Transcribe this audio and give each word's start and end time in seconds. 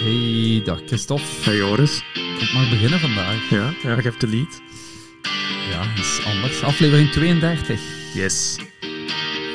Hey, 0.00 0.62
dag 0.64 0.80
Christophe. 0.86 1.24
Hey 1.44 1.56
Joris. 1.56 2.02
Ik 2.40 2.52
mag 2.52 2.70
beginnen 2.70 3.00
vandaag. 3.00 3.50
Ja, 3.50 3.72
ja, 3.82 3.96
ik 3.96 4.04
heb 4.04 4.20
de 4.20 4.26
lead. 4.26 4.60
Ja, 5.70 5.94
dat 5.94 6.04
is 6.04 6.24
anders. 6.26 6.62
Aflevering 6.62 7.10
32. 7.10 7.80
Yes. 8.14 8.58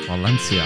Valencia. 0.06 0.64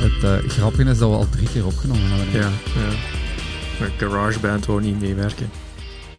Het 0.00 0.24
uh, 0.24 0.50
grappige 0.50 0.90
is 0.90 0.98
dat 0.98 1.10
we 1.10 1.16
al 1.16 1.28
drie 1.28 1.48
keer 1.52 1.66
opgenomen 1.66 2.10
hebben. 2.10 2.40
Ja, 2.40 2.50
ja. 2.74 2.96
Maar 3.78 3.90
GarageBand 3.98 4.66
wou 4.66 4.80
niet 4.80 5.00
meewerken. 5.00 5.50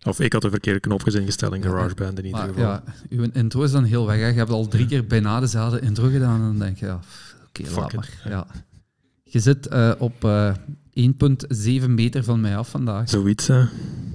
Of 0.04 0.20
ik 0.20 0.34
had 0.34 0.42
de 0.42 0.50
verkeerde 0.50 0.80
knopjes 0.80 1.14
ingesteld 1.14 1.54
in 1.54 1.64
GarageBand 1.64 2.20
in 2.20 2.26
ieder 2.26 2.40
maar, 2.40 2.48
geval. 2.48 2.64
Ja, 2.64 2.84
uw 3.10 3.30
intro 3.34 3.64
is 3.64 3.72
dan 3.72 3.84
heel 3.84 4.06
weg. 4.06 4.20
Hè. 4.20 4.28
Je 4.28 4.34
hebt 4.34 4.50
al 4.50 4.68
drie 4.68 4.86
keer 4.86 5.08
bijna 5.08 5.40
dezelfde 5.40 5.80
intro 5.80 6.10
gedaan 6.10 6.40
en 6.40 6.46
dan 6.46 6.60
denk 6.60 6.78
je, 6.78 6.86
ja, 6.86 7.00
oké, 7.48 7.62
okay, 7.62 7.76
laat 7.76 7.94
maar. 7.94 8.22
Ja. 8.26 8.48
Je 9.24 9.40
zit 9.40 9.72
uh, 9.72 9.92
op 9.98 10.24
uh, 10.24 10.54
1,7 11.82 11.90
meter 11.90 12.24
van 12.24 12.42
mij 12.42 12.58
af 12.58 12.70
vandaag. 12.70 13.10
Zoiets, 13.10 13.48
hè. 13.48 13.64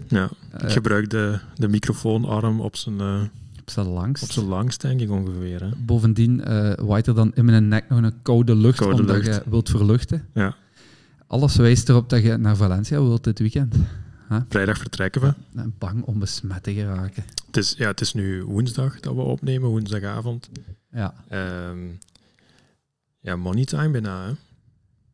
Ja. 0.09 0.31
ik 0.63 0.71
gebruik 0.71 1.11
de, 1.11 1.39
de 1.55 1.69
microfoonarm 1.69 2.61
op 2.61 2.77
zijn... 2.77 3.01
op 3.61 3.71
zijn 3.71 3.87
langst. 3.87 4.23
Op 4.23 4.31
zijn 4.31 4.47
langst, 4.47 4.81
denk 4.81 5.01
ik 5.01 5.11
ongeveer. 5.11 5.61
Hè. 5.61 5.69
Bovendien 5.79 6.43
uh, 6.49 6.73
waait 6.77 7.07
er 7.07 7.15
dan 7.15 7.31
in 7.35 7.45
mijn 7.45 7.69
nek 7.69 7.89
nog 7.89 8.03
een 8.03 8.23
koude 8.23 8.57
lucht, 8.57 8.79
koude 8.79 9.01
omdat 9.01 9.17
lucht. 9.17 9.27
je 9.27 9.51
wilt 9.51 9.71
verluchten. 9.71 10.27
Ja. 10.35 10.57
Alles 11.27 11.57
wijst 11.57 11.89
erop 11.89 12.11
dat 12.11 12.23
je 12.23 12.37
naar 12.37 12.57
Valencia 12.57 13.03
wilt 13.03 13.25
dit 13.25 13.39
weekend. 13.39 13.75
Huh? 14.29 14.41
Vrijdag 14.49 14.79
vertrekken 14.79 15.21
we. 15.21 15.35
En 15.57 15.75
bang 15.79 16.03
om 16.03 16.19
besmet 16.19 16.63
te 16.63 16.73
geraken. 16.73 17.25
Het 17.47 17.57
is, 17.57 17.75
ja, 17.79 17.87
het 17.87 18.01
is 18.01 18.15
nu 18.15 18.45
woensdag 18.45 19.01
dat 19.01 19.15
we 19.15 19.21
opnemen, 19.21 19.69
woensdagavond. 19.69 20.51
Ja. 20.91 21.15
Um, 21.71 21.99
ja, 23.21 23.37
money 23.37 23.65
time 23.65 23.91
bijna, 23.91 24.27
hè? 24.27 24.33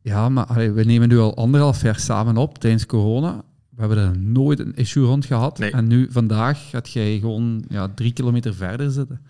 Ja, 0.01 0.29
maar 0.29 0.45
allee, 0.45 0.71
we 0.71 0.83
nemen 0.83 1.07
nu 1.07 1.17
al 1.17 1.35
anderhalf 1.35 1.81
jaar 1.81 1.99
samen 1.99 2.37
op 2.37 2.57
tijdens 2.57 2.85
corona. 2.85 3.43
We 3.69 3.79
hebben 3.81 3.97
er 3.97 4.17
nooit 4.17 4.59
een 4.59 4.75
issue 4.75 5.05
rond 5.05 5.25
gehad. 5.25 5.57
Nee. 5.59 5.71
En 5.71 5.87
nu, 5.87 6.07
vandaag, 6.11 6.69
gaat 6.69 6.91
jij 6.91 7.19
gewoon 7.19 7.65
ja, 7.69 7.91
drie 7.95 8.13
kilometer 8.13 8.55
verder 8.55 8.91
zitten. 8.91 9.21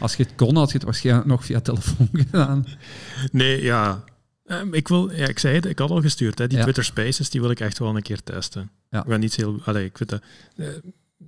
Als 0.00 0.14
je 0.14 0.22
het 0.22 0.34
kon, 0.34 0.56
had 0.56 0.68
je 0.68 0.74
het 0.74 0.84
waarschijnlijk 0.84 1.26
nog 1.26 1.44
via 1.44 1.60
telefoon 1.60 2.08
gedaan. 2.22 2.66
Nee, 3.32 3.62
ja. 3.62 4.04
Um, 4.44 4.74
ik, 4.74 4.88
wil, 4.88 5.12
ja, 5.12 5.26
ik 5.28 5.38
zei 5.38 5.54
het, 5.54 5.64
ik 5.64 5.78
had 5.78 5.90
al 5.90 6.00
gestuurd. 6.00 6.38
Hè, 6.38 6.46
die 6.46 6.56
Ja. 6.56 6.62
Twitter 6.62 6.84
Spaces, 6.84 7.30
die 7.30 7.40
wil 7.40 7.50
ik 7.50 7.60
echt 7.60 7.78
wel 7.78 7.96
een 7.96 8.02
keer 8.02 8.22
testen. 8.22 8.70
Ja. 8.90 9.00
Ik 9.00 9.06
ben 9.06 9.20
niet 9.20 9.36
heel... 9.36 9.60
Allee, 9.64 9.84
ik 9.84 9.98
weet 9.98 10.08
dat, 10.08 10.22
eh, 10.56 10.66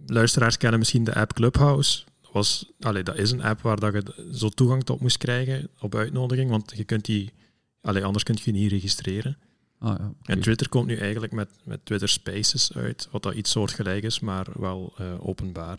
luisteraars 0.06 0.56
kennen 0.56 0.78
misschien 0.78 1.04
de 1.04 1.14
app 1.14 1.32
Clubhouse. 1.32 2.04
Dat, 2.22 2.32
was, 2.32 2.72
allee, 2.80 3.02
dat 3.02 3.16
is 3.16 3.30
een 3.30 3.42
app 3.42 3.60
waar 3.60 3.80
dat 3.80 3.92
je 3.92 4.28
zo 4.34 4.48
toegang 4.48 4.84
tot 4.84 5.00
moest 5.00 5.16
krijgen 5.18 5.68
op 5.80 5.94
uitnodiging, 5.94 6.50
want 6.50 6.72
je 6.76 6.84
kunt 6.84 7.04
die... 7.04 7.32
Allee, 7.80 8.04
anders 8.04 8.24
kun 8.24 8.34
je 8.42 8.52
je 8.52 8.58
niet 8.58 8.70
registreren. 8.70 9.36
Ah, 9.78 9.98
ja. 9.98 10.12
En 10.24 10.40
Twitter 10.40 10.68
komt 10.68 10.86
nu 10.86 10.96
eigenlijk 10.96 11.32
met, 11.32 11.48
met 11.64 11.84
Twitter 11.84 12.08
Spaces 12.08 12.72
uit, 12.74 13.08
wat 13.10 13.22
dat 13.22 13.34
iets 13.34 13.50
soortgelijk 13.50 14.02
is, 14.04 14.20
maar 14.20 14.46
wel 14.54 14.92
eh, 14.98 15.26
openbaar. 15.26 15.78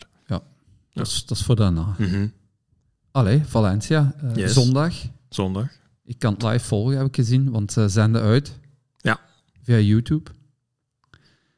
dat, 0.92 1.06
is, 1.06 1.24
dat 1.26 1.38
is 1.38 1.44
voor 1.44 1.56
daarna. 1.56 1.94
Mhm. 1.98 2.28
Allee, 3.10 3.42
Valencia, 3.44 4.14
eh, 4.20 4.34
Yes. 4.34 4.52
zondag. 4.52 4.94
Zondag. 5.28 5.68
Ik 6.04 6.18
kan 6.18 6.32
het 6.32 6.42
live 6.42 6.64
volgen, 6.64 6.96
heb 6.96 7.06
ik 7.06 7.14
gezien, 7.14 7.50
want 7.50 7.72
ze 7.72 7.88
zenden 7.88 8.22
uit. 8.22 8.58
Ja. 8.96 9.20
Via 9.62 9.78
YouTube. 9.78 10.30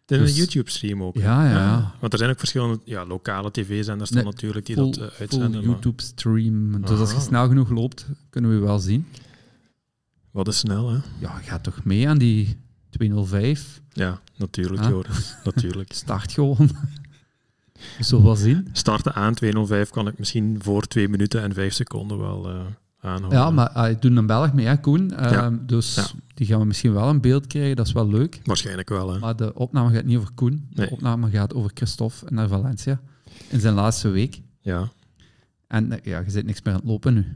Het 0.07 0.19
is 0.21 0.25
Dus- 0.27 0.31
een 0.31 0.37
YouTube-stream 0.37 1.03
ook. 1.03 1.15
Ja, 1.17 1.45
ja, 1.45 1.51
ja. 1.51 1.95
Want 2.01 2.13
er 2.13 2.19
zijn 2.19 2.31
ook 2.31 2.39
verschillende 2.39 2.81
ja, 2.85 3.07
lokale 3.07 3.51
tv-zenders 3.51 4.11
Nee, 4.11 4.25
natuurlijk 4.25 4.67
die 4.67 4.77
Full, 4.77 4.91
dat 4.91 5.13
eh, 5.13 5.21
uitzenden. 5.21 5.51
maar 5.51 5.63
YouTube 5.63 6.03
stream. 6.03 6.81
Dus 6.81 6.91
als 6.99 7.11
je 7.11 7.17
Aha. 7.17 7.25
snel 7.25 7.49
genoeg 7.49 7.71
loopt, 7.71 8.07
kunnen 8.31 8.51
we 8.51 8.59
wel 8.67 8.79
zien. 8.79 9.07
Wat 10.31 10.49
is 10.49 10.59
snel, 10.59 10.91
hè? 10.91 10.99
Ja, 11.19 11.29
gaat 11.31 11.63
toch 11.63 11.85
mee 11.85 12.09
aan 12.09 12.19
die 12.19 12.57
205. 12.91 13.81
Ja, 13.93 14.21
natuurlijk, 14.37 14.83
Ah. 14.83 14.89
Joris. 14.89 15.35
natuurlijk. 15.45 15.93
Start 15.93 16.33
gewoon. 16.33 16.57
We 17.99 18.05
zullen 18.05 18.25
wel 18.25 18.37
zien. 18.37 18.69
Starten 18.73 19.15
aan 19.15 19.35
205 19.35 19.91
kan 19.91 20.07
ik 20.09 20.19
misschien 20.19 20.57
voor 20.63 20.87
2 20.87 21.09
minuten 21.09 21.43
en 21.43 21.55
5 21.55 21.73
seconden 21.75 22.19
wel 22.19 22.49
eh 22.49 22.61
aanhouden. 23.07 23.39
Ja, 23.39 23.51
maar 23.51 23.71
hij 23.73 23.99
doet 23.99 24.17
een 24.17 24.27
Belg 24.27 24.53
mee, 24.53 24.67
hè, 24.67 24.77
Koen. 24.81 25.11
Ehm, 25.13 25.57
dus 25.61 25.95
Ja. 25.95 26.07
die 26.35 26.47
gaan 26.47 26.59
we 26.59 26.65
misschien 26.65 26.93
wel 26.93 27.09
een 27.09 27.21
beeld 27.21 27.47
krijgen. 27.47 27.77
Dat 27.77 27.87
is 27.87 27.93
wel 27.93 28.09
leuk. 28.09 28.41
Waarschijnlijk 28.45 28.89
wel, 28.89 29.13
hè? 29.13 29.19
Maar 29.19 29.37
de 29.37 29.55
opname 29.55 29.95
gaat 29.95 30.05
niet 30.05 30.17
over 30.17 30.31
Koen. 30.35 30.67
De 30.71 30.81
Nee. 30.81 30.91
opname 30.91 31.31
gaat 31.31 31.55
over 31.55 31.71
Christophe 31.75 32.27
naar 32.29 32.49
Valencia. 32.49 33.01
In 33.49 33.61
zijn 33.61 33.75
laatste 33.75 34.09
week. 34.09 34.41
Ja. 34.61 34.89
En 35.67 35.93
eh, 35.93 35.99
ja, 36.05 36.19
je 36.19 36.31
zit 36.31 36.47
niks 36.47 36.63
meer 36.63 36.75
aan 36.75 36.81
het 36.81 36.89
lopen 36.89 37.15
nu. 37.15 37.27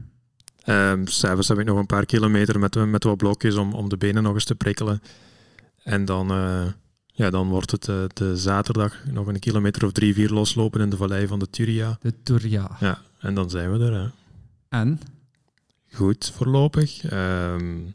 S'avonds 1.05 1.47
heb 1.47 1.59
ik 1.59 1.65
nog 1.65 1.77
een 1.77 1.85
paar 1.85 2.05
kilometer 2.05 2.59
met, 2.59 2.85
met 2.85 3.03
wat 3.03 3.17
blokjes 3.17 3.55
om, 3.55 3.73
om 3.73 3.89
de 3.89 3.97
benen 3.97 4.23
nog 4.23 4.33
eens 4.33 4.45
te 4.45 4.55
prikkelen. 4.55 5.01
En 5.83 6.05
dan, 6.05 6.31
eh, 6.31 6.63
ja, 7.05 7.29
dan 7.29 7.47
wordt 7.47 7.71
het 7.71 7.87
eh, 7.87 7.95
de 8.13 8.37
zaterdag 8.37 8.95
nog 9.11 9.27
een 9.27 9.39
kilometer 9.39 9.85
of 9.85 9.91
drie, 9.91 10.13
vier 10.13 10.29
loslopen 10.29 10.81
in 10.81 10.89
de 10.89 10.97
vallei 10.97 11.27
van 11.27 11.39
de 11.39 11.49
Turia. 11.49 11.97
De 12.01 12.13
Turia. 12.23 12.71
Ja, 12.79 12.99
en 13.19 13.33
dan 13.33 13.49
zijn 13.49 13.71
we 13.71 13.85
er, 13.85 13.93
hè? 13.93 14.07
En? 14.79 14.99
Goed, 15.93 16.31
voorlopig. 16.35 17.03
Ehm, 17.05 17.87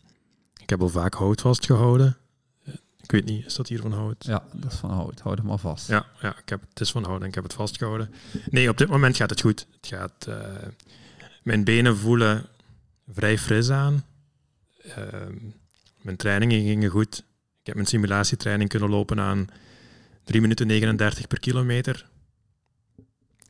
ik 0.63 0.71
heb 0.71 0.81
al 0.81 0.89
vaak 0.89 1.15
hout 1.15 1.41
vastgehouden. 1.41 2.17
Eh, 2.65 2.75
Ik 3.03 3.11
weet 3.11 3.25
niet, 3.25 3.47
is 3.47 3.55
dat 3.55 3.69
hier 3.69 3.81
van 3.81 3.93
hout? 3.93 4.25
Ja, 4.25 4.45
dat 4.53 4.73
is 4.73 4.79
van 4.79 4.91
hout. 4.91 5.21
Houd 5.21 5.37
hem 5.39 5.47
maar 5.47 5.59
vast. 5.59 5.89
Ja, 5.89 6.07
ja 6.21 6.39
ik 6.39 6.49
heb, 6.49 6.61
het 6.69 6.81
is 6.81 6.91
van 6.91 7.05
hout 7.05 7.21
en 7.21 7.27
ik 7.29 7.35
heb 7.35 7.45
het 7.45 7.53
vastgehouden. 7.55 8.11
Nee, 8.51 8.69
op 8.69 8.79
dit 8.79 8.89
moment 8.89 9.17
gaat 9.17 9.31
het 9.31 9.41
goed. 9.41 9.67
Het 9.77 9.87
gaat, 9.87 10.27
eh, 10.29 10.69
mijn 11.43 11.65
benen 11.65 11.97
voelen 11.97 12.47
vrij 13.13 13.39
fris 13.39 13.71
aan. 13.71 14.05
Ehm, 14.83 15.35
mijn 16.03 16.17
trainingen 16.17 16.61
gingen 16.63 16.91
goed. 16.91 17.19
Ik 17.61 17.67
heb 17.67 17.75
mijn 17.75 17.87
simulatietraining 17.87 18.71
kunnen 18.71 18.91
lopen 18.91 19.21
aan 19.21 19.47
3 20.25 20.41
minuten 20.41 20.67
39 20.67 21.27
per 21.27 21.41
kilometer. 21.41 22.09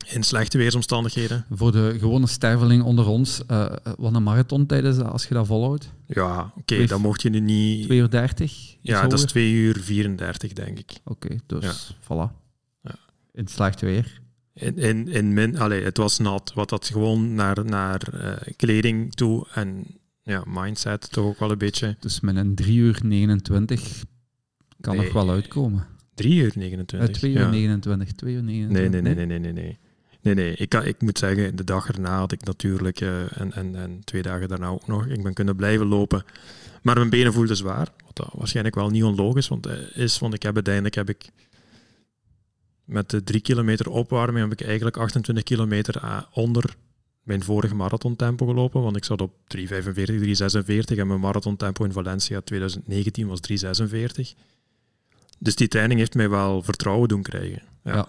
In 0.09 0.23
slechte 0.23 0.57
weersomstandigheden. 0.57 1.45
Voor 1.51 1.71
de 1.71 1.95
gewone 1.99 2.27
sterveling 2.27 2.83
onder 2.83 3.07
ons, 3.07 3.45
eh, 3.45 3.65
wat 3.97 4.15
een 4.15 4.23
marathontijd 4.23 4.83
is 4.83 4.95
dat 4.95 5.07
als 5.07 5.27
je 5.27 5.33
dat 5.33 5.47
volhoudt? 5.47 5.91
Ja, 6.05 6.53
oké, 6.57 6.85
dan 6.85 7.01
mocht 7.01 7.21
je 7.21 7.29
nu 7.29 7.39
niet... 7.39 7.85
2 7.85 7.97
uur 7.97 8.09
30? 8.09 8.75
ja, 8.81 9.07
dat 9.07 9.19
is 9.19 9.25
2 9.25 9.51
uur 9.51 9.79
34, 9.79 10.53
denk 10.53 10.79
ik. 10.79 10.91
Oké, 11.03 11.35
dus 11.45 11.93
voilà. 12.03 12.31
Ja. 12.81 12.95
In 13.33 13.47
slecht 13.47 13.81
weer. 13.81 14.21
In, 14.53 14.77
in, 14.77 15.07
in 15.07 15.33
min, 15.33 15.57
allee, 15.57 15.83
het 15.83 15.97
was 15.97 16.17
nat, 16.19 16.51
wat 16.55 16.69
dat 16.69 16.85
gewoon 16.87 17.33
naar, 17.33 17.65
naar 17.65 18.01
eh, 18.13 18.53
kleding 18.55 19.13
toe 19.15 19.47
en 19.53 19.85
ja, 20.21 20.43
mindset 20.47 21.11
toch 21.11 21.25
ook 21.25 21.39
wel 21.39 21.51
een 21.51 21.57
beetje. 21.57 21.95
Dus 21.99 22.19
met 22.19 22.35
een 22.35 22.55
3 22.55 22.77
uur 22.77 22.99
29 23.03 24.03
kan 24.81 24.95
Nee. 24.95 25.03
nog 25.03 25.13
wel 25.13 25.29
uitkomen. 25.29 25.85
3 26.13 26.35
uur 26.35 26.47
Uh, 26.47 26.55
29. 26.55 27.17
2 27.17 27.31
uur 27.31 27.39
ja. 27.39 27.49
29, 27.49 28.11
2 28.11 28.33
uur 28.33 28.43
29. 28.43 28.91
Nee, 28.91 29.01
nee, 29.01 29.15
nee, 29.15 29.25
nee, 29.25 29.39
nee, 29.39 29.53
nee, 29.53 29.63
nee. 29.63 29.77
Nee, 30.27 30.35
nee. 30.35 30.55
Ik, 30.55 31.01
moet 31.01 31.17
zeggen, 31.17 31.55
de 31.55 31.63
dag 31.63 31.87
erna 31.87 32.17
had 32.17 32.31
ik 32.31 32.43
natuurlijk, 32.43 33.01
eh, 33.01 33.39
en, 33.39 33.53
en, 33.53 33.75
en 33.75 34.01
twee 34.03 34.21
dagen 34.21 34.47
daarna 34.47 34.67
ook 34.67 34.87
nog, 34.87 35.05
ik 35.05 35.23
ben 35.23 35.33
kunnen 35.33 35.55
blijven 35.55 35.85
lopen. 35.85 36.23
Maar 36.81 36.95
mijn 36.95 37.09
benen 37.09 37.33
voelden 37.33 37.55
zwaar, 37.55 37.87
wat 38.05 38.15
dat 38.15 38.29
waarschijnlijk 38.33 38.75
wel 38.75 38.89
niet 38.89 39.03
onlogisch 39.03 39.47
want, 39.47 39.65
eh, 39.65 39.73
is, 39.93 40.19
want 40.19 40.33
ik 40.33 40.43
heb 40.43 40.55
uiteindelijk 40.55 40.95
heb 40.95 41.09
ik 41.09 41.29
met 42.85 43.09
de 43.09 43.23
drie 43.23 43.41
kilometer 43.41 43.89
opwarming 43.89 44.49
heb 44.49 44.59
ik 44.59 44.67
eigenlijk 44.67 44.97
28 44.97 45.43
kilometer 45.43 45.99
ah, 45.99 46.21
onder 46.33 46.75
mijn 47.23 47.43
vorige 47.43 47.75
marathontempo 47.75 48.45
gelopen, 48.45 48.81
want 48.81 48.95
ik 48.95 49.05
zat 49.05 49.21
op 49.21 49.33
3.45, 49.57 49.63
3.46 49.63 50.97
en 50.97 51.07
mijn 51.07 51.19
marathontempo 51.19 51.83
in 51.83 51.91
Valencia 51.91 52.41
2019 52.41 53.27
was 53.27 53.39
3.46. 53.51 54.37
Dus 55.39 55.55
die 55.55 55.67
training 55.67 55.99
heeft 55.99 56.15
mij 56.15 56.29
wel 56.29 56.61
vertrouwen 56.61 57.07
doen 57.07 57.21
krijgen. 57.21 57.61
Ja. 57.83 58.07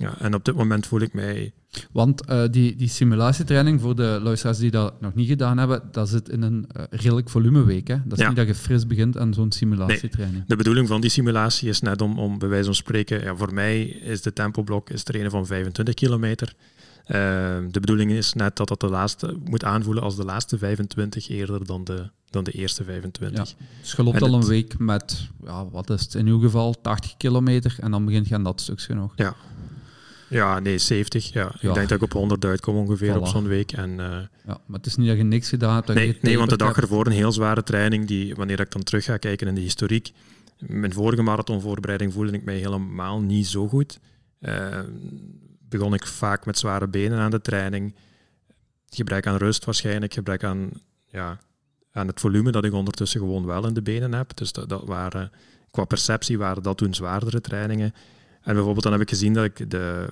Ja, 0.00 0.14
en 0.18 0.34
op 0.34 0.44
dit 0.44 0.54
moment 0.54 0.86
voel 0.86 1.00
ik 1.00 1.12
mij... 1.12 1.52
Want 1.92 2.24
eh, 2.26 2.42
die, 2.50 2.76
die 2.76 2.88
simulatietraining, 2.88 3.80
voor 3.80 3.96
de 3.96 4.18
luisteraars 4.22 4.58
die 4.58 4.70
dat 4.70 5.00
nog 5.00 5.14
niet 5.14 5.28
gedaan 5.28 5.58
hebben, 5.58 5.82
dat 5.92 6.08
zit 6.08 6.28
in 6.28 6.42
een 6.42 6.66
eh, 6.72 6.84
redelijk 6.90 7.28
volumeweek. 7.30 7.88
Hè? 7.88 7.96
Dat 8.04 8.12
is 8.18 8.18
Ja. 8.18 8.28
niet 8.28 8.36
dat 8.36 8.46
je 8.46 8.54
fris 8.54 8.86
begint 8.86 9.18
aan 9.18 9.34
zo'n 9.34 9.52
simulatietraining. 9.52 10.44
De 10.46 10.56
bedoeling 10.56 10.88
van 10.88 11.00
die 11.00 11.10
simulatie 11.10 11.68
is 11.68 11.80
net 11.80 12.02
om, 12.02 12.18
om 12.18 12.38
bij 12.38 12.48
wijze 12.48 12.64
van 12.64 12.74
spreken... 12.74 13.20
Ja, 13.22 13.36
voor 13.36 13.54
mij 13.54 13.82
is 13.82 14.22
de 14.22 14.32
tempoblok 14.32 14.90
is 14.90 15.02
trainen 15.02 15.30
van 15.30 15.46
25 15.46 15.94
kilometer. 15.94 16.54
Eh, 17.04 17.16
de 17.70 17.80
bedoeling 17.80 18.10
is 18.10 18.32
net 18.32 18.56
dat 18.56 18.68
dat 18.68 18.80
de 18.80 18.88
laatste 18.88 19.36
moet 19.44 19.64
aanvoelen 19.64 20.02
als 20.02 20.16
de 20.16 20.24
laatste 20.24 20.58
25 20.58 21.28
eerder 21.28 21.66
dan 21.66 21.84
de, 21.84 22.10
dan 22.30 22.44
de 22.44 22.50
eerste 22.52 22.84
25. 22.84 23.54
Dus 23.80 23.92
je 23.92 24.02
loopt 24.02 24.22
al 24.22 24.34
een 24.34 24.46
week 24.46 24.78
met, 24.78 25.28
ja, 25.44 25.68
wat 25.68 25.90
is 25.90 26.00
het 26.00 26.14
in 26.14 26.26
uw 26.26 26.40
geval, 26.40 26.80
80 26.80 27.16
kilometer 27.16 27.76
en 27.80 27.90
dan 27.90 28.04
begint 28.04 28.28
je 28.28 28.34
aan 28.34 28.44
dat 28.44 28.60
stukje 28.60 28.94
nog. 28.94 29.12
Ja, 29.16 29.34
nee, 30.60 30.78
70. 30.78 31.32
Ja. 31.32 31.52
Ja. 31.60 31.68
Ik 31.68 31.74
denk 31.74 31.88
dat 31.88 31.98
ik 31.98 32.02
op 32.02 32.12
100 32.12 32.44
uitkom 32.44 32.76
ongeveer 32.76 33.18
op 33.18 33.26
zo'n 33.26 33.46
week. 33.46 33.72
En, 33.72 34.00
eh, 34.00 34.06
Ja, 34.46 34.60
maar 34.66 34.78
het 34.78 34.86
is 34.86 34.96
niet 34.96 35.08
dat 35.08 35.16
je 35.16 35.22
niks 35.22 35.48
gedaan 35.48 35.74
hebt. 35.74 35.86
Dat 35.86 35.96
je 35.96 36.02
nee, 36.02 36.18
nee, 36.22 36.38
want 36.38 36.50
de 36.50 36.56
dag 36.56 36.76
ervoor 36.76 37.06
een 37.06 37.12
heel 37.12 37.32
zware 37.32 37.62
training, 37.62 38.06
die, 38.06 38.34
wanneer 38.34 38.60
ik 38.60 38.70
dan 38.70 38.82
terug 38.82 39.04
ga 39.04 39.16
kijken 39.16 39.48
in 39.48 39.54
de 39.54 39.60
historiek, 39.60 40.12
mijn 40.58 40.92
vorige 40.92 41.22
marathonvoorbereiding 41.22 42.12
voelde 42.12 42.32
ik 42.32 42.44
mij 42.44 42.56
helemaal 42.56 43.20
niet 43.20 43.46
zo 43.46 43.68
goed. 43.68 43.98
Eh, 44.40 44.78
begon 45.68 45.94
ik 45.94 46.06
vaak 46.06 46.46
met 46.46 46.58
zware 46.58 46.88
benen 46.88 47.18
aan 47.18 47.30
de 47.30 47.40
training. 47.40 47.94
gebrek 48.92 49.26
aan 49.26 49.36
rust 49.36 49.64
waarschijnlijk, 49.64 50.14
gebrek 50.14 50.44
aan, 50.44 50.70
ja, 51.06 51.38
aan 51.92 52.06
het 52.06 52.20
volume 52.20 52.50
dat 52.50 52.64
ik 52.64 52.72
ondertussen 52.72 53.20
gewoon 53.20 53.46
wel 53.46 53.66
in 53.66 53.74
de 53.74 53.82
benen 53.82 54.12
heb. 54.12 54.36
Dus 54.36 54.52
dat, 54.52 54.68
dat 54.68 54.82
waren, 54.84 55.30
qua 55.70 55.84
perceptie 55.84 56.38
waren 56.38 56.62
dat 56.62 56.76
toen 56.76 56.94
zwaardere 56.94 57.40
trainingen. 57.40 57.94
En 58.40 58.54
bijvoorbeeld 58.54 58.82
dan 58.82 58.92
heb 58.92 59.00
ik 59.00 59.08
gezien 59.08 59.32
dat 59.32 59.44
ik 59.44 59.70
de, 59.70 60.08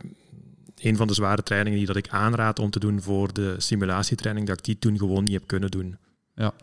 een 0.76 0.96
van 0.96 1.06
de 1.06 1.14
zware 1.14 1.42
trainingen 1.42 1.78
die 1.78 1.86
dat 1.86 1.96
ik 1.96 2.08
aanraad 2.08 2.58
om 2.58 2.70
te 2.70 2.78
doen 2.78 3.02
voor 3.02 3.32
de 3.32 3.54
simulatietraining, 3.58 4.46
dat 4.46 4.58
ik 4.58 4.64
die 4.64 4.78
toen 4.78 4.98
gewoon 4.98 5.24
niet 5.24 5.32
heb 5.32 5.46
kunnen 5.46 5.70
doen. 5.70 5.96
Ja. 6.34 6.54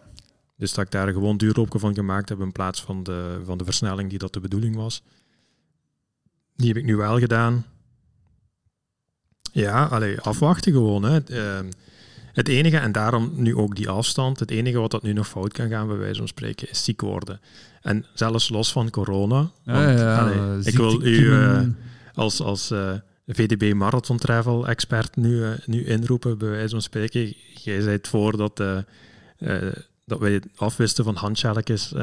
Dus 0.58 0.74
dat 0.74 0.86
ik 0.86 0.92
daar 0.92 1.12
gewoon 1.12 1.38
duurloopje 1.38 1.80
van 1.80 1.94
gemaakt 1.94 2.30
heb 2.30 2.40
in 2.40 2.52
plaats 2.52 2.82
van 2.82 3.04
de, 3.04 3.42
van 3.44 3.58
de 3.58 3.64
versnelling 3.64 4.10
die 4.10 4.20
dat 4.20 4.34
de 4.34 4.40
bedoeling 4.40 4.76
was. 4.76 5.04
Die 6.56 6.68
heb 6.68 6.78
ik 6.78 6.84
nu 6.84 6.96
wel 6.96 7.20
gedaan. 7.20 7.66
Ja, 9.52 9.86
allee, 9.86 10.20
afwachten 10.20 10.72
gewoon. 10.72 11.04
Hè. 11.04 11.20
Ehm, 11.24 11.70
het 12.36 12.48
enige, 12.48 12.78
en 12.78 12.92
daarom 12.92 13.32
nu 13.36 13.56
ook 13.56 13.76
die 13.76 13.90
afstand, 13.90 14.40
het 14.40 14.52
enige 14.52 14.80
wat 14.80 14.92
dat 14.92 15.04
nu 15.04 15.14
nog 15.14 15.28
fout 15.28 15.54
kan 15.54 15.70
gaan, 15.70 15.88
bij 15.88 15.98
wijze 15.98 16.18
van 16.18 16.28
spreken, 16.28 16.70
is 16.70 16.84
ziek 16.84 17.02
worden. 17.02 17.40
En 17.82 18.06
zelfs 18.14 18.50
los 18.50 18.72
van 18.72 18.90
corona. 18.90 19.50
Want, 19.64 20.00
ja, 20.00 20.20
allee, 20.20 20.64
ik 20.64 20.78
wil 20.78 21.04
u 21.04 21.20
uh, 21.20 21.62
als, 22.14 22.42
als 22.42 22.72
uh, 22.72 22.92
VDB 23.28 23.74
Marathon 23.74 24.18
Travel 24.18 24.68
expert 24.68 25.16
nu, 25.16 25.36
uh, 25.36 25.50
nu 25.66 25.86
inroepen, 25.86 26.38
bij 26.38 26.50
wijze 26.50 26.70
van 26.70 26.82
spreken. 26.82 27.34
Jij 27.54 27.82
zei 27.82 27.96
het 27.96 28.08
voor 28.08 28.38
dat, 28.38 28.58
dat 30.06 30.20
wij 30.20 30.42
afwisten 30.56 31.04
van 31.04 31.16
handschelletjes. 31.16 31.94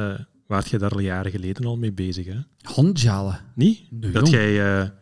waart 0.46 0.68
je 0.68 0.78
daar 0.78 0.92
al 0.92 0.98
jaren 0.98 1.30
geleden 1.30 1.64
al 1.64 1.76
mee 1.76 1.92
bezig? 1.92 2.26
Hè? 2.26 2.38
Handjalen? 2.62 3.40
Niet? 3.54 3.80
Nee, 3.90 4.10
dat 4.10 4.28
jong. 4.28 4.42
jij... 4.42 4.92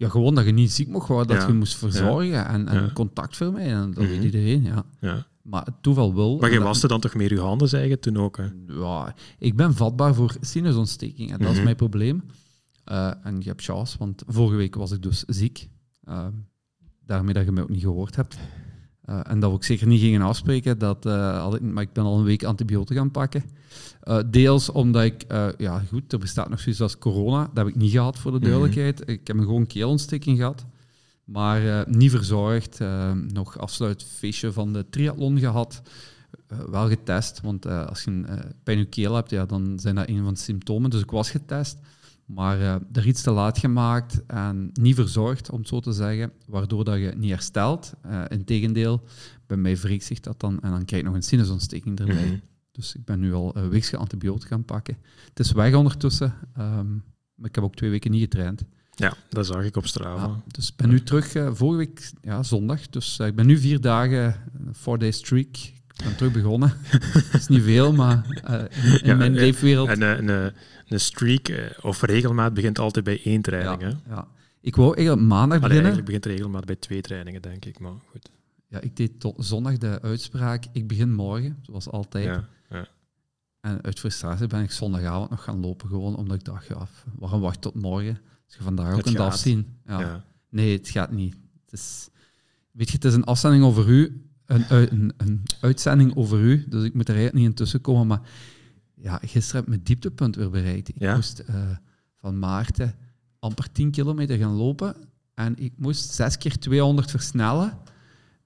Ja, 0.00 0.08
gewoon 0.08 0.34
dat 0.34 0.44
je 0.44 0.52
niet 0.52 0.70
ziek 0.72 0.88
mocht 0.88 1.08
worden, 1.08 1.26
dat 1.26 1.42
Ja. 1.42 1.46
je 1.46 1.52
moest 1.58 1.76
verzorgen 1.76 2.46
en, 2.46 2.68
en 2.68 2.82
Ja. 2.82 2.90
contact 2.94 3.36
filmen. 3.36 3.90
Dat 3.94 4.04
weet 4.04 4.16
Mhm. 4.16 4.24
iedereen, 4.24 4.62
ja. 4.62 4.84
ja. 5.00 5.26
Maar 5.42 5.64
het 5.64 5.74
toeval 5.82 6.14
wil. 6.14 6.34
Maar 6.36 6.46
en 6.48 6.50
je 6.52 6.58
dat- 6.58 6.66
waste 6.66 6.88
dan 6.88 7.00
toch 7.00 7.14
meer 7.14 7.32
je 7.32 7.40
handen, 7.40 7.88
je, 7.88 7.98
toen 7.98 8.16
ook? 8.16 8.36
Hè? 8.36 8.44
Ja, 8.66 9.14
ik 9.38 9.56
ben 9.56 9.74
vatbaar 9.74 10.14
voor 10.14 10.36
sinusontsteking 10.40 11.32
en 11.32 11.38
dat 11.38 11.48
is 11.48 11.54
Mhm. 11.54 11.64
mijn 11.64 11.76
probleem. 11.76 12.22
Eh, 12.84 13.10
en 13.22 13.36
je 13.40 13.48
hebt 13.48 13.62
chance, 13.62 13.98
want 13.98 14.22
vorige 14.26 14.56
week 14.56 14.74
was 14.74 14.90
ik 14.92 15.02
dus 15.02 15.24
ziek. 15.26 15.68
Eh, 16.04 16.26
daarmee 17.06 17.34
dat 17.34 17.44
je 17.44 17.52
mij 17.52 17.62
ook 17.62 17.68
niet 17.68 17.82
gehoord 17.82 18.16
hebt. 18.16 18.38
Eh, 19.04 19.20
en 19.22 19.40
dat 19.40 19.50
we 19.50 19.56
ook 19.56 19.64
zeker 19.64 19.86
niet 19.86 20.00
gingen 20.00 20.22
afspreken, 20.22 20.78
dat, 20.78 21.06
eh, 21.06 21.42
had 21.42 21.54
ik, 21.54 21.60
maar 21.60 21.82
ik 21.82 21.92
ben 21.92 22.04
al 22.04 22.18
een 22.18 22.24
week 22.24 22.44
antibiotica 22.44 22.98
gaan 23.00 23.10
pakken. 23.10 23.44
Eh, 24.00 24.18
deels 24.26 24.70
omdat 24.70 25.02
ik, 25.04 25.22
eh, 25.22 25.46
ja 25.58 25.82
goed, 25.88 26.12
er 26.12 26.18
bestaat 26.18 26.48
nog 26.48 26.60
zoiets 26.60 26.80
als 26.80 26.98
corona. 26.98 27.38
Dat 27.44 27.56
heb 27.56 27.66
ik 27.66 27.76
niet 27.76 27.90
gehad, 27.90 28.18
voor 28.18 28.30
de 28.30 28.36
Mhm. 28.38 28.46
duidelijkheid. 28.46 29.02
Ik 29.08 29.26
heb 29.26 29.36
een 29.36 29.42
gewoon 29.42 29.66
keelontsteking 29.66 30.36
gehad. 30.38 30.66
Maar 31.24 31.66
eh, 31.80 31.86
niet 31.86 32.10
verzorgd. 32.10 32.78
nog 33.32 33.58
afsluitfeestje 33.58 34.52
van 34.52 34.72
de 34.72 34.86
triathlon 34.90 35.38
gehad. 35.38 35.82
Eh, 36.46 36.58
wel 36.58 36.88
getest, 36.88 37.40
want 37.40 37.66
als 37.66 38.02
je 38.04 38.10
een 38.10 38.26
pijn 38.62 38.76
in 38.78 38.82
je 38.82 38.84
keel 38.88 39.14
hebt, 39.14 39.30
ja, 39.30 39.46
dan 39.46 39.78
zijn 39.78 39.94
dat 39.94 40.08
een 40.08 40.24
van 40.24 40.34
de 40.34 40.40
symptomen. 40.40 40.90
Dus 40.90 41.00
ik 41.00 41.10
was 41.10 41.30
getest, 41.30 41.78
maar 42.26 42.58
er 42.92 43.06
iets 43.06 43.22
te 43.22 43.30
laat 43.30 43.58
gemaakt 43.58 44.26
en 44.26 44.70
niet 44.72 44.94
verzorgd, 44.94 45.50
om 45.50 45.58
het 45.58 45.68
zo 45.68 45.80
te 45.80 45.92
zeggen, 45.92 46.32
waardoor 46.46 46.84
dat 46.84 46.98
je 46.98 47.12
niet 47.16 47.30
herstelt. 47.30 47.92
Integendeel, 48.28 49.02
bij 49.46 49.56
mij 49.56 49.76
wreekt 49.76 50.04
zich 50.04 50.20
dat 50.20 50.40
dan 50.40 50.60
en 50.62 50.70
dan 50.70 50.84
krijg 50.84 51.02
je 51.02 51.08
nog 51.08 51.16
een 51.16 51.22
sinusontsteking 51.22 51.98
erbij. 51.98 52.26
Mhm. 52.26 52.36
Dus 52.72 52.94
ik 52.94 53.04
ben 53.04 53.20
nu 53.20 53.34
al 53.34 53.56
een 53.56 53.68
weekse 53.68 53.96
antibiotica 53.96 54.48
gaan 54.48 54.64
pakken. 54.64 54.96
Het 55.28 55.38
is 55.38 55.52
weg 55.52 55.74
ondertussen, 55.74 56.34
ehm, 56.56 56.92
maar 57.34 57.48
ik 57.48 57.54
heb 57.54 57.64
ook 57.64 57.74
twee 57.74 57.90
weken 57.90 58.10
niet 58.10 58.20
getraind. 58.20 58.64
Ja, 58.90 59.14
dat 59.28 59.46
zag 59.46 59.64
ik 59.64 59.76
op 59.76 59.86
Strava. 59.86 60.26
Ja, 60.26 60.42
dus 60.46 60.68
ik 60.68 60.76
ben 60.76 60.88
nu 60.88 61.02
terug, 61.02 61.34
eh, 61.34 61.50
vorige 61.52 61.76
week 61.76 62.10
ja, 62.22 62.42
zondag. 62.42 62.88
Dus 62.88 63.18
eh, 63.18 63.26
ik 63.26 63.34
ben 63.34 63.46
nu 63.46 63.58
vier 63.58 63.80
dagen, 63.80 64.36
een 64.66 64.74
four-day 64.74 65.10
streak. 65.10 65.56
Ik 65.56 66.04
ben 66.04 66.16
terug 66.16 66.32
begonnen. 66.32 66.72
Dat 67.32 67.40
is 67.40 67.46
niet 67.46 67.62
veel, 67.62 67.92
maar 67.92 68.40
eh, 68.44 68.54
in, 68.84 68.92
in 69.00 69.06
Ja, 69.06 69.14
mijn 69.14 69.32
leefwereld... 69.34 69.88
En 69.88 70.02
een, 70.28 70.52
een, 70.88 71.00
streak 71.00 71.74
of 71.82 72.02
regelmaat 72.02 72.54
begint 72.54 72.78
altijd 72.78 73.04
bij 73.04 73.20
één 73.24 73.42
training. 73.42 73.80
ja, 73.80 73.86
Hè? 73.88 74.14
ja. 74.14 74.28
Ik 74.60 74.76
wou 74.76 74.96
eigenlijk 74.96 75.26
maandag 75.26 75.44
Allee, 75.46 75.60
beginnen. 75.60 75.92
eigenlijk 75.92 76.06
begint 76.06 76.26
regelmaat 76.26 76.64
bij 76.64 76.76
twee 76.76 77.00
trainingen, 77.00 77.42
denk 77.42 77.64
ik. 77.64 77.78
Maar 77.78 77.92
goed. 78.10 78.30
Ja, 78.68 78.80
ik 78.80 78.96
deed 78.96 79.20
tot 79.20 79.34
zondag 79.38 79.78
de 79.78 80.00
uitspraak. 80.02 80.64
Ik 80.72 80.86
begin 80.88 81.12
morgen, 81.14 81.58
zoals 81.62 81.88
altijd. 81.90 82.40
En 83.60 83.82
uit 83.82 83.98
frustratie 83.98 84.46
ben 84.46 84.62
ik 84.62 84.70
zondagavond 84.70 85.30
nog 85.30 85.44
gaan 85.44 85.60
lopen, 85.60 85.88
gewoon 85.88 86.16
omdat 86.16 86.36
ik 86.36 86.44
dacht, 86.44 86.66
ja, 86.66 86.86
waarom 87.18 87.40
wacht 87.40 87.60
tot 87.60 87.74
morgen? 87.74 88.18
Als 88.46 88.56
je 88.56 88.62
vandaag 88.62 88.88
ook 88.90 88.96
Het 88.96 89.04
kunt 89.04 89.16
gaat. 89.16 89.26
afzien. 89.32 89.66
Ja. 89.86 90.00
Ja. 90.00 90.24
Nee, 90.48 90.76
het 90.76 90.88
gaat 90.88 91.12
niet. 91.12 91.36
Het 91.64 91.72
is, 91.72 92.08
weet 92.70 92.88
je, 92.88 92.94
het 92.94 93.04
is 93.04 93.14
een 93.14 93.24
afzending 93.24 93.64
over 93.64 93.88
u, 93.88 94.24
een, 94.46 94.64
een, 94.68 95.12
een 95.16 95.42
uitzending 95.60 96.16
over 96.16 96.40
u, 96.40 96.64
dus 96.68 96.84
ik 96.84 96.94
moet 96.94 97.08
er 97.08 97.14
eigenlijk 97.14 97.34
niet 97.42 97.50
in 97.50 97.54
tussen 97.56 97.80
komen. 97.80 98.06
Maar 98.06 98.20
ja, 98.94 99.16
gisteren 99.22 99.54
heb 99.54 99.62
ik 99.62 99.68
mijn 99.68 99.82
dieptepunt 99.82 100.36
weer 100.36 100.50
bereikt. 100.50 100.88
Ik 100.88 100.94
Ja? 100.98 101.14
moest 101.14 101.38
eh, 101.38 101.54
van 102.16 102.38
Maarten 102.38 102.94
amper 103.38 103.72
10 103.72 103.90
kilometer 103.90 104.38
gaan 104.38 104.52
lopen 104.54 104.96
en 105.34 105.58
ik 105.58 105.72
moest 105.76 106.10
6 106.10 106.38
keer 106.38 106.58
200 106.58 107.10
versnellen 107.10 107.78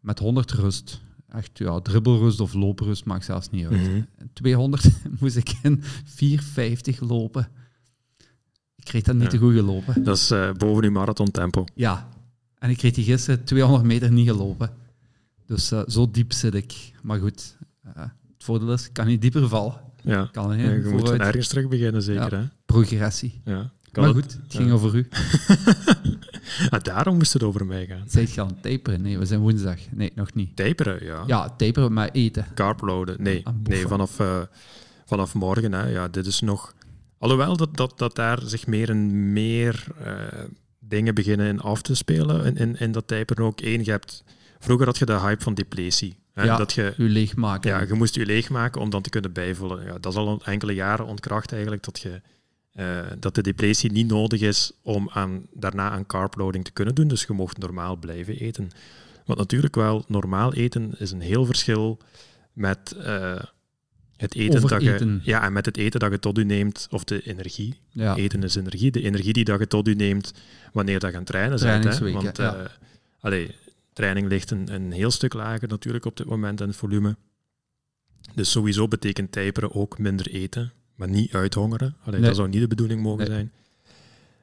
met 0.01 0.19
100 0.19 0.51
rust. 0.53 1.01
Echt, 1.35 1.59
ja, 1.59 1.81
dribbelrust 1.81 2.41
of 2.41 2.53
looprust 2.55 3.05
maakt 3.05 3.25
zelfs 3.25 3.51
niet 3.51 3.67
uit. 3.67 3.81
Mhm. 3.81 4.01
200 4.33 4.89
moest 5.21 5.37
ik 5.37 5.55
in 5.63 5.83
4,50 5.83 6.99
lopen. 6.99 7.49
Ik 8.77 8.85
kreeg 8.85 9.03
dat 9.03 9.15
niet 9.15 9.25
Ja. 9.25 9.29
te 9.31 9.39
goed 9.39 9.53
gelopen. 9.55 10.03
Dat 10.05 10.17
is 10.17 10.31
eh, 10.31 10.53
boven 10.53 10.85
uw 10.85 10.91
marathon 10.91 11.31
tempo. 11.31 11.65
Ja, 11.75 12.09
en 12.59 12.71
ik 12.71 12.77
kreeg 12.77 12.93
die 12.93 13.05
gisteren 13.05 13.45
200 13.45 13.85
meter 13.85 14.13
niet 14.13 14.29
gelopen. 14.29 14.71
Dus 15.47 15.71
eh, 15.73 15.83
zo 15.87 16.11
diep 16.11 16.33
zit 16.33 16.55
ik. 16.55 16.93
Maar 17.03 17.19
goed, 17.19 17.57
eh, 17.83 17.93
het 18.03 18.45
voordeel 18.45 18.73
is, 18.73 18.87
ik 18.87 18.93
kan 18.93 19.07
niet 19.07 19.21
dieper 19.21 19.49
vallen. 19.49 19.75
Ja. 20.03 20.29
Kan 20.33 20.59
Ja, 20.59 20.71
je 20.71 20.89
moet 20.91 21.11
ergens 21.11 21.49
terug 21.49 21.69
beginnen, 21.69 22.03
zeker. 22.03 22.39
Hè? 22.39 22.45
Progressie. 22.67 23.41
Ja. 23.45 23.73
Maar 23.97 24.13
goed, 24.13 24.33
het 24.43 24.55
ging 24.55 24.71
over 24.73 24.95
u. 24.95 25.09
Ah, 26.71 26.83
daarom 26.83 27.17
moest 27.17 27.33
het 27.33 27.43
over 27.43 27.67
mij 27.67 27.87
gaan. 27.87 28.05
Zijt 28.07 28.33
je 28.35 28.41
aan 28.41 28.61
taperen? 28.61 29.03
Nee, 29.03 29.19
we 29.19 29.25
zijn 29.27 29.41
woensdag. 29.41 29.79
Nee, 29.91 30.13
nog 30.15 30.35
niet. 30.35 30.57
Taperen, 30.57 31.05
ja. 31.05 31.25
Ja, 31.27 31.49
taperen 31.57 31.93
met 31.93 32.15
eten. 32.15 32.47
Carploaden, 32.55 33.23
nee. 33.23 33.43
Boffen. 33.43 33.63
Nee, 33.63 33.87
vanaf, 33.87 34.21
eh, 34.21 34.41
vanaf 35.05 35.35
morgen. 35.35 35.73
Hè. 35.73 35.87
Ja, 35.89 36.09
dit 36.09 36.27
is 36.27 36.41
nog... 36.41 36.75
Alhoewel 37.19 37.57
dat, 37.57 37.77
dat, 37.77 37.99
dat 37.99 38.17
daar 38.17 38.41
zich 38.45 38.67
meer 38.67 38.91
en 38.91 39.33
meer 39.33 39.87
eh, 40.05 40.13
dingen 40.79 41.15
beginnen 41.15 41.47
in 41.47 41.61
af 41.61 41.83
te 41.83 41.95
spelen 41.95 42.57
in, 42.57 42.79
in 42.79 42.93
dat 42.93 43.07
taperen 43.07 43.45
ook. 43.45 43.61
Eén, 43.61 43.85
je 43.85 43.91
hebt... 43.91 44.25
Vroeger 44.59 44.87
had 44.87 44.99
je 44.99 45.05
de 45.05 45.21
hype 45.21 45.43
van 45.43 45.55
depletie. 45.55 46.17
Hè, 46.33 46.43
Ja. 46.45 46.57
Dat 46.57 46.73
je, 46.73 46.95
U 46.97 47.11
leegmaken. 47.11 47.71
ja, 47.71 47.81
je 47.81 47.95
moest 47.95 48.15
je 48.15 48.27
leegmaken 48.27 48.81
om 48.81 48.91
dan 48.91 49.03
te 49.03 49.11
kunnen 49.11 49.33
bijvullen. 49.33 49.85
Ja, 49.85 49.99
dat 49.99 50.13
is 50.13 50.19
al 50.19 50.41
enkele 50.45 50.75
jaren 50.75 51.07
ontkracht 51.07 51.53
eigenlijk, 51.53 51.85
dat, 51.85 52.01
je, 52.01 52.21
eh, 52.75 53.07
dat 53.19 53.35
de 53.35 53.43
depletie 53.43 53.93
niet 53.93 54.07
nodig 54.07 54.41
is 54.41 54.73
om 54.83 55.11
aan, 55.13 55.47
daarna 55.53 55.91
aan 55.91 56.07
carbloading 56.07 56.65
te 56.65 56.73
kunnen 56.73 56.95
doen. 56.95 57.09
Dus 57.09 57.23
je 57.23 57.33
mocht 57.33 57.59
normaal 57.59 57.97
blijven 57.97 58.37
eten. 58.37 58.71
Wat 59.25 59.37
natuurlijk 59.37 59.75
wel 59.75 60.05
normaal 60.09 60.55
eten 60.55 60.95
is 60.99 61.11
een 61.11 61.21
heel 61.21 61.45
verschil 61.45 61.99
met 62.53 62.93
eh, 62.93 63.43
het 64.17 64.35
eten 64.35 64.67
dat 64.67 64.83
je, 64.83 65.21
ja, 65.23 65.43
en 65.43 65.53
met 65.53 65.67
het 65.67 65.77
eten 65.77 66.01
dat 66.01 66.11
je 66.11 66.19
tot 66.19 66.39
u 66.39 66.45
neemt, 66.45 66.87
of 66.91 67.05
de 67.05 67.23
energie. 67.23 67.79
Ja. 67.91 68.17
Eten 68.17 68.43
is 68.43 68.55
energie. 68.55 68.91
De 68.91 69.03
energie 69.03 69.33
die 69.33 69.45
dat 69.45 69.59
je 69.59 69.67
tot 69.67 69.89
u 69.89 69.95
neemt 69.95 70.33
wanneer 70.73 70.99
dat 70.99 71.11
je 71.11 71.17
aan 71.17 71.23
het 71.23 71.31
trainen 71.31 71.61
bent. 71.61 71.99
Hè? 71.99 72.13
Want 72.13 72.37
ja. 72.37 72.55
eh, 72.55 72.71
allee, 73.21 73.55
training 73.93 74.29
ligt 74.29 74.51
een, 74.51 74.75
een 74.75 74.93
heel 74.93 75.11
stuk 75.11 75.33
lager 75.33 75.69
natuurlijk 75.69 76.05
op 76.05 76.17
dit 76.17 76.27
moment 76.27 76.61
in 76.61 76.69
het 76.69 76.77
volume. 76.77 77.17
Dus 78.35 78.51
sowieso 78.51 78.89
betekent 78.89 79.33
taperen 79.33 79.75
ook 79.75 79.99
minder 79.99 80.27
eten, 80.27 80.73
maar 80.95 81.09
niet 81.09 81.35
uithongeren. 81.35 81.97
Allee, 82.05 82.19
Nee. 82.21 82.29
Dat 82.29 82.37
zou 82.39 82.49
niet 82.49 82.61
de 82.61 82.67
bedoeling 82.67 83.03
mogen 83.03 83.19
Nee. 83.19 83.27
zijn. 83.35 83.51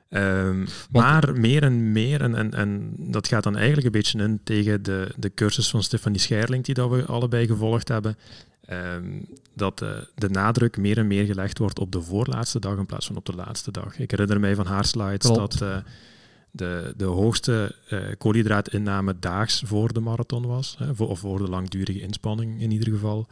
Ehm, 0.10 0.66
maar 0.92 1.34
meer 1.40 1.64
en 1.64 1.92
meer, 1.92 2.22
en, 2.22 2.36
en, 2.36 2.54
en 2.54 2.94
dat 2.98 3.28
gaat 3.28 3.44
dan 3.44 3.56
eigenlijk 3.56 3.86
een 3.86 3.92
beetje 3.92 4.20
in 4.24 4.40
tegen 4.44 4.84
de, 4.84 5.12
de 5.18 5.34
cursus 5.34 5.70
van 5.70 5.84
Stefanie 5.84 6.20
Scherling, 6.20 6.64
die 6.64 6.74
dat 6.76 6.90
we 6.90 7.06
allebei 7.06 7.48
gevolgd 7.48 7.88
hebben, 7.88 8.18
ehm, 8.66 9.20
dat 9.56 9.82
eh, 9.82 9.90
de 10.16 10.30
nadruk 10.30 10.78
meer 10.78 10.98
en 10.98 11.08
meer 11.08 11.26
gelegd 11.26 11.58
wordt 11.58 11.80
op 11.80 11.92
de 11.92 12.02
voorlaatste 12.02 12.60
dag 12.60 12.78
in 12.78 12.86
plaats 12.86 13.08
van 13.08 13.16
op 13.16 13.26
de 13.26 13.36
laatste 13.36 13.72
dag. 13.72 14.00
Ik 14.00 14.12
herinner 14.12 14.40
mij 14.40 14.56
van 14.56 14.66
haar 14.66 14.86
slides 14.86 15.18
Klopt. 15.32 15.60
dat 15.60 15.62
eh, 15.62 15.78
de, 16.52 16.94
de 16.98 17.06
hoogste 17.06 17.76
eh 17.90 18.00
koolhydraatinname 18.18 19.16
daags 19.20 19.64
voor 19.66 19.94
de 19.94 20.00
marathon 20.00 20.46
was, 20.46 20.76
hè, 20.80 20.96
voor, 20.96 21.10
of 21.10 21.20
voor 21.20 21.38
de 21.38 21.50
langdurige 21.50 22.02
inspanning 22.02 22.62
in 22.62 22.72
ieder 22.72 22.94
geval. 22.94 23.28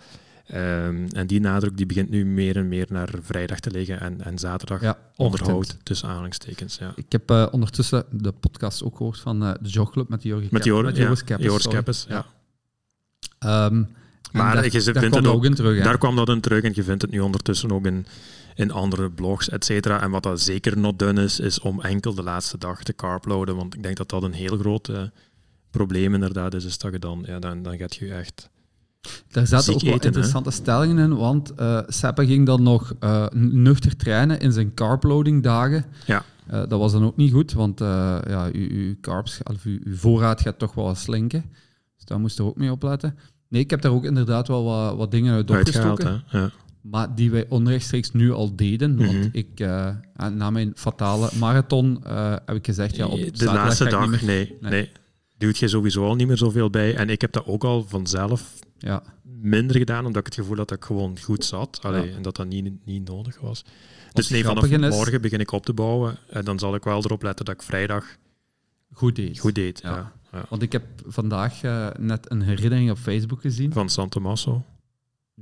Ehm, 0.50 1.08
en 1.12 1.27
die 1.27 1.39
nadruk 1.39 1.77
die 1.77 1.86
begint 1.86 2.10
nu 2.10 2.25
meer 2.25 2.56
en 2.56 2.68
meer 2.68 2.86
naar 2.89 3.10
vrijdag 3.22 3.60
te 3.60 3.72
liggen 3.72 4.00
en, 4.00 4.22
en 4.22 4.38
zaterdag 4.39 4.82
Ja, 4.82 4.98
onderhoud, 5.15 5.77
tussen 5.84 6.08
aanhalingstekens. 6.10 6.77
Ja. 6.77 6.91
Ik 6.96 7.12
heb 7.12 7.29
eh, 7.29 7.48
ondertussen 7.51 8.06
de 8.12 8.32
podcast 8.32 8.84
ook 8.84 8.98
gehoord 8.98 9.20
van 9.20 9.44
eh, 9.44 9.51
de 9.62 9.70
Jogclub 9.70 10.10
met 10.10 10.24
Jorgen 10.24 10.48
Met, 10.51 10.63
ja, 10.63 10.72
Joris 10.72 11.24
Keppes, 11.24 11.46
Joris 11.46 11.62
sorry. 11.62 11.77
Keppes, 11.77 12.06
ja. 12.10 12.25
Ehm, 13.39 13.74
en 13.75 13.88
Maar 14.32 14.53
daar, 14.56 14.63
je 14.63 14.82
vindt 14.82 15.15
het 15.15 15.27
ook- 15.27 15.46
in 15.46 15.53
terug. 15.53 15.84
Daar 15.84 15.98
kwam 15.98 16.15
dat 16.15 16.29
in 16.29 16.41
terug 16.41 16.63
en 16.63 16.72
je 16.75 16.84
vindt 16.84 17.01
het 17.01 17.12
nu 17.12 17.20
ondertussen 17.20 17.72
ook 17.72 17.86
in, 17.86 18.06
in 18.56 18.72
andere 18.72 19.10
blogs, 19.10 19.50
et 19.50 19.65
cetera. 19.65 20.01
En 20.01 20.12
wat 20.12 20.24
dat 20.24 20.41
zeker 20.41 20.77
not 20.77 21.00
done 21.00 21.24
is, 21.24 21.39
is 21.39 21.60
om 21.60 21.82
enkel 21.82 22.13
de 22.13 22.24
laatste 22.24 22.58
dag 22.58 22.84
te 22.84 22.96
carbloaden. 22.96 23.56
Want 23.56 23.74
ik 23.75 23.84
denk 23.84 23.98
dat 23.98 24.10
dat 24.10 24.24
een 24.24 24.34
heel 24.34 24.58
groot, 24.58 24.89
eh, 24.89 25.01
probleem 25.72 26.13
inderdaad 26.13 26.53
is, 26.53 26.65
is 26.65 26.77
dat 26.77 26.91
je 26.91 27.00
dan, 27.00 27.24
ja, 27.27 27.39
dan, 27.39 27.63
dan 27.63 27.77
gaat 27.77 27.96
je 27.96 28.13
echt... 28.13 28.50
Daar 29.32 29.48
zaten 29.48 29.74
ook 29.74 29.82
wel 29.82 29.94
eten, 29.94 30.06
interessante 30.06 30.51
stellingen 30.51 30.98
in, 30.98 31.15
want 31.15 31.53
eh 31.56 31.79
Seppe 31.88 32.25
ging 32.25 32.46
dan 32.46 32.63
nog 32.63 32.94
eh, 33.00 33.25
nuchter 33.34 33.96
trainen 33.96 34.39
in 34.39 34.51
zijn 34.51 34.74
carbloading 34.74 35.44
dagen. 35.44 35.86
Ja. 36.06 36.24
Eh, 36.48 36.60
dat 36.68 36.79
was 36.79 36.91
dan 36.91 37.06
ook 37.06 37.18
niet 37.18 37.32
goed, 37.32 37.53
want 37.53 37.79
ja, 37.79 38.50
uw, 38.51 38.70
uw 38.70 38.96
carbs, 39.01 39.39
of 39.44 39.63
uw, 39.63 39.79
uw 39.84 39.96
voorraad 39.96 40.41
gaat 40.41 40.60
toch 40.60 40.74
wel 40.74 40.86
wat 40.86 40.98
slinken. 40.98 41.46
Dus 41.96 42.06
daar 42.06 42.20
moest 42.20 42.38
je 42.38 42.44
ook 42.44 42.58
mee 42.58 42.72
opletten. 42.72 43.18
Nee, 43.48 43.62
ik 43.62 43.70
heb 43.70 43.82
daar 43.82 43.91
ook 43.91 44.06
inderdaad 44.06 44.48
wel 44.48 44.63
wat, 44.63 44.96
wat 44.96 45.12
dingen 45.12 45.34
uit 45.34 45.51
opgestoken. 45.51 46.24
Ja. 46.29 46.50
Maar 46.82 47.15
die 47.15 47.32
wij 47.32 47.46
onrechtstreeks 47.50 48.12
nu 48.12 48.32
al 48.32 48.56
deden. 48.56 48.96
Mhm. 48.96 49.06
Want 49.06 49.29
ik, 49.32 49.60
eh, 49.60 49.96
na 50.32 50.50
mijn 50.50 50.72
fatale 50.75 51.29
marathon 51.39 52.03
heb 52.46 52.56
ik 52.56 52.65
gezegd, 52.65 52.96
ja, 52.96 53.06
op 53.06 53.38
de 53.38 53.46
laatste 53.46 53.84
ik 53.84 53.89
dag, 53.89 54.22
nee, 54.22 54.58
Nee. 54.62 54.72
nee. 54.72 54.91
Doet 55.38 55.58
je 55.58 55.68
sowieso 55.68 56.06
al 56.06 56.15
niet 56.15 56.27
meer 56.27 56.38
zoveel 56.38 56.70
bij. 56.70 56.96
En 56.96 57.10
ik 57.10 57.22
heb 57.22 57.32
dat 57.32 57.46
ook 57.46 57.63
al 57.63 57.86
vanzelf 57.88 58.60
Ja, 58.79 59.03
minder 59.24 59.77
gedaan, 59.77 60.05
omdat 60.05 60.19
ik 60.19 60.25
het 60.25 60.36
gevoel 60.36 60.57
had 60.57 60.67
dat 60.67 60.77
ik 60.77 60.83
gewoon 60.86 61.19
goed 61.19 61.45
zat. 61.45 61.79
Allee, 61.81 62.09
Ja. 62.09 62.15
En 62.15 62.21
dat 62.21 62.36
dat 62.36 62.48
niet, 62.48 62.86
niet 62.86 63.07
nodig 63.07 63.39
was. 63.39 63.63
Dus 64.13 64.29
nee, 64.29 64.43
vanaf 64.43 64.65
is- 64.65 64.95
morgen 64.95 65.21
begin 65.21 65.39
ik 65.39 65.51
op 65.51 65.65
te 65.65 65.74
bouwen. 65.74 66.17
En 66.29 66.45
dan 66.45 66.59
zal 66.59 66.75
ik 66.75 66.83
wel 66.83 66.98
erop 67.03 67.24
letten 67.24 67.45
dat 67.45 67.53
ik 67.55 67.62
vrijdag 67.62 68.05
goed 68.93 69.15
deed. 69.15 69.39
goed 69.39 69.55
deed. 69.55 69.79
Ja. 69.83 70.12
Want 70.50 70.62
ik 70.62 70.71
heb 70.71 70.83
vandaag 71.07 71.63
eh, 71.63 71.88
net 72.00 72.31
een 72.31 72.41
herinnering 72.41 72.91
op 72.91 72.98
Facebook 72.98 73.41
gezien. 73.41 73.74
Van 73.74 73.89
San 73.89 74.09
Tommaso. 74.09 74.63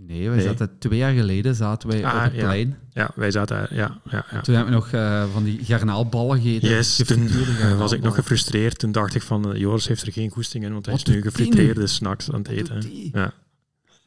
Nee, 0.06 0.28
wij 0.30 0.38
Nee. 0.38 0.46
zaten 0.48 0.78
twee 0.80 0.98
jaar 1.00 1.14
geleden 1.14 1.56
zaten 1.56 1.90
wij 1.90 2.06
Ah, 2.06 2.16
op 2.16 2.22
het 2.22 2.34
ja. 2.34 2.40
plein. 2.44 2.78
Ja, 2.94 3.10
wij 3.16 3.32
zaten... 3.32 3.68
Ja, 3.76 4.00
ja, 4.10 4.26
ja. 4.32 4.42
Toen 4.42 4.56
hebben 4.56 4.74
we 4.74 4.80
nog 4.80 4.92
eh, 4.92 5.24
van 5.34 5.44
die 5.44 5.60
garnaalballen 5.66 6.42
gegeten. 6.42 6.70
Yes, 6.70 6.96
toen 7.06 7.30
was 7.78 7.92
ik 7.92 8.02
nog 8.02 8.16
gefrustreerd. 8.16 8.80
Toen 8.80 8.92
dacht 8.92 9.16
ik 9.16 9.22
van, 9.22 9.54
eh, 9.54 9.60
Joris 9.60 9.88
heeft 9.88 10.06
er 10.06 10.12
geen 10.12 10.30
goesting 10.30 10.64
in, 10.64 10.72
want 10.74 10.86
hij 10.86 10.96
Wat 10.96 11.08
is 11.08 11.14
nu 11.14 11.22
gefritureerde 11.22 11.88
snacks 11.88 12.32
aan 12.32 12.40
het 12.40 12.48
eten. 12.48 12.84
Ja. 13.14 13.34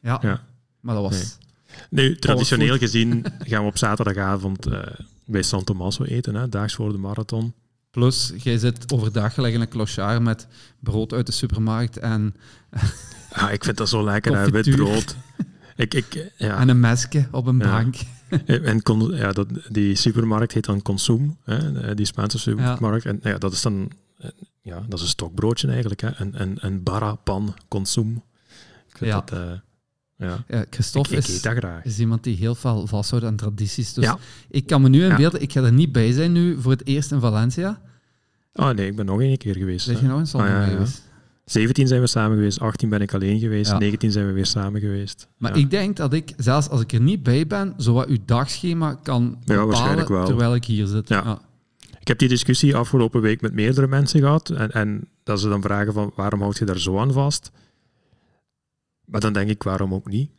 Ja, 0.01 0.19
Ja. 0.21 0.43
maar 0.79 0.95
dat 0.95 1.03
was... 1.03 1.37
Nu, 1.89 2.15
traditioneel 2.15 2.77
gezien 2.77 3.25
gaan 3.49 3.61
we 3.63 3.69
op 3.69 3.77
zaterdagavond 3.77 4.65
eh, 4.65 4.79
bij 5.25 5.41
San 5.41 5.63
Tommaso 5.63 6.03
eten, 6.03 6.35
hè, 6.35 6.49
daags 6.49 6.73
voor 6.75 6.91
de 6.91 6.97
marathon. 6.97 7.53
Plus, 7.91 8.33
jij 8.37 8.57
zit 8.57 8.93
overdag 8.93 9.33
gelijk 9.33 9.53
in 9.53 9.61
een 9.61 9.69
clochard 9.69 10.21
met 10.21 10.47
brood 10.79 11.13
uit 11.13 11.25
de 11.25 11.31
supermarkt 11.31 11.97
en, 11.97 12.35
Ah, 13.31 13.51
ik 13.51 13.63
vind 13.63 13.77
dat 13.77 13.89
zo 13.89 14.03
lekker, 14.03 14.37
hè, 14.37 14.49
wit 14.49 14.69
brood. 14.69 15.15
Ik, 15.75 15.93
ik, 15.93 16.31
ja. 16.37 16.57
en 16.59 16.69
een 16.69 16.79
mesje 16.79 17.27
op 17.31 17.45
een 17.47 17.57
Ja. 17.59 17.71
bank. 17.71 17.95
En 18.45 18.81
con- 18.81 19.15
ja, 19.15 19.31
dat, 19.31 19.47
die 19.69 19.95
supermarkt 19.95 20.51
heet 20.53 20.65
dan 20.65 20.81
Consum, 20.81 21.37
hè, 21.43 21.81
eh, 21.81 21.95
die 21.95 22.05
Spaanse 22.05 22.39
supermarkt. 22.39 23.05
En 23.05 23.19
ja, 23.23 23.37
dat 23.37 23.53
is 23.53 23.61
dan 23.61 23.91
eh, 24.17 24.29
ja, 24.61 24.83
dat 24.87 24.97
is 24.99 25.01
een 25.01 25.09
stokbroodje 25.11 25.67
eigenlijk. 25.67 26.01
Hè. 26.01 26.09
Een, 26.15 26.41
een, 26.41 26.57
een 26.59 26.83
barra 26.83 27.15
pan 27.15 27.53
Consum. 27.67 28.23
Ik 28.89 28.97
vind 28.97 29.11
Ja. 29.11 29.21
dat... 29.25 29.31
eh, 29.39 29.51
ja. 30.27 30.43
Ja, 30.47 30.65
Christophe 30.69 31.11
Ik, 31.11 31.17
ik 31.17 31.27
is, 31.27 31.35
eet 31.35 31.43
dat 31.43 31.53
graag. 31.57 31.83
is 31.83 31.99
iemand 31.99 32.23
die 32.23 32.35
heel 32.35 32.55
veel 32.55 32.87
vasthoudt 32.87 33.25
aan 33.25 33.35
tradities. 33.35 33.93
Dus 33.93 34.03
Ja. 34.03 34.17
ik 34.49 34.67
kan 34.67 34.81
me 34.81 34.89
nu 34.89 35.03
Ja. 35.03 35.09
inbeelden, 35.09 35.41
ik 35.41 35.51
ga 35.51 35.61
er 35.61 35.73
niet 35.73 35.91
bij 35.91 36.11
zijn 36.11 36.31
nu 36.31 36.61
voor 36.61 36.71
het 36.71 36.85
eerst 36.87 37.11
in 37.11 37.19
Valencia. 37.19 37.81
Oh 38.53 38.69
nee, 38.69 38.87
ik 38.87 38.95
ben 38.95 39.05
nog 39.05 39.21
één 39.21 39.37
keer 39.37 39.55
geweest. 39.55 39.85
Hè. 39.85 39.91
je 39.91 40.01
nog 40.01 40.27
Zandam 40.27 40.49
Ah, 40.49 40.55
ja, 40.55 40.65
ja. 40.65 40.71
geweest? 40.71 41.01
17 41.51 41.87
zijn 41.87 42.01
we 42.01 42.07
samen 42.07 42.37
geweest, 42.37 42.59
18 42.59 42.89
ben 42.89 43.01
ik 43.01 43.13
alleen 43.13 43.39
geweest, 43.39 43.71
Ja. 43.71 43.77
19 43.77 44.11
zijn 44.11 44.25
we 44.25 44.31
weer 44.31 44.45
samen 44.45 44.81
geweest. 44.81 45.27
Maar 45.37 45.55
Ja. 45.57 45.63
ik 45.63 45.69
denk 45.71 45.95
dat 45.97 46.13
ik, 46.13 46.33
zelfs 46.37 46.69
als 46.69 46.81
ik 46.81 46.91
er 46.91 47.01
niet 47.01 47.23
bij 47.23 47.47
ben, 47.47 47.73
zo 47.77 47.93
wat 47.93 48.07
uw 48.07 48.17
dagschema 48.25 48.93
kan 49.03 49.37
bepalen 49.39 49.67
waarschijnlijk 49.67 50.07
wel. 50.09 50.25
terwijl 50.25 50.55
ik 50.55 50.65
hier 50.65 50.85
zit. 50.87 51.09
Ja. 51.09 51.41
Ik 51.99 52.07
heb 52.07 52.17
die 52.17 52.27
discussie 52.29 52.75
afgelopen 52.75 53.21
week 53.21 53.41
met 53.41 53.53
meerdere 53.53 53.87
mensen 53.87 54.19
gehad. 54.19 54.49
En, 54.49 54.71
en 54.71 55.07
dat 55.23 55.39
ze 55.39 55.49
dan 55.49 55.61
vragen 55.61 55.93
van 55.93 56.11
waarom 56.15 56.41
houd 56.41 56.57
je 56.57 56.65
daar 56.65 56.79
zo 56.79 56.97
aan 56.99 57.11
vast? 57.13 57.51
Maar 59.05 59.19
dan 59.21 59.33
denk 59.33 59.49
ik, 59.49 59.63
waarom 59.63 59.93
ook 59.93 60.09
niet? 60.09 60.31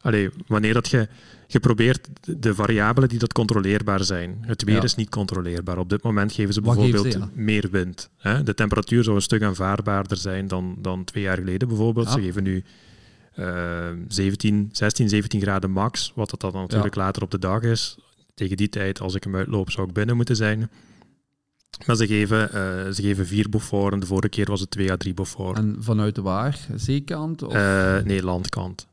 Allee, 0.00 0.30
wanneer 0.46 0.74
dat 0.74 0.88
je, 0.88 1.08
je 1.46 1.60
probeert 1.60 2.08
de- 2.20 2.38
de 2.38 2.54
variabelen 2.54 3.08
die 3.08 3.18
dat 3.18 3.32
controleerbaar 3.32 4.04
zijn. 4.04 4.38
Het 4.46 4.64
weer 4.64 4.74
Ja. 4.74 4.82
is 4.82 4.94
niet 4.94 5.08
controleerbaar. 5.08 5.78
Op 5.78 5.88
dit 5.88 6.02
moment 6.02 6.32
geven 6.32 6.54
ze 6.54 6.60
Wat 6.60 6.74
bijvoorbeeld 6.76 7.12
ze, 7.12 7.18
ja? 7.18 7.30
meer 7.34 7.68
wind. 7.70 8.10
Hè? 8.16 8.42
De 8.42 8.54
temperatuur 8.54 9.04
zou 9.04 9.16
een 9.16 9.22
stuk 9.22 9.42
aanvaardbaarder 9.42 10.16
zijn 10.16 10.48
dan, 10.48 10.76
dan 10.78 11.04
twee 11.04 11.22
jaar 11.22 11.36
geleden 11.36 11.68
bijvoorbeeld. 11.68 12.06
Ja. 12.06 12.12
Ze 12.12 12.20
geven 12.20 12.42
nu 12.42 12.64
eh 13.34 13.88
17, 14.08 14.68
16, 14.72 15.08
17 15.08 15.40
graden 15.40 15.70
max, 15.70 16.12
wat 16.14 16.30
dat 16.30 16.40
dan 16.40 16.52
natuurlijk 16.60 16.94
later 16.94 17.22
op 17.22 17.30
de 17.30 17.38
dag 17.38 17.62
is. 17.62 17.98
Tegen 18.34 18.56
die 18.56 18.68
tijd, 18.68 19.00
als 19.00 19.14
ik 19.14 19.24
hem 19.24 19.36
uitloop, 19.36 19.70
zou 19.70 19.88
ik 19.88 19.92
binnen 19.94 20.16
moeten 20.16 20.36
zijn. 20.36 20.70
Maar 21.86 21.96
ze 21.96 22.06
geven, 22.06 22.52
eh, 22.52 22.90
ze 22.92 23.02
geven 23.02 23.26
vier 23.26 23.48
Beaufort 23.48 23.92
en 23.92 24.00
de 24.00 24.06
vorige 24.06 24.28
keer 24.28 24.46
was 24.46 24.60
het 24.60 24.70
2 24.70 24.90
à 24.92 24.96
3 24.96 25.14
Beaufort. 25.14 25.56
En 25.58 25.76
vanuit 25.78 26.16
waar? 26.16 26.58
Zeekant? 26.76 27.42
Of, 27.42 27.52
Eh, 27.52 27.98
nee, 27.98 28.22
landkant. 28.22 28.86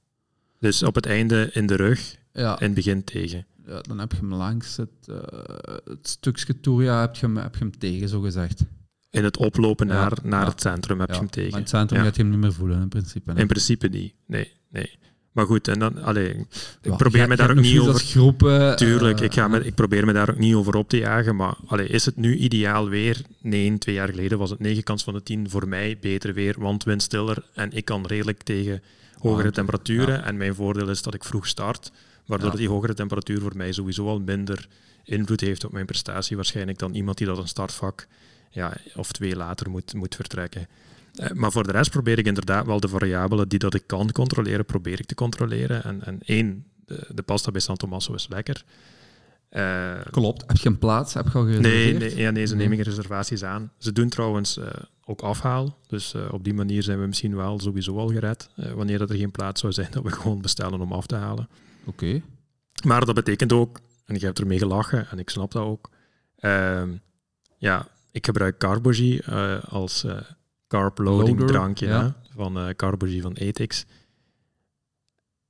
Dus 0.59 0.83
op 0.83 0.95
het 0.95 1.05
einde 1.05 1.49
in 1.53 1.67
de 1.67 1.75
rug, 1.75 2.15
ja, 2.33 2.59
in 2.59 2.65
het 2.65 2.73
begin 2.73 3.03
tegen. 3.03 3.45
ja, 3.67 3.81
dan 3.81 3.99
heb 3.99 4.11
je 4.11 4.17
hem 4.17 4.33
langs 4.33 4.77
het, 4.77 4.89
eh, 5.07 5.15
het 5.85 6.07
stukje 6.07 6.59
Touria 6.59 6.99
heb 7.01 7.15
je 7.15 7.25
hem, 7.25 7.37
heb 7.37 7.53
je 7.53 7.59
hem 7.59 7.77
tegen, 7.77 8.09
zo 8.09 8.19
gezegd. 8.21 8.61
In 9.09 9.23
het 9.23 9.37
oplopen 9.37 9.87
Ja, 9.87 9.93
naar, 9.93 10.17
naar 10.23 10.43
ja. 10.43 10.49
het 10.49 10.61
centrum 10.61 10.99
heb 10.99 11.07
je 11.09 11.13
hem 11.15 11.23
Maar 11.23 11.31
tegen. 11.33 11.59
het 11.59 11.69
centrum 11.69 12.03
gaat 12.03 12.15
je 12.15 12.21
hem 12.21 12.31
niet 12.31 12.39
meer 12.39 12.53
voelen, 12.53 12.81
in 12.81 12.87
principe. 12.89 13.31
hè. 13.31 13.39
In 13.39 13.47
principe 13.47 13.87
niet. 13.87 14.13
Nee, 14.25 14.51
nee. 14.69 14.97
Maar 15.31 15.45
goed, 15.45 15.67
en 15.67 15.79
dan, 15.79 16.01
allee, 16.03 16.47
ik 16.81 16.97
probeer 16.97 17.27
me 17.27 17.35
daar 17.35 17.49
ook 17.51 17.59
niet 17.59 17.79
over... 17.79 17.99
groepen. 17.99 18.75
Tuurlijk, 18.75 19.19
eh, 19.19 19.25
ik, 19.25 19.33
ga 19.33 19.47
me, 19.47 19.65
ik 19.65 19.75
probeer 19.75 20.05
me 20.05 20.13
daar 20.13 20.29
ook 20.29 20.37
niet 20.37 20.53
over 20.55 20.75
op 20.75 20.89
te 20.89 20.97
jagen. 20.97 21.35
Maar 21.35 21.55
allee, 21.67 21.87
is 21.87 22.05
het 22.05 22.15
nu 22.15 22.35
ideaal 22.35 22.89
weer? 22.89 23.21
Nee, 23.41 23.77
twee 23.77 23.95
jaar 23.95 24.09
geleden 24.09 24.37
was 24.37 24.49
het 24.49 24.59
9 24.59 24.83
kans 24.83 25.03
van 25.03 25.13
de 25.13 25.23
10 25.23 25.49
voor 25.49 25.67
mij 25.67 25.97
beter 26.01 26.33
weer, 26.33 26.55
want 26.59 26.83
windstiller 26.83 27.45
en 27.53 27.71
ik 27.71 27.85
kan 27.85 28.05
redelijk 28.05 28.43
tegen 28.43 28.81
hogere 29.19 29.35
Warmte, 29.35 29.51
temperaturen. 29.51 30.23
En 30.23 30.37
mijn 30.37 30.55
voordeel 30.55 30.89
is 30.89 31.01
dat 31.01 31.13
ik 31.13 31.23
vroeg 31.23 31.47
start, 31.47 31.91
waardoor 32.25 32.51
Ja. 32.51 32.57
die 32.57 32.69
hogere 32.69 32.93
temperatuur 32.93 33.39
voor 33.41 33.55
mij 33.57 33.71
sowieso 33.71 34.07
al 34.07 34.19
minder 34.19 34.67
invloed 35.03 35.41
heeft 35.41 35.65
op 35.65 35.71
mijn 35.71 35.85
prestatie 35.85 36.35
waarschijnlijk 36.35 36.79
dan 36.79 36.93
iemand 36.93 37.17
die 37.17 37.27
dat 37.27 37.37
een 37.37 37.47
startvak 37.47 38.07
ja, 38.49 38.73
of 38.95 39.11
twee 39.11 39.35
later 39.35 39.69
moet, 39.69 39.93
moet 39.93 40.15
vertrekken. 40.15 40.67
Eh, 41.15 41.29
Maar 41.31 41.51
voor 41.51 41.63
de 41.63 41.71
rest 41.71 41.91
probeer 41.91 42.17
ik 42.17 42.25
inderdaad 42.25 42.65
wel 42.65 42.79
de 42.79 42.87
variabelen 42.87 43.49
die 43.49 43.59
dat 43.59 43.73
ik 43.73 43.83
kan 43.85 44.11
controleren, 44.11 44.65
probeer 44.65 44.99
ik 44.99 45.05
te 45.05 45.15
controleren. 45.15 45.83
En, 45.83 46.03
en 46.05 46.19
één, 46.25 46.65
de, 46.85 47.05
de 47.13 47.21
pasta 47.21 47.51
bij 47.51 47.61
San 47.61 47.77
Tommaso 47.77 48.13
is 48.13 48.27
lekker. 48.27 48.63
Eh, 49.49 49.93
Klopt. 50.11 50.43
Heb 50.47 50.57
je 50.57 50.69
een 50.69 50.77
plaats? 50.77 51.13
Heb 51.13 51.25
je 51.27 51.31
al 51.37 51.43
nee, 51.43 51.55
gereserveerd? 51.55 52.13
nee, 52.13 52.23
ja, 52.23 52.31
nee, 52.31 52.45
ze 52.45 52.55
nemen 52.55 52.81
reservaties 52.81 53.43
aan. 53.43 53.71
Ze 53.77 53.91
doen 53.91 54.09
trouwens 54.09 54.57
eh, 54.57 54.67
ook 55.09 55.21
afhaal. 55.21 55.77
Dus 55.87 56.13
eh, 56.13 56.33
op 56.33 56.43
die 56.43 56.53
manier 56.53 56.83
zijn 56.83 56.99
we 56.99 57.05
misschien 57.05 57.35
wel 57.35 57.59
sowieso 57.59 57.97
al 57.97 58.07
gered. 58.07 58.49
eh, 58.55 58.71
wanneer 58.71 58.97
dat 58.97 59.09
er 59.09 59.15
geen 59.17 59.31
plaats 59.31 59.61
zou 59.61 59.73
zijn, 59.73 59.91
dat 59.91 60.03
we 60.03 60.11
gewoon 60.11 60.41
bestellen 60.41 60.81
om 60.81 60.91
af 60.91 61.05
te 61.05 61.15
halen. 61.15 61.49
Oké. 61.85 62.21
Maar 62.83 63.05
dat 63.05 63.15
betekent 63.15 63.53
ook, 63.53 63.79
en 64.05 64.15
ik 64.15 64.21
heb 64.21 64.39
ermee 64.39 64.57
gelachen 64.57 65.09
en 65.09 65.19
ik 65.19 65.29
snap 65.29 65.51
dat 65.51 65.63
ook. 65.63 65.89
ehm, 66.37 66.89
ja, 67.57 67.87
ik 68.11 68.25
gebruik 68.25 68.57
Carbogy 68.57 69.19
eh, 69.25 69.63
als 69.63 70.05
carb 70.67 70.97
loading 70.97 71.39
Loader, 71.39 71.55
drankje 71.55 71.87
ja. 71.87 72.15
van 72.35 72.73
Carbogy 72.75 73.21
van 73.21 73.33
Ethics. 73.33 73.85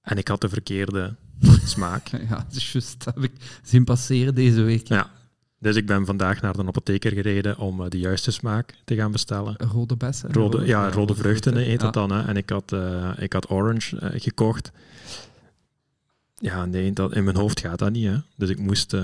En 0.01 0.17
ik 0.17 0.27
had 0.27 0.41
de 0.41 0.49
verkeerde 0.49 1.15
smaak. 1.65 2.07
Ja, 2.07 2.35
dat 2.47 2.55
is 2.55 2.71
juist. 2.73 3.03
Dat 3.03 3.13
heb 3.13 3.23
ik 3.23 3.59
zien 3.63 3.83
passeren 3.83 4.35
deze 4.35 4.61
week. 4.61 4.87
Ja. 4.87 5.11
Dus 5.59 5.75
ik 5.75 5.85
ben 5.85 6.05
vandaag 6.05 6.41
naar 6.41 6.53
de 6.53 6.65
apotheker 6.65 7.11
gereden 7.11 7.57
om 7.57 7.81
eh, 7.83 7.89
de 7.89 7.99
juiste 7.99 8.31
smaak 8.31 8.75
te 8.85 8.95
gaan 8.95 9.11
bestellen. 9.11 9.55
Rode 9.57 9.95
bessen? 9.95 10.33
Rode, 10.33 10.65
ja, 10.65 10.89
rode 10.89 11.15
vruchten 11.15 11.57
heet 11.57 11.67
Ja. 11.67 11.77
dat 11.77 11.93
dan. 11.93 12.11
Hè. 12.11 12.21
En 12.27 12.37
ik 12.37 12.49
had, 12.49 12.71
eh, 12.71 13.11
ik 13.17 13.33
had 13.33 13.49
orange 13.49 13.99
eh, 13.99 14.21
gekocht. 14.21 14.71
Ja, 16.35 16.65
nee, 16.65 16.93
dat, 16.93 17.15
in 17.15 17.23
mijn 17.23 17.35
hoofd 17.35 17.59
gaat 17.59 17.79
dat 17.79 17.91
niet. 17.91 18.07
Hè. 18.07 18.17
Dus 18.35 18.49
ik 18.49 18.59
moest, 18.59 18.95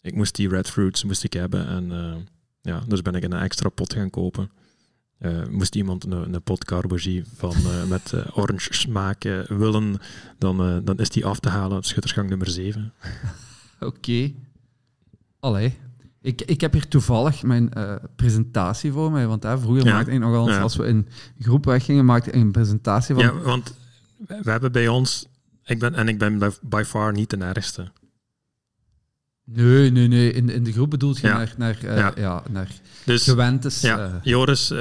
ik 0.00 0.14
moest 0.14 0.34
die 0.34 0.48
red 0.48 0.70
fruits 0.70 1.04
moest 1.04 1.24
ik 1.24 1.32
hebben. 1.32 1.66
En 1.66 1.92
ja, 2.62 2.82
dus 2.88 3.02
ben 3.02 3.14
ik 3.14 3.22
een 3.22 3.32
extra 3.32 3.68
pot 3.68 3.92
gaan 3.92 4.10
kopen. 4.10 4.50
Moest 5.50 5.74
iemand 5.74 6.04
een, 6.04 6.34
een 6.34 6.42
pot 6.42 6.64
carbogie 6.64 7.24
van, 7.36 7.54
met 7.88 8.14
orange 8.34 8.74
smaak 8.74 9.22
willen, 9.48 9.96
dan, 10.38 10.84
dan 10.84 10.98
is 10.98 11.10
die 11.10 11.24
af 11.26 11.40
te 11.40 11.48
halen. 11.48 11.82
Schuttersgang 11.82 12.28
nummer 12.28 12.50
7. 12.50 12.92
Oké. 13.80 14.32
Allee. 15.40 15.78
Ik, 16.22 16.42
ik 16.42 16.60
heb 16.60 16.72
hier 16.72 16.88
toevallig 16.88 17.42
mijn 17.42 17.72
eh, 17.72 17.94
presentatie 18.16 18.92
voor 18.92 19.10
mij. 19.12 19.26
Want 19.26 19.42
hè, 19.42 19.58
vroeger 19.58 19.84
Ja. 19.86 19.92
maakte 19.94 20.10
ik 20.10 20.18
nogal 20.18 20.46
eens, 20.46 20.56
Ja. 20.56 20.62
als 20.62 20.76
we 20.76 20.86
in 20.86 21.08
groep 21.38 21.64
weggingen, 21.64 22.04
maakte 22.04 22.30
ik 22.30 22.34
een 22.34 22.50
presentatie 22.52 23.14
van... 23.14 23.24
Ja, 23.24 23.32
want 23.34 23.74
we 24.26 24.50
hebben 24.50 24.72
bij 24.72 24.88
ons, 24.88 25.26
ik 25.64 25.78
ben, 25.78 25.94
en 25.94 26.08
ik 26.08 26.18
ben 26.18 26.52
by, 26.62 26.82
far 26.86 27.12
niet 27.12 27.30
de 27.30 27.36
ergste. 27.36 27.90
Nee, 29.44 29.90
nee, 29.90 30.06
nee. 30.08 30.32
In, 30.32 30.48
in 30.48 30.64
de 30.64 30.72
groep 30.72 30.90
bedoelt 30.90 31.18
je 31.18 31.26
Ja. 31.26 31.36
naar, 31.36 31.54
naar, 31.56 31.78
eh, 31.84 31.96
Ja. 31.96 32.12
ja. 32.16 32.42
naar 32.50 32.68
Dus 33.04 33.24
gewentes. 33.24 33.80
ja, 33.80 33.98
eh, 34.04 34.14
Joris, 34.22 34.72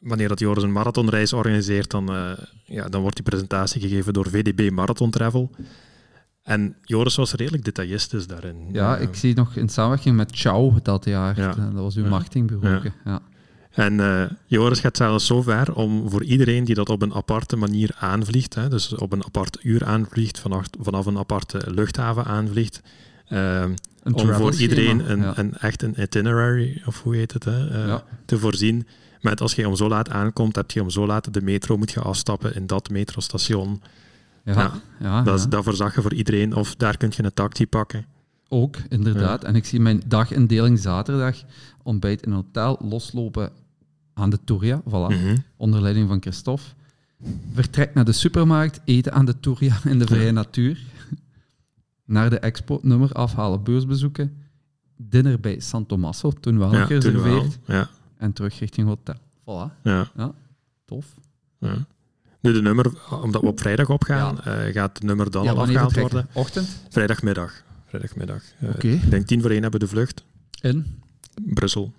wanneer 0.00 0.28
dat 0.28 0.38
Joris 0.38 0.62
een 0.62 0.72
marathonreis 0.72 1.32
organiseert, 1.32 1.90
dan, 1.90 2.36
ja, 2.64 2.88
dan 2.88 3.00
wordt 3.00 3.16
die 3.16 3.24
presentatie 3.24 3.80
gegeven 3.80 4.12
door 4.12 4.28
VDB 4.30 4.70
Marathon 4.70 5.10
Travel. 5.10 5.50
En 6.48 6.74
Joris 6.82 7.16
was 7.16 7.32
redelijk 7.32 7.64
detailistisch 7.64 8.26
daarin. 8.26 8.56
ja, 8.72 8.96
Eh, 8.96 9.02
ik 9.02 9.14
zie 9.14 9.34
nog 9.34 9.56
in 9.56 9.68
samenwerking 9.68 10.16
met 10.16 10.30
Chow 10.34 10.76
dat 10.82 11.04
jaar. 11.04 11.36
Ja. 11.40 11.46
Dat 11.54 11.72
was 11.82 11.96
uw 11.96 12.06
marketingbureau. 12.06 12.90
Ja. 13.04 13.20
En 13.70 14.00
eh, 14.00 14.22
Joris 14.46 14.80
gaat 14.80 14.96
zelfs 14.96 15.26
zo 15.26 15.42
ver 15.42 15.74
om 15.74 16.10
voor 16.10 16.24
iedereen 16.24 16.64
die 16.64 16.74
dat 16.74 16.88
op 16.88 17.02
een 17.02 17.14
aparte 17.14 17.56
manier 17.56 17.90
aanvliegt, 17.98 18.54
hè, 18.54 18.68
dus 18.68 18.94
op 18.94 19.12
een 19.12 19.24
apart 19.24 19.58
uur 19.62 19.84
aanvliegt, 19.84 20.38
vanaf, 20.38 20.66
vanaf 20.80 21.06
een 21.06 21.18
aparte 21.18 21.62
luchthaven 21.66 22.24
aanvliegt, 22.24 22.82
eh, 23.26 23.60
Een 24.02 24.14
om 24.14 24.32
voor 24.34 24.54
iedereen 24.54 25.10
een, 25.10 25.20
ja. 25.20 25.32
een, 25.38 25.56
echt 25.58 25.82
een 25.82 25.94
itinerary, 26.02 26.82
of 26.86 27.02
hoe 27.02 27.16
heet 27.16 27.32
het, 27.32 27.44
hè, 27.44 27.68
eh, 27.70 27.86
Ja. 27.86 28.02
te 28.24 28.38
voorzien. 28.38 28.86
Met 29.20 29.40
als 29.40 29.54
je 29.54 29.68
om 29.68 29.76
zo 29.76 29.88
laat 29.88 30.10
aankomt, 30.10 30.56
heb 30.56 30.70
je 30.70 30.82
om 30.82 30.90
zo 30.90 31.06
laat 31.06 31.34
de 31.34 31.42
metro, 31.42 31.76
moet 31.76 31.90
je 31.90 32.00
afstappen 32.00 32.54
in 32.54 32.66
dat 32.66 32.90
metrostation. 32.90 33.82
Ja, 34.54 34.54
Ja, 34.62 34.72
ja, 35.00 35.22
Dat, 35.22 35.36
is, 35.38 35.42
ja. 35.42 35.48
dat 35.48 35.64
voorzag 35.64 35.94
je 35.94 36.02
voor 36.02 36.14
iedereen. 36.14 36.54
Of 36.54 36.74
daar 36.76 36.96
kun 36.96 37.12
je 37.16 37.24
een 37.24 37.34
taxi 37.34 37.66
pakken. 37.66 38.06
Ook, 38.48 38.76
inderdaad. 38.88 39.44
En 39.44 39.54
ik 39.54 39.64
zie 39.64 39.80
mijn 39.80 40.02
dagindeling 40.06 40.78
zaterdag 40.78 41.36
ontbijt 41.82 42.22
in 42.22 42.30
een 42.30 42.36
hotel 42.36 42.78
loslopen 42.82 43.50
aan 44.14 44.30
de 44.30 44.38
Touria, 44.44 44.80
voilà, 44.82 44.90
Mhm. 45.14 45.36
onder 45.56 45.80
leiding 45.82 46.08
van 46.08 46.20
Christophe. 46.20 46.62
Vertrek 47.52 47.94
naar 47.94 48.04
de 48.04 48.12
supermarkt, 48.12 48.80
eten 48.84 49.12
aan 49.12 49.24
de 49.24 49.40
Touria 49.40 49.76
in 49.84 49.98
de 49.98 50.06
vrije 50.06 50.32
natuur. 50.32 50.82
Naar 52.04 52.30
de 52.30 52.38
expo, 52.38 52.78
nummer 52.82 53.12
afhalen, 53.12 53.62
beursbezoeken. 53.62 54.36
Dinner 54.96 55.40
bij 55.40 55.60
San 55.60 55.86
Tommaso, 55.86 56.30
toen 56.30 56.58
wel 56.58 56.72
Ja, 56.72 56.78
nog 56.78 56.88
toen 56.88 57.00
wel. 57.00 57.22
gereserveerd. 57.22 57.58
Ja, 57.66 57.88
En 58.16 58.32
terug 58.32 58.58
richting 58.58 58.86
hotel. 58.86 59.14
Voilà, 59.40 59.82
ja, 59.82 60.10
tof. 60.84 61.14
ja. 61.58 61.86
Nu, 62.40 62.52
de 62.52 62.62
nummer, 62.62 62.92
omdat 63.22 63.40
we 63.40 63.46
op 63.46 63.60
vrijdag 63.60 63.88
opgaan, 63.90 64.40
eh, 64.40 64.72
gaat 64.72 64.90
het 64.98 65.02
nummer 65.02 65.30
dan 65.30 65.44
ja, 65.44 65.50
al 65.50 65.58
afgehaald 65.60 65.94
worden. 65.96 66.28
Ochtend? 66.32 66.68
Vrijdagmiddag. 66.88 67.62
Vrijdagmiddag. 67.86 68.42
Eh, 68.58 68.68
Oké. 68.68 68.88
Ik 68.88 69.10
denk 69.10 69.26
tien 69.26 69.40
voor 69.40 69.50
één 69.50 69.62
hebben 69.62 69.80
we 69.80 69.86
de 69.86 69.92
vlucht. 69.92 70.24
In? 70.60 71.00
Brussel. 71.42 71.92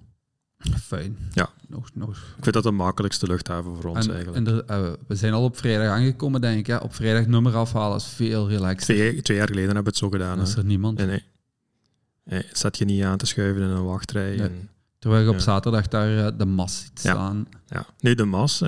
Fijn. 0.84 1.18
Ja. 1.34 1.50
Nog, 1.68 1.90
nog. 1.94 2.10
Ik 2.38 2.44
vind 2.44 2.54
dat 2.54 2.64
de 2.64 2.72
makkelijkste 2.72 3.28
luchthaven 3.28 3.76
voor 3.76 3.90
ons 3.90 4.08
En, 4.08 4.14
eigenlijk. 4.14 4.48
en 4.48 4.68
eh, 4.68 4.92
we 5.08 5.16
zijn 5.16 5.34
al 5.34 5.44
op 5.44 5.58
vrijdag 5.58 5.88
aangekomen, 5.88 6.42
denk 6.42 6.58
ik. 6.60 6.68
Hè? 6.68 6.78
Op 6.78 6.96
vrijdag 6.96 7.26
nummer 7.26 7.56
afhalen 7.56 7.98
is 7.98 8.06
veel 8.06 8.50
relaxter. 8.50 8.96
Twee, 8.96 9.22
twee 9.22 9.38
jaar 9.38 9.48
geleden 9.48 9.66
hebben 9.76 9.84
we 9.84 9.90
het 9.90 9.98
zo 10.00 10.10
gedaan. 10.10 10.38
Dan 10.38 10.46
is 10.46 10.56
er 10.56 10.64
niemand. 10.66 10.98
Nee, 10.98 11.08
nee. 11.08 11.24
Nee, 12.24 12.46
zet 12.54 12.78
je 12.78 12.86
niet 12.86 13.04
aan 13.04 13.18
te 13.18 13.26
schuiven 13.26 13.62
in 13.62 13.70
een 13.70 13.84
wachtrij. 13.86 14.30
Nee. 14.30 14.40
En, 14.40 14.70
Terwijl 15.00 15.24
je 15.24 15.30
op 15.30 15.36
Ja. 15.36 15.42
zaterdag 15.42 15.88
daar 15.88 16.38
de 16.38 16.46
mas 16.46 16.80
ziet 16.80 17.02
Ja. 17.04 17.12
staan. 17.14 17.48
ja. 17.68 17.86
Nu, 18.00 18.16
de 18.16 18.26
mas. 18.26 18.62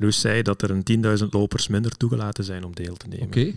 Loes 0.00 0.20
zei 0.20 0.42
dat 0.42 0.62
er 0.62 0.70
een 0.70 1.18
10.000 1.22 1.24
lopers 1.30 1.68
minder 1.68 1.96
toegelaten 1.96 2.44
zijn 2.44 2.64
om 2.64 2.74
deel 2.74 2.96
te 2.96 3.08
nemen. 3.08 3.26
Oké. 3.26 3.52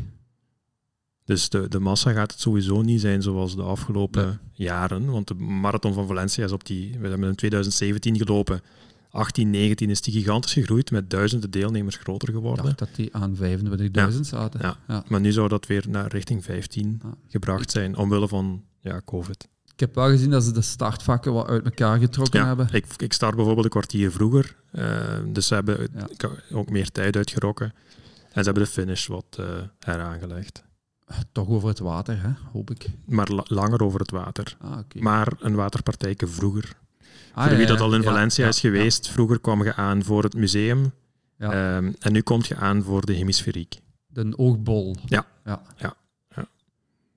Dus 1.25 1.50
de, 1.50 1.67
de 1.67 1.79
massa 1.79 2.12
gaat 2.12 2.31
het 2.31 2.39
sowieso 2.41 2.81
niet 2.81 3.01
zijn 3.01 3.21
zoals 3.21 3.55
de 3.55 3.62
afgelopen 3.62 4.25
Nee. 4.25 4.38
jaren. 4.67 5.05
Want 5.12 5.27
de 5.27 5.33
marathon 5.33 5.93
van 5.93 6.07
Valencia 6.07 6.45
is 6.45 6.51
op 6.51 6.65
die... 6.65 6.97
We 7.00 7.07
hebben 7.07 7.29
in 7.29 7.35
2017 7.35 8.17
gelopen. 8.17 8.62
18, 9.09 9.50
19 9.50 9.89
is 9.89 10.01
die 10.01 10.13
gigantisch 10.13 10.53
gegroeid 10.53 10.91
met 10.91 11.09
duizenden 11.09 11.51
deelnemers 11.51 11.95
groter 11.95 12.27
Ik 12.29 12.33
geworden. 12.35 12.65
dacht 12.65 12.79
dat 12.79 12.95
die 12.95 13.15
aan 13.15 13.35
25.000 13.35 14.19
zaten. 14.19 14.59
Ja. 14.62 14.77
Ja. 14.88 15.03
Maar 15.07 15.19
nu 15.21 15.31
zou 15.31 15.47
dat 15.47 15.67
weer 15.67 15.85
naar 15.89 16.07
richting 16.12 16.43
15 16.43 17.00
Ja. 17.03 17.13
gebracht 17.27 17.71
zijn, 17.71 17.97
omwille 17.97 18.27
van 18.27 18.63
ja, 18.79 19.01
COVID. 19.05 19.47
Ik 19.74 19.80
heb 19.80 19.96
wel 19.96 20.08
gezien 20.10 20.30
dat 20.30 20.44
ze 20.44 20.51
de 20.51 20.62
startvakken 20.62 21.34
wat 21.34 21.48
uit 21.48 21.65
elkaar 21.65 22.00
getrokken 22.00 22.39
Ja, 22.39 22.48
hebben. 22.48 22.68
ik, 22.72 22.86
ik 22.98 23.13
start 23.13 23.36
bijvoorbeeld 23.36 23.65
een 23.65 23.72
kwartier 23.72 24.12
vroeger. 24.12 24.56
eh, 24.72 25.18
dus 25.27 25.48
ze 25.48 25.53
hebben 25.53 25.88
Ja. 26.18 26.30
ook 26.51 26.70
meer 26.70 26.92
tijd 26.92 27.15
uitgerokken. 27.15 27.74
En 28.32 28.44
ze 28.44 28.50
hebben 28.50 28.63
de 28.63 28.70
finish 28.70 29.08
wat 29.08 29.25
eh 29.39 29.46
heraangelegd. 29.80 30.63
Toch 31.32 31.48
over 31.48 31.70
het 31.70 31.80
water, 31.80 32.22
hè? 32.22 32.30
hoop 32.51 32.72
ik. 32.72 32.86
Maar 33.06 33.27
la- 33.32 33.44
langer 33.46 33.84
over 33.84 34.00
het 34.00 34.12
water. 34.12 34.58
Ah. 34.62 34.77
Maar 35.00 35.34
een 35.39 35.56
waterpartijke 35.56 36.27
vroeger. 36.27 36.75
Ah, 37.34 37.48
voor 37.48 37.58
wie 37.58 37.65
dat 37.65 37.80
al 37.80 37.94
in 37.96 38.03
Valencia 38.03 38.48
is 38.48 38.60
geweest, 38.60 39.10
vroeger 39.10 39.39
kwam 39.39 39.63
je 39.63 39.75
aan 39.75 40.03
voor 40.03 40.24
het 40.24 40.34
museum. 40.36 40.92
Ehm, 41.38 41.92
en 42.00 42.12
nu 42.12 42.22
kom 42.22 42.39
je 42.44 42.56
aan 42.56 42.84
voor 42.84 43.06
de 43.06 43.13
hemisferiek. 43.13 43.80
De 44.08 44.34
oogbol. 44.38 44.96
Ja. 45.06 45.26
ja. 45.45 45.62
Ja. 45.78 45.93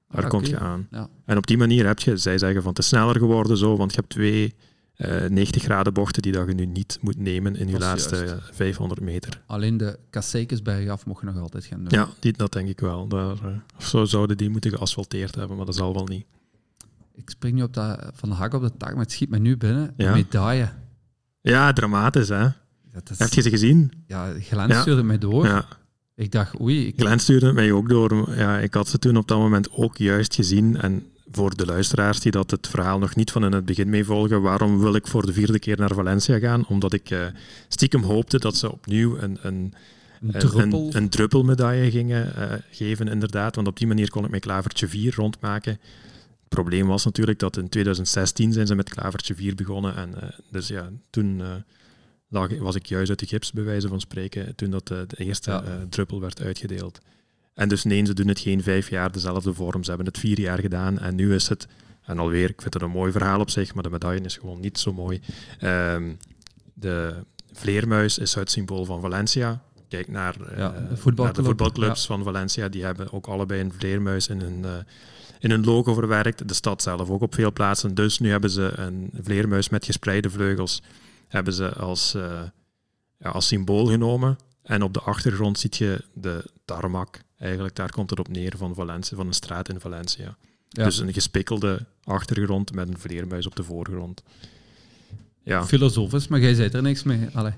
Ja. 0.08 0.14
Ah, 0.14 0.20
Daar 0.20 0.30
kom 0.30 0.44
je 0.44 0.58
aan. 0.58 0.86
Ja. 0.90 1.08
En 1.24 1.36
op 1.36 1.46
die 1.46 1.56
manier 1.58 1.86
heb 1.86 1.98
je, 1.98 2.16
zij 2.16 2.38
zeggen 2.38 2.60
van 2.62 2.70
het 2.70 2.78
is 2.78 2.86
sneller 2.88 3.16
geworden 3.18 3.56
zo, 3.56 3.76
want 3.76 3.90
je 3.90 3.96
hebt 4.00 4.12
twee 4.12 4.54
eh 4.96 5.24
90 5.30 5.62
graden 5.62 5.92
bochten 5.92 6.22
die 6.22 6.32
dat 6.32 6.46
je 6.48 6.54
nu 6.54 6.66
niet 6.66 6.98
moet 7.00 7.18
nemen 7.18 7.56
in 7.56 7.68
je 7.68 7.78
laatste 7.78 8.16
juist. 8.16 8.32
eh, 8.32 8.38
500 8.52 9.00
meter. 9.00 9.42
Alleen 9.46 9.76
de 9.76 9.98
Kasseikensberg 10.10 10.88
af 10.88 11.06
mocht 11.06 11.20
je 11.20 11.26
nog 11.26 11.38
altijd 11.38 11.64
gaan 11.64 11.78
doen. 11.84 11.98
Ja, 11.98 12.08
die, 12.18 12.32
dat 12.32 12.52
denk 12.52 12.68
ik 12.68 12.80
wel. 12.80 13.06
Daar, 13.08 13.30
eh, 13.44 13.46
of 13.76 13.86
zo 13.86 14.04
zouden 14.04 14.36
die 14.36 14.50
moeten 14.50 14.70
geasfalteerd 14.70 15.34
hebben, 15.34 15.56
maar 15.56 15.66
dat 15.66 15.74
zal 15.74 15.92
wel 15.94 16.06
niet. 16.06 16.26
Ik 17.14 17.30
spring 17.30 17.54
nu 17.54 17.62
op 17.62 17.74
dat, 17.74 18.10
van 18.14 18.28
de 18.28 18.34
hak 18.34 18.54
op 18.54 18.62
de 18.62 18.76
tak, 18.76 18.90
maar 18.94 19.02
het 19.02 19.12
schiet 19.12 19.30
me 19.30 19.38
nu 19.38 19.56
binnen. 19.56 19.94
Ja. 19.96 20.06
Een 20.08 20.12
medaille. 20.12 20.68
Ja, 21.40 21.72
dramatisch 21.72 22.28
hè. 22.28 22.46
Is, 23.10 23.18
Heb 23.18 23.32
je 23.32 23.40
ze 23.42 23.50
gezien? 23.50 23.92
Ja, 24.06 24.32
Glens 24.40 24.72
Ja. 24.72 24.80
stuurde 24.80 25.02
mij 25.02 25.18
door. 25.18 25.46
Ja. 25.46 25.66
Ik 26.16 26.32
dacht, 26.32 26.60
oei, 26.60 26.86
ik, 26.86 26.94
Glenn 26.96 27.18
stuurde 27.18 27.46
het 27.46 27.54
mij 27.54 27.72
ook 27.72 27.88
door. 27.88 28.36
Ja, 28.36 28.58
ik 28.58 28.74
had 28.74 28.88
ze 28.88 28.98
toen 28.98 29.16
op 29.16 29.28
dat 29.28 29.38
moment 29.38 29.72
ook 29.72 29.96
juist 29.96 30.34
gezien. 30.34 30.80
En 30.80 31.06
voor 31.30 31.56
de 31.56 31.66
luisteraars 31.66 32.20
die 32.20 32.32
dat 32.32 32.50
het 32.50 32.68
verhaal 32.68 32.98
nog 32.98 33.14
niet 33.14 33.30
van 33.30 33.44
in 33.44 33.52
het 33.52 33.64
begin 33.64 33.90
meevolgen, 33.90 34.42
waarom 34.42 34.78
wil 34.78 34.94
ik 34.94 35.06
voor 35.06 35.26
de 35.26 35.32
vierde 35.32 35.58
keer 35.58 35.78
naar 35.78 35.94
Valencia 35.94 36.38
gaan? 36.38 36.66
Omdat 36.66 36.92
ik 36.92 37.10
eh, 37.10 37.26
stiekem 37.68 38.02
hoopte 38.02 38.38
dat 38.38 38.56
ze 38.56 38.72
opnieuw 38.72 39.18
een, 39.18 39.38
een, 39.42 39.74
een 40.20 40.30
druppel. 40.38 40.86
een, 40.86 40.96
een 40.96 41.08
druppelmedaille 41.08 41.90
gingen 41.90 42.36
eh, 42.36 42.58
geven, 42.70 43.08
inderdaad. 43.08 43.54
Want 43.54 43.66
op 43.68 43.78
die 43.78 43.86
manier 43.86 44.10
kon 44.10 44.24
ik 44.24 44.30
mijn 44.30 44.42
klavertje 44.42 44.88
4 44.88 45.14
rondmaken. 45.14 45.72
Het 45.72 46.48
probleem 46.48 46.86
was 46.86 47.04
natuurlijk 47.04 47.38
dat 47.38 47.56
in 47.56 47.68
2016 47.68 48.52
zijn 48.52 48.66
ze 48.66 48.74
met 48.74 48.88
klavertje 48.88 49.34
4 49.34 49.54
begonnen. 49.54 49.96
En 49.96 50.22
eh, 50.22 50.28
dus 50.50 50.68
ja, 50.68 50.90
toen 51.10 51.42
lag, 52.28 52.58
was 52.58 52.74
ik 52.74 52.86
juist 52.86 53.10
uit 53.10 53.18
de 53.18 53.26
gips, 53.26 53.52
bij 53.52 53.64
wijze 53.64 53.88
van 53.88 54.00
spreken, 54.00 54.54
toen 54.54 54.70
dat 54.70 54.90
eh, 54.90 54.98
de 55.06 55.16
eerste 55.16 55.50
Ja. 55.50 55.62
eh, 55.62 55.72
druppel 55.88 56.20
werd 56.20 56.40
uitgedeeld. 56.42 56.98
En 57.54 57.68
dus 57.68 57.84
nee, 57.84 58.04
ze 58.06 58.14
doen 58.14 58.28
het 58.28 58.38
geen 58.40 58.62
vijf 58.62 58.90
jaar 58.90 59.12
dezelfde 59.12 59.54
vorm. 59.54 59.82
Ze 59.82 59.88
hebben 59.88 60.06
het 60.06 60.18
vier 60.18 60.40
jaar 60.40 60.58
gedaan 60.58 60.98
en 60.98 61.14
nu 61.14 61.34
is 61.34 61.48
het, 61.48 61.66
en 62.04 62.18
alweer, 62.18 62.48
ik 62.50 62.60
vind 62.62 62.74
het 62.74 62.82
een 62.82 62.90
mooi 62.90 63.12
verhaal 63.12 63.40
op 63.40 63.50
zich, 63.50 63.74
maar 63.74 63.82
de 63.82 63.90
medaille 63.90 64.20
is 64.24 64.36
gewoon 64.36 64.60
niet 64.60 64.78
zo 64.78 64.92
mooi. 64.92 65.20
Ehm, 65.58 66.12
de 66.74 67.14
vleermuis 67.52 68.18
is 68.18 68.34
het 68.34 68.50
symbool 68.50 68.84
van 68.84 69.00
Valencia. 69.00 69.62
Kijk 69.88 70.08
naar, 70.08 70.40
eh, 70.40 70.58
Ja, 70.58 70.68
de 70.70 70.80
naar 70.80 70.98
voetbalclub, 70.98 71.36
de 71.36 71.44
voetbalclubs 71.44 72.06
van 72.06 72.22
Valencia. 72.22 72.68
Die 72.68 72.84
hebben 72.84 73.12
ook 73.12 73.26
allebei 73.26 73.60
een 73.60 73.72
vleermuis 73.72 74.28
in 74.28 74.40
hun, 74.40 74.64
in 75.38 75.50
hun 75.50 75.64
logo 75.64 75.94
verwerkt. 75.94 76.48
De 76.48 76.54
stad 76.54 76.82
zelf 76.82 77.10
ook 77.10 77.22
op 77.22 77.34
veel 77.34 77.52
plaatsen. 77.52 77.94
Dus 77.94 78.18
nu 78.18 78.30
hebben 78.30 78.50
ze 78.50 78.72
een 78.76 79.10
vleermuis 79.22 79.68
met 79.68 79.84
gespreide 79.84 80.30
vleugels 80.30 80.82
hebben 81.28 81.52
ze 81.52 81.72
als, 81.72 82.14
eh, 82.14 82.42
ja, 83.18 83.30
als 83.30 83.46
symbool 83.46 83.86
genomen. 83.86 84.36
En 84.62 84.82
op 84.82 84.94
de 84.94 85.00
achtergrond 85.00 85.58
ziet 85.58 85.76
je 85.76 86.04
de 86.14 86.44
tarmac. 86.64 87.18
Eigenlijk, 87.38 87.74
daar 87.74 87.90
komt 87.90 88.10
het 88.10 88.18
op 88.18 88.28
neer 88.28 88.54
van 88.56 88.74
Valencia, 88.74 89.16
van 89.16 89.26
een 89.26 89.32
straat 89.32 89.68
in 89.68 89.80
Valencia. 89.80 90.36
Ja. 90.68 90.84
Dus 90.84 90.98
een 90.98 91.12
gespikkelde 91.12 91.86
achtergrond 92.04 92.72
met 92.72 92.88
een 92.88 92.98
vleermuis 92.98 93.46
op 93.46 93.56
de 93.56 93.62
voorgrond. 93.62 94.22
Ja. 95.42 95.66
Filosofisch, 95.66 96.28
maar 96.28 96.40
jij 96.40 96.54
zei 96.54 96.68
er 96.68 96.82
niks 96.82 97.02
mee. 97.02 97.28
Allee. 97.32 97.52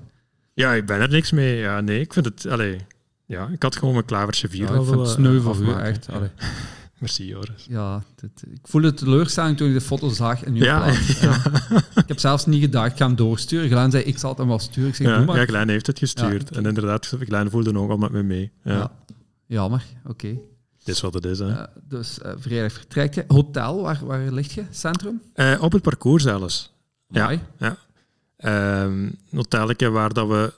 ja, 0.53 0.73
ik 0.73 0.85
ben 0.85 0.99
er 0.99 1.09
niks 1.09 1.31
mee. 1.31 1.57
Ja, 1.57 1.81
nee, 1.81 1.99
ik 1.99 2.13
vind 2.13 2.25
het... 2.25 2.45
Allee, 2.47 2.77
ja, 3.25 3.47
ik 3.47 3.63
had 3.63 3.75
gewoon 3.75 3.93
mijn 3.93 4.05
klavertje 4.05 4.49
4 4.49 4.59
Ja, 4.59 4.79
ik 4.79 4.85
vind 4.85 4.99
het 4.99 5.09
sneu 5.09 5.39
voor 5.39 5.57
u, 5.57 5.73
echt. 5.73 6.09
Allee. 6.09 6.29
Merci, 6.99 7.25
Joris. 7.25 7.65
Ja, 7.69 8.03
dit- 8.15 8.43
ik 8.51 8.59
voelde 8.63 8.93
teleurstelling 8.93 9.57
toen 9.57 9.67
ik 9.67 9.73
de 9.73 9.81
foto 9.81 10.09
zag 10.09 10.43
in 10.43 10.55
uw 10.55 10.63
Ja, 10.63 10.77
plaats. 10.83 11.19
ja. 11.19 11.41
Ik 11.95 12.07
heb 12.07 12.19
zelfs 12.19 12.45
niet 12.45 12.61
gedacht, 12.61 12.91
ik 12.91 12.97
ga 12.97 13.05
hem 13.05 13.15
doorsturen. 13.15 13.69
Glenn 13.69 13.91
zei, 13.91 14.03
ik 14.03 14.17
zal 14.17 14.29
het 14.29 14.39
hem 14.39 14.47
wel 14.47 14.59
sturen. 14.59 14.89
Ik 14.89 14.95
zeg, 14.95 15.07
Ja, 15.07 15.19
maar. 15.19 15.37
ja, 15.39 15.45
Glenn 15.45 15.69
heeft 15.69 15.87
het 15.87 15.99
gestuurd. 15.99 16.49
Ja, 16.51 16.57
En 16.59 16.65
inderdaad, 16.65 17.05
Glenn 17.19 17.49
voelde 17.49 17.77
ook 17.77 17.89
al 17.89 17.97
met 17.97 18.11
me 18.11 18.23
mee. 18.23 18.51
Ja. 18.63 18.73
Ja. 18.73 18.91
Jammer, 19.45 19.83
oké. 20.05 20.27
Het 20.79 20.87
is 20.87 21.01
wat 21.01 21.13
het 21.13 21.25
is, 21.25 21.39
hè. 21.39 21.51
Eh, 21.51 21.63
dus 21.87 22.21
eh, 22.21 22.31
vrijdag 22.37 22.71
vertrekt 22.73 23.15
je. 23.15 23.23
Hotel, 23.27 23.81
waar, 23.81 23.99
waar 24.05 24.31
ligt 24.31 24.51
je? 24.51 24.63
Centrum? 24.71 25.21
Eh, 25.33 25.57
op 25.61 25.71
het 25.71 25.81
parcours 25.81 26.23
zelfs. 26.23 26.73
Ja. 27.09 27.23
Mooi. 27.25 27.39
Ehm 28.37 29.09
hotelletje 29.35 29.89
waar 29.89 30.13
dat 30.13 30.27
we 30.27 30.53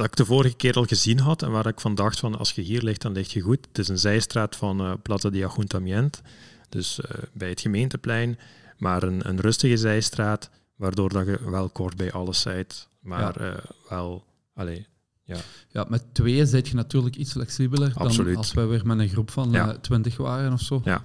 dat 0.00 0.08
ik 0.10 0.16
de 0.16 0.24
vorige 0.24 0.56
keer 0.56 0.74
al 0.74 0.84
gezien 0.84 1.18
had 1.18 1.42
en 1.42 1.50
waar 1.50 1.66
ik 1.66 1.80
van 1.80 1.94
dacht 1.94 2.18
van 2.20 2.38
als 2.38 2.52
je 2.52 2.62
hier 2.62 2.82
ligt, 2.82 3.02
dan 3.02 3.12
ligt 3.12 3.32
je 3.32 3.40
goed. 3.40 3.66
Het 3.68 3.78
is 3.78 3.88
een 3.88 3.98
zijstraat 3.98 4.56
van 4.56 4.80
eh 4.80 4.92
Plaza 5.02 5.30
de 5.30 5.46
Ajuntamiento, 5.46 6.18
dus 6.68 7.00
eh, 7.00 7.18
bij 7.32 7.48
het 7.48 7.60
gemeenteplein, 7.60 8.38
maar 8.78 9.02
een, 9.02 9.28
een 9.28 9.40
rustige 9.40 9.76
zijstraat, 9.76 10.50
waardoor 10.76 11.08
dat 11.08 11.26
je 11.26 11.50
wel 11.50 11.68
kort 11.68 11.96
bij 11.96 12.12
alles 12.12 12.40
zijt, 12.40 12.88
maar 13.00 13.36
eh, 13.36 13.64
wel, 13.88 14.24
allee, 14.54 14.86
Ja, 15.68 15.86
met 15.88 16.02
twee 16.12 16.46
zit 16.46 16.68
je 16.68 16.74
natuurlijk 16.74 17.16
iets 17.16 17.32
flexibeler 17.32 17.92
Absoluut. 17.94 18.26
dan 18.28 18.36
als 18.36 18.52
wij 18.52 18.66
weer 18.66 18.86
met 18.86 18.98
een 18.98 19.08
groep 19.08 19.30
van 19.30 19.50
Ja. 19.50 19.76
20 19.76 20.16
waren 20.16 20.52
of 20.52 20.60
zo. 20.60 20.80
Ja. 20.84 21.02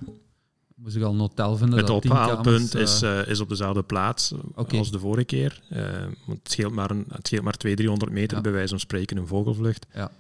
Moest 0.76 0.96
ik 0.96 1.04
al 1.04 1.14
een 1.14 1.20
hotel 1.20 1.58
vinden. 1.58 1.80
het 1.80 1.90
ophaalpunt 1.90 2.76
is, 2.76 3.02
eh, 3.02 3.28
is 3.28 3.40
op 3.40 3.50
dezelfde 3.50 3.84
plaats 3.84 4.32
eh, 4.56 4.80
als 4.80 4.92
de 4.92 5.00
vorige 5.00 5.26
keer. 5.26 5.62
Eh, 5.70 6.02
want 6.26 6.40
het 6.40 6.52
scheelt 6.52 6.74
maar, 6.74 6.92
een, 6.92 7.06
het 7.10 7.28
scheelt 7.28 7.44
maar 7.44 7.54
200, 7.58 7.78
300 7.78 8.12
meter 8.12 8.38
Ja. 8.38 8.44
bij 8.44 8.52
wijze 8.52 8.70
van 8.70 8.80
spreken 8.80 9.18
een 9.18 9.28
vogelvlucht. 9.28 9.86
Ja. 9.94 10.12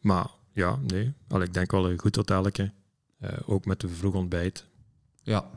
Maar 0.00 0.26
ja, 0.52 0.78
nee. 0.86 1.12
Al, 1.28 1.42
ik 1.42 1.54
denk 1.54 1.70
wel 1.70 1.90
een 1.90 1.98
goed 2.00 2.16
hotelletje. 2.16 2.72
Ook 3.46 3.64
met 3.64 3.82
een 3.82 3.88
vroeg 3.90 4.14
ontbijt. 4.14 4.66
ja. 5.22 5.50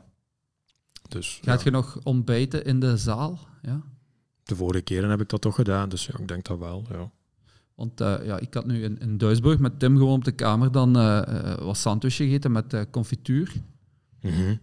Dus, 1.08 1.38
Gaat 1.42 1.58
ja. 1.58 1.64
je 1.64 1.70
nog 1.70 1.98
ontbijten 2.02 2.64
in 2.64 2.80
de 2.80 2.96
zaal? 2.96 3.38
Ja. 3.62 3.82
De 4.42 4.56
vorige 4.56 4.82
keren 4.82 5.10
heb 5.10 5.20
ik 5.20 5.28
dat 5.28 5.40
toch 5.40 5.54
gedaan, 5.54 5.88
dus 5.88 6.06
ja, 6.06 6.18
ik 6.18 6.28
denk 6.28 6.44
dat 6.44 6.58
wel. 6.58 6.86
Ja. 6.90 7.10
Want 7.82 8.00
eh, 8.00 8.26
ja, 8.26 8.38
ik 8.38 8.54
had 8.54 8.66
nu 8.66 8.82
in, 8.82 8.98
in 8.98 9.18
Duisburg 9.18 9.58
met 9.58 9.78
Tim 9.78 9.96
gewoon 9.96 10.14
op 10.16 10.24
de 10.24 10.32
kamer 10.32 10.72
dan 10.72 10.96
eh, 10.98 11.54
wat 11.58 11.76
sandwich 11.76 12.16
gegeten 12.16 12.52
met 12.52 12.86
confituur. 12.90 13.52
Mhm. 14.20 14.54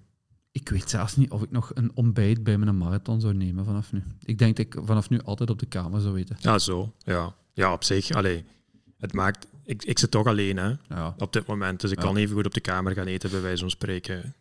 Ik 0.51 0.69
weet 0.69 0.89
zelfs 0.89 1.15
niet 1.15 1.32
of 1.32 1.41
ik 1.43 1.51
nog 1.51 1.71
een 1.73 1.91
ontbijt 1.93 2.43
bij 2.43 2.58
mijn 2.58 2.77
marathon 2.77 3.21
zou 3.21 3.34
nemen 3.34 3.65
vanaf 3.65 3.91
nu. 3.91 4.03
Ik 4.23 4.38
denk 4.38 4.58
dat 4.58 4.65
ik 4.65 4.75
vanaf 4.86 5.10
nu 5.10 5.21
altijd 5.21 5.49
op 5.49 5.60
de 5.60 5.65
kamer 5.65 6.01
zou 6.01 6.17
eten. 6.17 6.36
Ja, 6.39 6.60
zo. 6.60 6.93
Ja, 6.97 7.36
ja 7.53 7.73
op 7.73 7.84
zich. 7.84 8.12
Allee, 8.12 8.43
het 8.97 9.13
maakt... 9.13 9.47
Ik, 9.63 9.84
ik 9.84 9.99
zit 9.99 10.12
toch 10.12 10.27
alleen 10.27 10.58
hè, 10.58 10.73
Ja. 10.89 11.15
op 11.17 11.34
dit 11.34 11.45
moment, 11.45 11.82
dus 11.82 11.91
ik 11.91 11.97
Ja. 11.97 12.03
kan 12.03 12.17
even 12.17 12.36
goed 12.36 12.45
op 12.45 12.53
de 12.53 12.62
kamer 12.62 12.93
gaan 12.93 13.05
eten, 13.08 13.29
bij 13.29 13.41
wijze 13.41 13.60
van 13.62 13.69
spreken. 13.69 14.34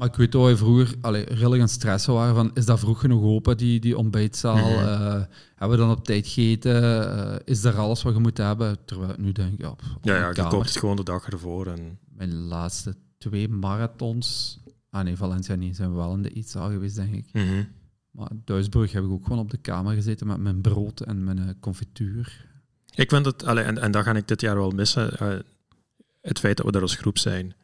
Maar 0.00 0.08
ik 0.08 0.16
weet 0.16 0.32
wel, 0.32 0.44
wij 0.44 0.56
vroeger 0.56 0.94
allee, 1.00 1.24
redelijk 1.24 1.62
aan 1.62 1.68
stressen 1.68 2.12
waren 2.12 2.34
van, 2.34 2.50
is 2.54 2.66
dat 2.66 2.78
vroeg 2.78 3.00
genoeg 3.00 3.22
open, 3.22 3.56
die, 3.56 3.80
die 3.80 3.98
ontbijtzaal? 3.98 4.56
Mhm. 4.56 4.86
Eh, 4.86 5.22
hebben 5.54 5.78
we 5.78 5.84
dan 5.84 5.90
op 5.90 6.04
tijd 6.04 6.26
gegeten? 6.26 6.82
Eh, 6.82 7.36
is 7.44 7.64
er 7.64 7.78
alles 7.78 8.02
wat 8.02 8.14
je 8.14 8.20
moet 8.20 8.36
hebben? 8.36 8.78
Terwijl 8.84 9.10
ik 9.10 9.18
nu 9.18 9.32
denk, 9.32 9.60
ja, 9.60 9.70
op 9.70 9.82
Ja, 10.02 10.16
ja 10.16 10.28
je 10.28 10.46
koopt 10.46 10.68
het 10.68 10.76
gewoon 10.76 10.96
de 10.96 11.02
dag 11.02 11.28
ervoor. 11.28 11.66
En, 11.66 11.98
Mijn 12.16 12.34
laatste 12.34 12.96
twee 13.18 13.48
marathons... 13.48 14.58
Ah 14.90 15.04
nee, 15.04 15.16
Valencia 15.16 15.54
niet, 15.54 15.76
zijn 15.76 15.90
we 15.90 15.96
wel 15.96 16.14
in 16.14 16.22
de 16.22 16.30
eetzaal 16.30 16.70
geweest, 16.70 16.96
denk 16.96 17.14
ik. 17.14 17.26
Mhm. 17.32 17.64
Maar 18.10 18.30
Duisburg 18.44 18.92
heb 18.92 19.04
ik 19.04 19.10
ook 19.10 19.22
gewoon 19.22 19.38
op 19.38 19.50
de 19.50 19.58
kamer 19.58 19.94
gezeten 19.94 20.26
met 20.26 20.38
mijn 20.38 20.60
brood 20.60 21.00
en 21.00 21.24
mijn 21.24 21.38
eh, 21.38 21.48
confituur. 21.60 22.46
Ik 22.94 23.08
vind 23.08 23.26
het, 23.26 23.44
allee, 23.44 23.64
en, 23.64 23.78
en 23.78 23.90
dat 23.90 24.04
ga 24.04 24.14
ik 24.14 24.28
dit 24.28 24.40
jaar 24.40 24.56
wel 24.56 24.70
missen, 24.70 25.42
het 26.20 26.38
feit 26.38 26.56
dat 26.56 26.66
we 26.66 26.72
daar 26.72 26.82
als 26.82 26.96
groep 26.96 27.18
zijn. 27.18 27.54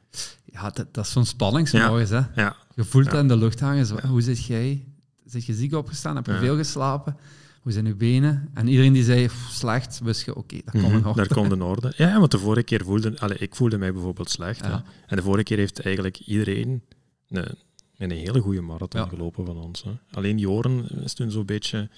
Ja, 0.44 0.70
dat, 0.70 0.94
dat 0.94 1.04
is 1.04 1.12
zo'n 1.12 1.24
spanningsmorgens, 1.26 2.10
hè. 2.10 2.20
Ja, 2.34 2.56
Je 2.74 2.84
voelt 2.84 3.06
het 3.06 3.14
in 3.14 3.28
de 3.28 3.36
lucht 3.36 3.60
hangen. 3.60 3.86
Zo. 3.86 3.96
Hoe 4.06 4.20
zit 4.22 4.44
jij? 4.44 4.84
Zit 5.24 5.44
je 5.44 5.54
ziek 5.54 5.74
opgestaan? 5.74 6.16
Heb 6.16 6.26
je 6.26 6.38
veel 6.38 6.56
geslapen? 6.56 7.16
Hoe 7.62 7.72
zijn 7.72 7.86
je 7.86 7.94
benen? 7.94 8.50
En 8.54 8.68
iedereen 8.68 8.92
die 8.92 9.04
zei, 9.04 9.26
"Pff, 9.26 9.50
slecht, 9.52 10.00
wist 10.04 10.24
je, 10.24 10.34
oké, 10.36 10.56
dat 10.64 10.70
komt 10.82 10.92
Mhm, 10.92 11.02
nog. 11.02 11.16
daar 11.16 11.26
komt 11.28 11.52
in 11.52 11.62
orde. 11.62 11.92
Ja, 11.96 12.18
want 12.18 12.30
de 12.30 12.38
vorige 12.38 12.62
keer 12.62 12.84
voelde, 12.84 13.20
allee, 13.20 13.38
ik 13.38 13.54
voelde 13.54 13.78
mij 13.78 13.92
bijvoorbeeld 13.92 14.30
slecht. 14.30 14.64
hè. 14.66 14.72
En 15.06 15.16
de 15.16 15.22
vorige 15.22 15.42
keer 15.44 15.56
heeft 15.58 15.80
eigenlijk 15.80 16.18
iedereen 16.18 16.82
een, 17.28 17.54
een 17.96 18.10
hele 18.10 18.40
goede 18.40 18.60
marathon 18.60 19.08
gelopen 19.08 19.46
van 19.46 19.56
ons. 19.56 19.82
Hè. 19.82 19.90
Alleen 20.10 20.38
Joren 20.38 20.88
is 21.04 21.14
toen 21.14 21.30
zo'n 21.30 21.46
beetje 21.46 21.90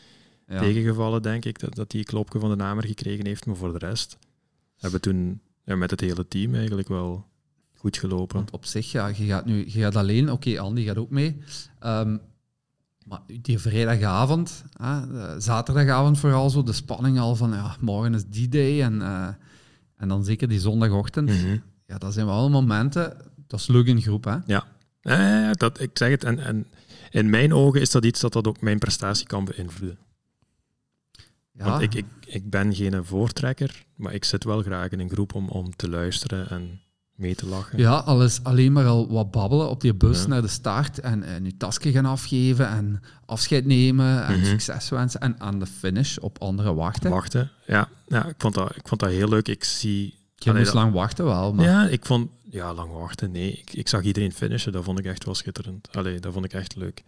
Ja. 0.49 0.59
tegengevallen, 0.61 1.23
denk 1.23 1.45
ik, 1.45 1.59
dat, 1.59 1.75
dat 1.75 1.93
hij 1.93 2.01
een 2.01 2.07
klopje 2.07 2.39
van 2.39 2.51
de 2.51 2.57
namer 2.57 2.85
gekregen 2.85 3.27
heeft. 3.27 3.47
Maar 3.47 3.57
voor 3.57 3.79
de 3.79 3.87
rest 3.87 4.19
hebben 4.79 5.01
we 5.01 5.07
toen 5.11 5.41
ja, 5.65 5.77
met 5.77 5.91
het 5.91 6.01
hele 6.01 6.29
team 6.29 6.55
eigenlijk 6.55 6.89
wel 6.89 7.27
goed 7.79 7.97
gelopen. 7.97 8.37
Want 8.37 8.51
op 8.51 8.65
zich, 8.65 8.93
ja, 8.93 9.07
je 9.07 9.25
gaat 9.25 9.45
nu 9.45 9.65
je 9.67 9.81
gaat 9.81 9.97
alleen. 9.97 10.31
Oké, 10.31 10.61
Andy 10.61 10.85
gaat 10.85 10.99
ook 10.99 11.11
mee. 11.11 11.37
Ehm, 11.79 12.17
maar 13.05 13.21
die 13.41 13.59
vrijdagavond, 13.59 14.65
hè, 14.77 15.01
zaterdagavond 15.41 16.19
vooral 16.19 16.51
zo, 16.51 16.63
de 16.63 16.73
spanning 16.73 17.19
al 17.19 17.37
van, 17.37 17.51
ja, 17.51 17.77
morgen 17.81 18.15
is 18.15 18.25
die 18.27 18.49
day. 18.49 18.83
En, 18.83 19.03
eh, 19.03 19.29
en 19.97 20.09
dan 20.09 20.25
zeker 20.25 20.49
die 20.49 20.61
zondagochtend. 20.61 21.29
Mhm. 21.29 21.59
Ja, 21.87 21.99
dat 21.99 22.13
zijn 22.13 22.27
wel 22.27 22.51
momenten, 22.51 23.17
dat 23.47 23.61
is 23.61 23.67
leuk 23.67 23.87
in 23.87 24.03
groep, 24.03 24.25
hè. 24.25 24.37
Ja, 24.47 25.53
dat, 25.53 25.81
ik 25.81 25.91
zeg 25.93 26.11
het. 26.11 26.25
En, 26.25 26.39
en 26.39 26.67
in 27.11 27.31
mijn 27.31 27.55
ogen 27.55 27.81
is 27.81 27.91
dat 27.91 28.05
iets 28.05 28.21
dat, 28.21 28.33
dat 28.33 28.47
ook 28.47 28.61
mijn 28.61 28.79
prestatie 28.79 29.27
kan 29.27 29.45
beïnvloeden. 29.45 29.99
Ja, 31.53 31.65
Want 31.65 31.83
ik, 31.83 31.95
ik, 31.95 32.07
ik 32.27 32.51
ben 32.51 32.75
geen 32.75 33.05
voortrekker, 33.05 33.85
maar 33.95 34.15
ik 34.15 34.25
zit 34.25 34.45
wel 34.45 34.63
graag 34.63 34.91
in 34.91 35.01
een 35.01 35.11
groep 35.11 35.35
om, 35.35 35.49
om 35.49 35.77
te 35.77 35.89
luisteren 35.89 36.51
en 36.51 36.81
mee 37.19 37.35
te 37.35 37.47
lachen. 37.47 37.79
Ja, 37.79 37.95
alles 37.95 38.43
alleen 38.43 38.73
maar 38.73 38.87
al 38.87 39.09
wat 39.13 39.31
babbelen 39.31 39.69
op 39.71 39.81
die 39.81 39.95
bus 39.95 40.21
Ja. 40.23 40.27
naar 40.29 40.43
de 40.43 40.49
start 40.49 41.01
en, 41.01 41.23
en 41.23 41.45
je 41.45 41.57
tasje 41.57 41.91
gaan 41.93 42.05
afgeven 42.05 42.69
en 42.69 43.01
afscheid 43.27 43.65
nemen 43.65 44.25
en 44.27 44.37
Mhm. 44.39 44.45
succes 44.47 44.89
wensen 44.89 45.21
en 45.21 45.41
aan 45.41 45.59
de 45.59 45.67
finish 45.67 46.17
op 46.17 46.39
anderen 46.43 46.75
wachten. 46.75 47.11
Wachten. 47.11 47.51
Ja, 47.67 47.89
ja 48.07 48.27
ik, 48.27 48.35
vond 48.39 48.55
dat, 48.55 48.77
ik 48.77 48.89
vond 48.89 49.01
dat 49.01 49.11
heel 49.11 49.29
leuk. 49.29 49.49
Ik 49.49 49.65
zie... 49.65 50.17
Je 50.37 50.53
moest 50.53 50.65
dat- 50.65 50.75
lang 50.75 50.93
wachten 50.93 51.25
wel, 51.25 51.55
maar 51.55 51.65
Ja, 51.65 51.87
ik 51.89 52.07
vond... 52.07 52.31
Ja, 52.51 52.75
lang 52.75 52.93
wachten. 52.93 53.31
Nee, 53.31 53.53
ik, 53.53 53.73
ik 53.73 53.89
zag 53.89 54.03
iedereen 54.03 54.33
finishen. 54.33 54.73
Dat 54.73 54.85
vond 54.85 54.99
ik 54.99 55.05
echt 55.05 55.25
wel 55.25 55.35
schitterend. 55.35 55.89
Allee, 55.97 56.21
dat 56.21 56.33
vond 56.33 56.45
ik 56.45 56.53
echt 56.53 56.77
leuk. 56.77 57.03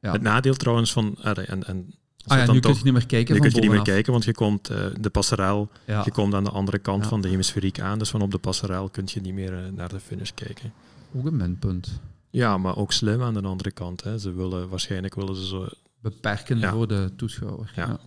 Ja. 0.00 0.12
Het 0.12 0.22
nadeel 0.22 0.54
trouwens 0.54 0.92
van... 0.92 1.16
Allee, 1.22 1.46
en, 1.46 1.64
en, 1.66 1.94
ah, 2.26 2.38
ja, 2.38 2.52
nu 2.52 2.60
kun 2.60 2.74
je 2.74 2.80
niet 2.84 2.92
meer 2.92 3.06
kijken 3.06 3.34
nu 3.34 3.40
van 3.40 3.50
kun 3.50 3.56
je 3.60 3.66
niet 3.66 3.76
meer 3.76 3.84
kijken, 3.94 4.12
want 4.12 4.24
je 4.24 4.32
komt 4.32 4.68
eh, 4.68 4.86
de 5.00 5.10
passerel, 5.10 5.68
Ja. 5.86 6.02
je 6.04 6.10
komt 6.12 6.34
aan 6.34 6.44
de 6.44 6.50
andere 6.50 6.78
kant 6.78 7.02
Ja. 7.02 7.08
van 7.08 7.20
de 7.20 7.28
hemisferiek 7.28 7.80
aan. 7.80 7.98
Dus 7.98 8.10
van 8.10 8.22
op 8.22 8.30
de 8.30 8.38
passerel 8.38 8.88
kun 8.88 9.04
je 9.06 9.20
niet 9.20 9.34
meer 9.34 9.64
eh, 9.64 9.70
naar 9.72 9.88
de 9.88 10.00
finish 10.00 10.30
kijken. 10.34 10.72
Ook 11.16 11.26
een 11.26 11.36
minpunt. 11.36 12.00
Ja, 12.30 12.58
maar 12.58 12.76
ook 12.76 12.92
slim 12.92 13.22
aan 13.22 13.34
de 13.34 13.42
andere 13.42 13.70
kant. 13.70 14.02
Hè. 14.02 14.18
Ze 14.18 14.32
willen, 14.32 14.68
waarschijnlijk 14.68 15.14
willen 15.14 15.36
ze 15.36 15.46
zo... 15.46 15.66
Beperken 16.00 16.58
Ja. 16.58 16.72
voor 16.72 16.88
de 16.88 17.10
toeschouwer. 17.16 17.72
Ja. 17.76 17.98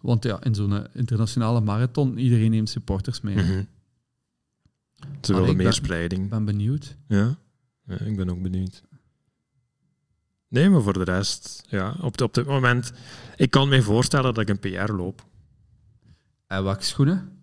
Want 0.00 0.24
ja, 0.24 0.42
in 0.42 0.54
zo'n 0.54 0.72
eh, 0.76 0.84
internationale 0.92 1.60
marathon, 1.60 2.18
iedereen 2.18 2.50
neemt 2.50 2.68
supporters 2.68 3.20
mee. 3.20 3.34
Mhm. 3.36 3.62
Ze 5.20 5.32
Maar 5.32 5.40
willen 5.40 5.56
meer 5.56 5.64
ben- 5.64 5.74
spreiding. 5.74 6.22
Ik 6.24 6.30
ben 6.30 6.44
benieuwd. 6.44 6.96
Ja? 7.08 7.36
ja, 7.86 7.98
ik 7.98 8.16
ben 8.16 8.30
ook 8.30 8.42
benieuwd. 8.42 8.82
Nee, 10.52 10.68
maar 10.70 10.82
voor 10.82 10.92
de 10.92 11.04
rest, 11.04 11.64
ja, 11.68 11.96
op, 12.00 12.20
op 12.20 12.34
dit 12.34 12.46
moment, 12.46 12.92
ik 13.36 13.50
kan 13.50 13.68
me 13.68 13.82
voorstellen 13.82 14.34
dat 14.34 14.48
ik 14.48 14.48
een 14.48 14.58
PR 14.86 14.92
loop. 14.92 15.24
En 16.46 16.64
welke 16.64 16.84
schoenen? 16.84 17.42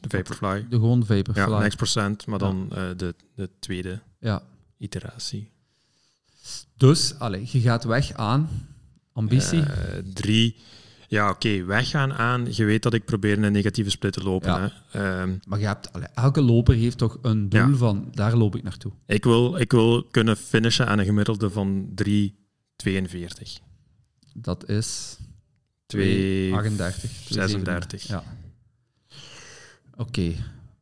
De 0.00 0.08
Vaporfly. 0.08 0.66
De 0.68 0.76
gewoon 0.76 1.06
Vaporfly. 1.06 1.42
Ja, 1.42 1.58
next 1.58 1.76
procent, 1.76 2.26
maar 2.26 2.38
dan 2.38 2.68
eh, 2.72 2.88
de, 2.96 3.14
de 3.34 3.50
tweede 3.58 4.00
Ja. 4.20 4.42
iteratie. 4.78 5.50
Dus, 6.76 7.18
allez, 7.18 7.52
je 7.52 7.60
gaat 7.60 7.84
weg 7.84 8.12
aan 8.12 8.48
ambitie. 9.12 9.62
Eh, 9.62 9.98
drie. 10.14 10.56
Ja, 11.10 11.30
oké, 11.30 11.64
weggaan 11.64 12.12
aan. 12.12 12.46
Je 12.50 12.64
weet 12.64 12.82
dat 12.82 12.94
ik 12.94 13.04
probeer 13.04 13.42
een 13.42 13.52
negatieve 13.52 13.90
split 13.90 14.12
te 14.12 14.22
lopen. 14.22 14.48
Ja. 14.48 14.72
Hè. 14.88 15.20
Ehm, 15.20 15.36
Maar 15.48 15.58
je 15.58 15.66
hebt, 15.66 15.92
allee, 15.92 16.06
elke 16.14 16.40
loper 16.42 16.74
heeft 16.74 16.98
toch 16.98 17.18
een 17.22 17.48
doel 17.48 17.60
Ja. 17.68 17.74
van 17.74 18.08
daar 18.14 18.36
loop 18.36 18.56
ik 18.56 18.62
naartoe. 18.62 18.92
ik, 19.06 19.24
wil, 19.24 19.56
ik 19.56 19.70
wil 19.72 20.04
kunnen 20.04 20.36
finishen 20.36 20.86
aan 20.86 20.98
een 20.98 21.04
gemiddelde 21.04 21.50
van 21.50 21.88
3,42. 21.94 23.58
Dat 24.34 24.68
is 24.68 25.18
2, 25.86 26.54
38. 26.54 27.10
36. 27.28 28.02
Ja. 28.08 28.22
Oké. 29.96 30.32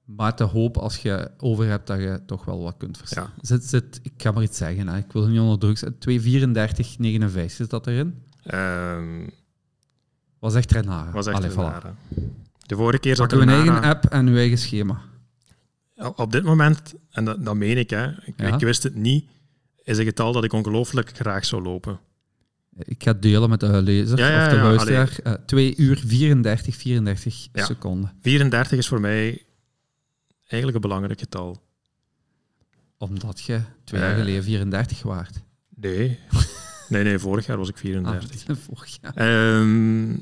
Maar 0.05 0.37
te 0.37 0.45
hoop 0.45 0.77
als 0.77 0.97
je 0.97 1.31
over 1.39 1.67
hebt 1.67 1.87
dat 1.87 1.99
je 1.99 2.21
toch 2.27 2.45
wel 2.45 2.63
wat 2.63 2.77
kunt 2.77 2.99
verstaan. 2.99 3.31
Ja. 3.37 3.43
Zit, 3.47 3.65
zit, 3.65 4.01
ik 4.03 4.13
ga 4.17 4.31
maar 4.31 4.43
iets 4.43 4.59
zeggen, 4.59 4.89
hè. 4.89 4.97
ik 4.99 5.13
wil 5.13 5.27
niet 5.27 5.41
onder 5.41 5.59
druk 5.59 5.79
zetten. 5.79 5.99
234, 5.99 6.99
59 6.99 7.57
zit 7.57 7.71
dat 7.71 7.87
erin? 7.87 8.15
Ehm, 8.43 9.27
Was 10.39 10.55
echt 10.55 10.73
Renara. 10.73 11.11
was 11.11 11.27
echt 11.27 11.37
Allee, 11.37 11.51
voilà. 11.51 11.89
De 12.67 12.75
vorige 12.77 12.99
keer 13.01 13.17
zat 13.17 13.33
we 13.33 13.39
een 13.41 13.49
eigen 13.49 13.65
Renara- 13.67 13.89
app 13.89 14.05
en 14.05 14.27
uw 14.27 14.37
eigen 14.37 14.59
schema. 14.59 15.01
Op 16.17 16.33
dit 16.33 16.45
moment, 16.45 16.95
en 17.11 17.25
dat, 17.25 17.45
dat 17.45 17.57
meen 17.57 17.79
ik, 17.79 17.91
hè, 17.91 18.07
ik, 18.11 18.35
Ja. 18.37 18.55
ik 18.55 18.61
wist 18.61 18.83
het 18.83 18.95
niet, 18.95 19.25
is 19.85 19.99
een 19.99 20.05
getal 20.05 20.33
dat 20.33 20.45
ik 20.45 20.53
ongelooflijk 20.53 21.11
graag 21.17 21.45
zou 21.45 21.63
lopen. 21.63 21.99
Ik 22.77 23.03
ga 23.03 23.13
delen 23.13 23.51
met 23.51 23.61
de 23.61 23.83
lezer 23.83 24.19
Ja, 24.19 24.29
ja, 24.29 24.47
of 24.47 24.53
de 24.53 24.59
luisteraar. 24.59 25.19
Eh 25.23 25.33
2 25.47 25.77
uur 25.77 26.03
34, 26.07 26.77
34 26.77 27.49
Ja. 27.53 27.65
seconden. 27.65 28.13
34 28.21 28.79
is 28.79 28.89
voor 28.89 29.01
mij 29.01 29.43
eigenlijk 30.41 30.75
een 30.75 30.89
belangrijk 30.91 31.19
getal. 31.21 31.63
Omdat 32.99 33.41
je 33.41 33.61
twee 33.85 34.01
jaar 34.01 34.11
Eh. 34.13 34.19
geleden 34.19 34.43
34 34.43 35.03
waard. 35.03 35.43
Nee. 35.75 36.19
nee, 36.89 37.03
nee, 37.05 37.19
vorig 37.19 37.47
jaar 37.47 37.59
was 37.59 37.69
ik 37.69 37.75
Ah, 37.75 37.81
34. 37.81 38.59
vorig 38.69 38.99
jaar. 39.01 39.15
Ehm, 39.15 40.13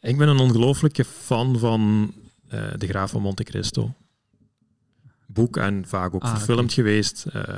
ik 0.00 0.16
ben 0.16 0.28
een 0.28 0.38
ongelooflijke 0.38 1.04
fan 1.04 1.58
van 1.58 2.12
eh, 2.48 2.70
De 2.76 2.86
Graaf 2.86 3.10
van 3.10 3.22
Monte 3.22 3.42
Cristo. 3.44 3.94
Boek 5.26 5.56
en 5.56 5.84
vaak 5.86 6.14
ook 6.14 6.22
Ah, 6.22 6.36
verfilmd 6.36 6.72
geweest. 6.72 7.26
eh, 7.32 7.56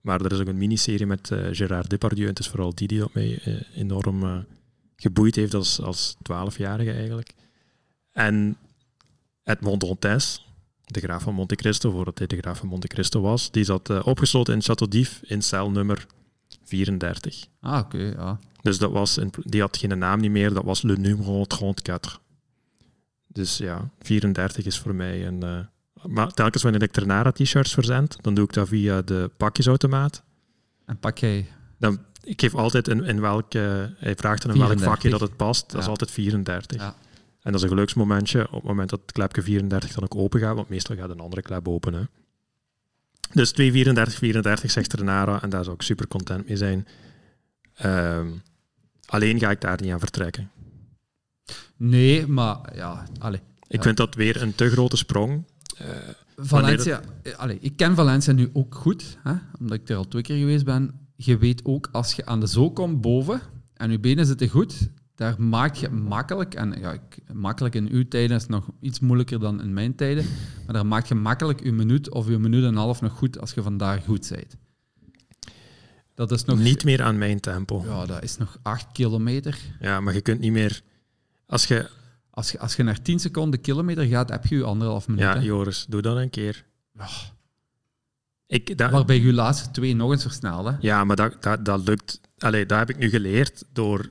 maar 0.00 0.20
er 0.20 0.32
is 0.32 0.38
ook 0.38 0.46
een 0.46 0.58
miniserie 0.58 1.06
met 1.06 1.30
eh 1.30 1.38
Gérard 1.52 1.90
Depardieu. 1.90 2.22
En 2.24 2.28
het 2.30 2.38
is 2.38 2.48
vooral 2.48 2.74
die 2.74 2.88
die 2.88 2.98
dat 2.98 3.14
mij 3.14 3.42
enorm 3.74 4.46
geboeid 4.96 5.34
heeft 5.36 5.54
als, 5.54 5.80
als 5.80 6.16
12-jarige 6.32 6.92
eigenlijk. 6.92 7.32
En 8.12 8.56
Edmond 9.44 9.80
Dantes, 9.80 10.46
de 10.84 11.00
graaf 11.00 11.22
van 11.22 11.34
Monte 11.34 11.54
Cristo, 11.54 11.90
voordat 11.90 12.18
hij 12.18 12.26
de 12.26 12.36
graaf 12.36 12.58
van 12.58 12.68
Monte 12.68 12.86
Cristo 12.86 13.20
was, 13.20 13.50
die 13.50 13.64
zat 13.64 14.02
opgesloten 14.04 14.54
in 14.54 14.62
Château 14.62 14.88
d'If 14.88 15.20
in 15.22 15.42
cel 15.42 15.70
nummer 15.70 16.06
34. 16.70 17.46
Ah, 17.60 17.78
oké, 17.78 17.98
ja. 17.98 18.38
Dus 18.62 18.78
dat 18.78 18.90
was, 18.90 19.16
een, 19.16 19.32
die 19.42 19.60
had 19.60 19.76
geen 19.76 19.98
naam 19.98 20.20
niet 20.20 20.30
meer, 20.30 20.54
dat 20.54 20.64
was 20.64 20.82
Le 20.82 20.96
Numero 20.96 21.44
34. 21.48 22.20
Dus 23.26 23.58
ja, 23.58 23.90
34 23.98 24.64
is 24.64 24.78
voor 24.78 24.94
mij 24.94 25.26
een... 25.26 25.42
eh, 25.42 25.58
maar 26.06 26.30
telkens 26.32 26.62
wanneer 26.62 26.82
ik 26.82 26.92
Ternara 26.92 27.32
t-shirts 27.32 27.74
verzend, 27.74 28.16
dan 28.20 28.34
doe 28.34 28.44
ik 28.44 28.52
dat 28.52 28.68
via 28.68 29.02
de 29.02 29.30
pakjesautomaat. 29.36 30.22
En 30.86 30.98
pak 30.98 31.18
jij... 31.18 31.46
Dan, 31.78 31.98
ik 32.22 32.40
geef 32.40 32.54
altijd 32.54 32.88
in, 32.88 33.04
in 33.04 33.20
welk... 33.20 33.54
eh, 33.54 33.62
hij 33.96 34.14
vraagt 34.16 34.42
dan 34.42 34.50
in 34.52 34.58
welk 34.58 34.70
34. 34.70 34.82
vakje 34.84 35.10
dat 35.10 35.20
het 35.20 35.36
past. 35.36 35.70
Dat 35.70 35.80
is 35.80 35.86
altijd 35.88 36.10
34. 36.10 36.80
Ja. 36.80 36.94
En 37.42 37.52
dat 37.52 37.54
is 37.54 37.62
een 37.62 37.68
geluksmomentje 37.68 38.46
op 38.46 38.52
het 38.52 38.62
moment 38.62 38.90
dat 38.90 39.00
het 39.00 39.12
klepje 39.12 39.42
34 39.42 39.92
dan 39.92 40.02
ook 40.04 40.14
open 40.14 40.40
gaat, 40.40 40.54
want 40.54 40.68
meestal 40.68 40.96
gaat 40.96 41.10
een 41.10 41.20
andere 41.20 41.42
klep 41.42 41.68
open. 41.68 41.94
Hè. 41.94 42.02
Dus 43.32 43.52
2.34, 43.60 43.62
34 44.18 44.70
zegt 44.70 44.92
Renara 44.92 45.42
en 45.42 45.50
daar 45.50 45.64
zou 45.64 45.76
ik 45.76 45.82
super 45.82 46.08
content 46.08 46.46
mee 46.48 46.56
zijn. 46.56 46.86
Ehm, 47.74 48.28
alleen 49.06 49.38
ga 49.38 49.50
ik 49.50 49.60
daar 49.60 49.78
niet 49.82 49.92
aan 49.92 49.98
vertrekken. 49.98 50.50
Nee, 51.76 52.26
maar 52.26 52.58
ja, 52.74 53.06
allee. 53.18 53.40
Ik 53.68 53.76
Ja. 53.76 53.82
vind 53.82 53.96
dat 53.96 54.14
weer 54.14 54.42
een 54.42 54.54
te 54.54 54.70
grote 54.70 54.96
sprong. 54.96 55.44
Eh, 55.76 55.86
Valencia, 56.36 57.00
eh, 57.22 57.34
allee, 57.36 57.58
ik 57.60 57.76
ken 57.76 57.94
Valencia 57.94 58.32
nu 58.32 58.50
ook 58.52 58.74
goed, 58.74 59.18
hè, 59.22 59.32
omdat 59.58 59.78
ik 59.80 59.88
er 59.88 59.96
al 59.96 60.08
twee 60.08 60.22
keer 60.22 60.38
geweest 60.38 60.64
ben. 60.64 61.08
Je 61.16 61.38
weet 61.38 61.64
ook, 61.64 61.88
als 61.92 62.12
je 62.14 62.26
aan 62.26 62.40
de 62.40 62.46
zool 62.46 62.72
komt 62.72 63.00
boven 63.00 63.40
en 63.74 63.90
je 63.90 63.98
benen 63.98 64.26
zitten 64.26 64.48
goed, 64.48 64.88
daar 65.20 65.42
maak 65.42 65.74
je 65.74 65.88
makkelijk, 65.88 66.54
en 66.54 66.80
ja, 66.80 66.92
ik, 66.92 67.32
makkelijk 67.32 67.74
in 67.74 67.88
uw 67.88 68.08
tijden 68.08 68.36
is 68.36 68.46
nog 68.46 68.70
iets 68.80 69.00
moeilijker 69.00 69.40
dan 69.40 69.62
in 69.62 69.72
mijn 69.72 69.94
tijden, 69.94 70.24
maar 70.64 70.74
daar 70.74 70.86
maak 70.86 71.06
je 71.06 71.14
makkelijk 71.14 71.62
je 71.62 71.72
minuut 71.72 72.10
of 72.10 72.28
je 72.28 72.38
minuut 72.38 72.62
en 72.62 72.68
een 72.68 72.76
half 72.76 73.00
nog 73.00 73.12
goed 73.12 73.40
als 73.40 73.52
je 73.52 73.62
vandaag 73.62 74.04
goed 74.04 74.28
bent. 74.28 74.56
Dat 76.14 76.30
is 76.32 76.44
nog, 76.44 76.58
niet 76.58 76.84
meer 76.84 77.02
aan 77.02 77.18
mijn 77.18 77.40
tempo. 77.40 77.84
ja, 77.86 78.06
dat 78.06 78.22
is 78.22 78.36
nog 78.36 78.58
acht 78.62 78.86
kilometer. 78.92 79.58
Ja, 79.80 80.00
maar 80.00 80.14
je 80.14 80.20
kunt 80.20 80.40
niet 80.40 80.52
meer... 80.52 80.82
Als 81.46 81.66
je... 81.66 81.90
Als 82.30 82.50
je, 82.50 82.58
als 82.58 82.76
je 82.76 82.82
naar 82.82 83.02
10 83.02 83.18
seconden 83.18 83.60
kilometer 83.60 84.04
gaat, 84.04 84.30
heb 84.30 84.46
je 84.46 84.56
je 84.56 84.64
anderhalf 84.64 85.08
minuut. 85.08 85.22
Ja, 85.22 85.34
hè. 85.34 85.40
Joris, 85.40 85.86
doe 85.88 86.02
dat 86.02 86.16
een 86.16 86.30
keer. 86.30 86.64
Ja. 86.92 87.08
Ik, 88.46 88.78
dat, 88.78 88.90
Waarbij 88.90 89.16
je 89.16 89.22
je 89.22 89.32
laatste 89.32 89.70
twee 89.70 89.94
nog 89.94 90.10
eens 90.10 90.22
versnelde. 90.22 90.76
Ja, 90.80 91.04
maar 91.04 91.16
dat, 91.16 91.42
dat, 91.42 91.64
dat 91.64 91.88
lukt. 91.88 92.20
Allee, 92.38 92.66
dat 92.66 92.78
heb 92.78 92.90
ik 92.90 92.98
nu 92.98 93.08
geleerd 93.08 93.64
door 93.72 94.10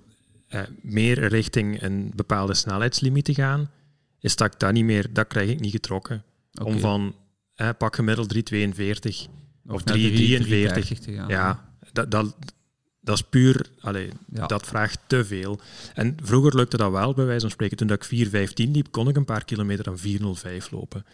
eh, 0.49 0.61
meer 0.81 1.27
richting 1.27 1.81
een 1.81 2.11
bepaalde 2.15 2.53
snelheidslimiet 2.53 3.25
te 3.25 3.33
gaan. 3.33 3.69
Is 4.19 4.35
dat 4.35 4.53
ik 4.53 4.59
dat 4.59 4.73
niet 4.73 4.83
meer, 4.85 5.13
dat 5.13 5.27
krijg 5.27 5.49
ik 5.49 5.59
niet 5.59 5.71
getrokken. 5.71 6.23
Om 6.63 6.79
van 6.79 7.15
eh, 7.55 7.69
pak 7.77 7.95
gemiddeld 7.95 8.33
3,42. 8.33 9.29
of 9.67 9.83
naar 9.85 9.95
3, 9.95 10.13
3, 10.13 10.39
43. 10.39 10.99
te 10.99 11.13
gaan. 11.13 11.27
Ja, 11.27 11.69
dat, 11.91 12.11
dat, 12.11 12.35
dat 13.01 13.15
is 13.15 13.21
puur, 13.23 13.69
allee, 13.79 14.09
Ja. 14.33 14.45
dat 14.47 14.65
vraagt 14.67 14.99
te 15.07 15.25
veel. 15.25 15.59
En 15.93 16.17
vroeger 16.23 16.55
lukte 16.55 16.77
dat 16.77 16.91
wel, 16.91 17.13
bij 17.13 17.25
wijze 17.25 17.41
van 17.41 17.49
spreken. 17.49 17.77
Toen 17.77 17.89
ik 17.91 18.05
4,15 18.05 18.71
liep, 18.71 18.91
kon 18.91 19.07
ik 19.09 19.15
een 19.15 19.25
paar 19.25 19.45
kilometer 19.45 19.87
aan 19.87 19.97
4,05 19.97 20.69
lopen. 20.71 21.05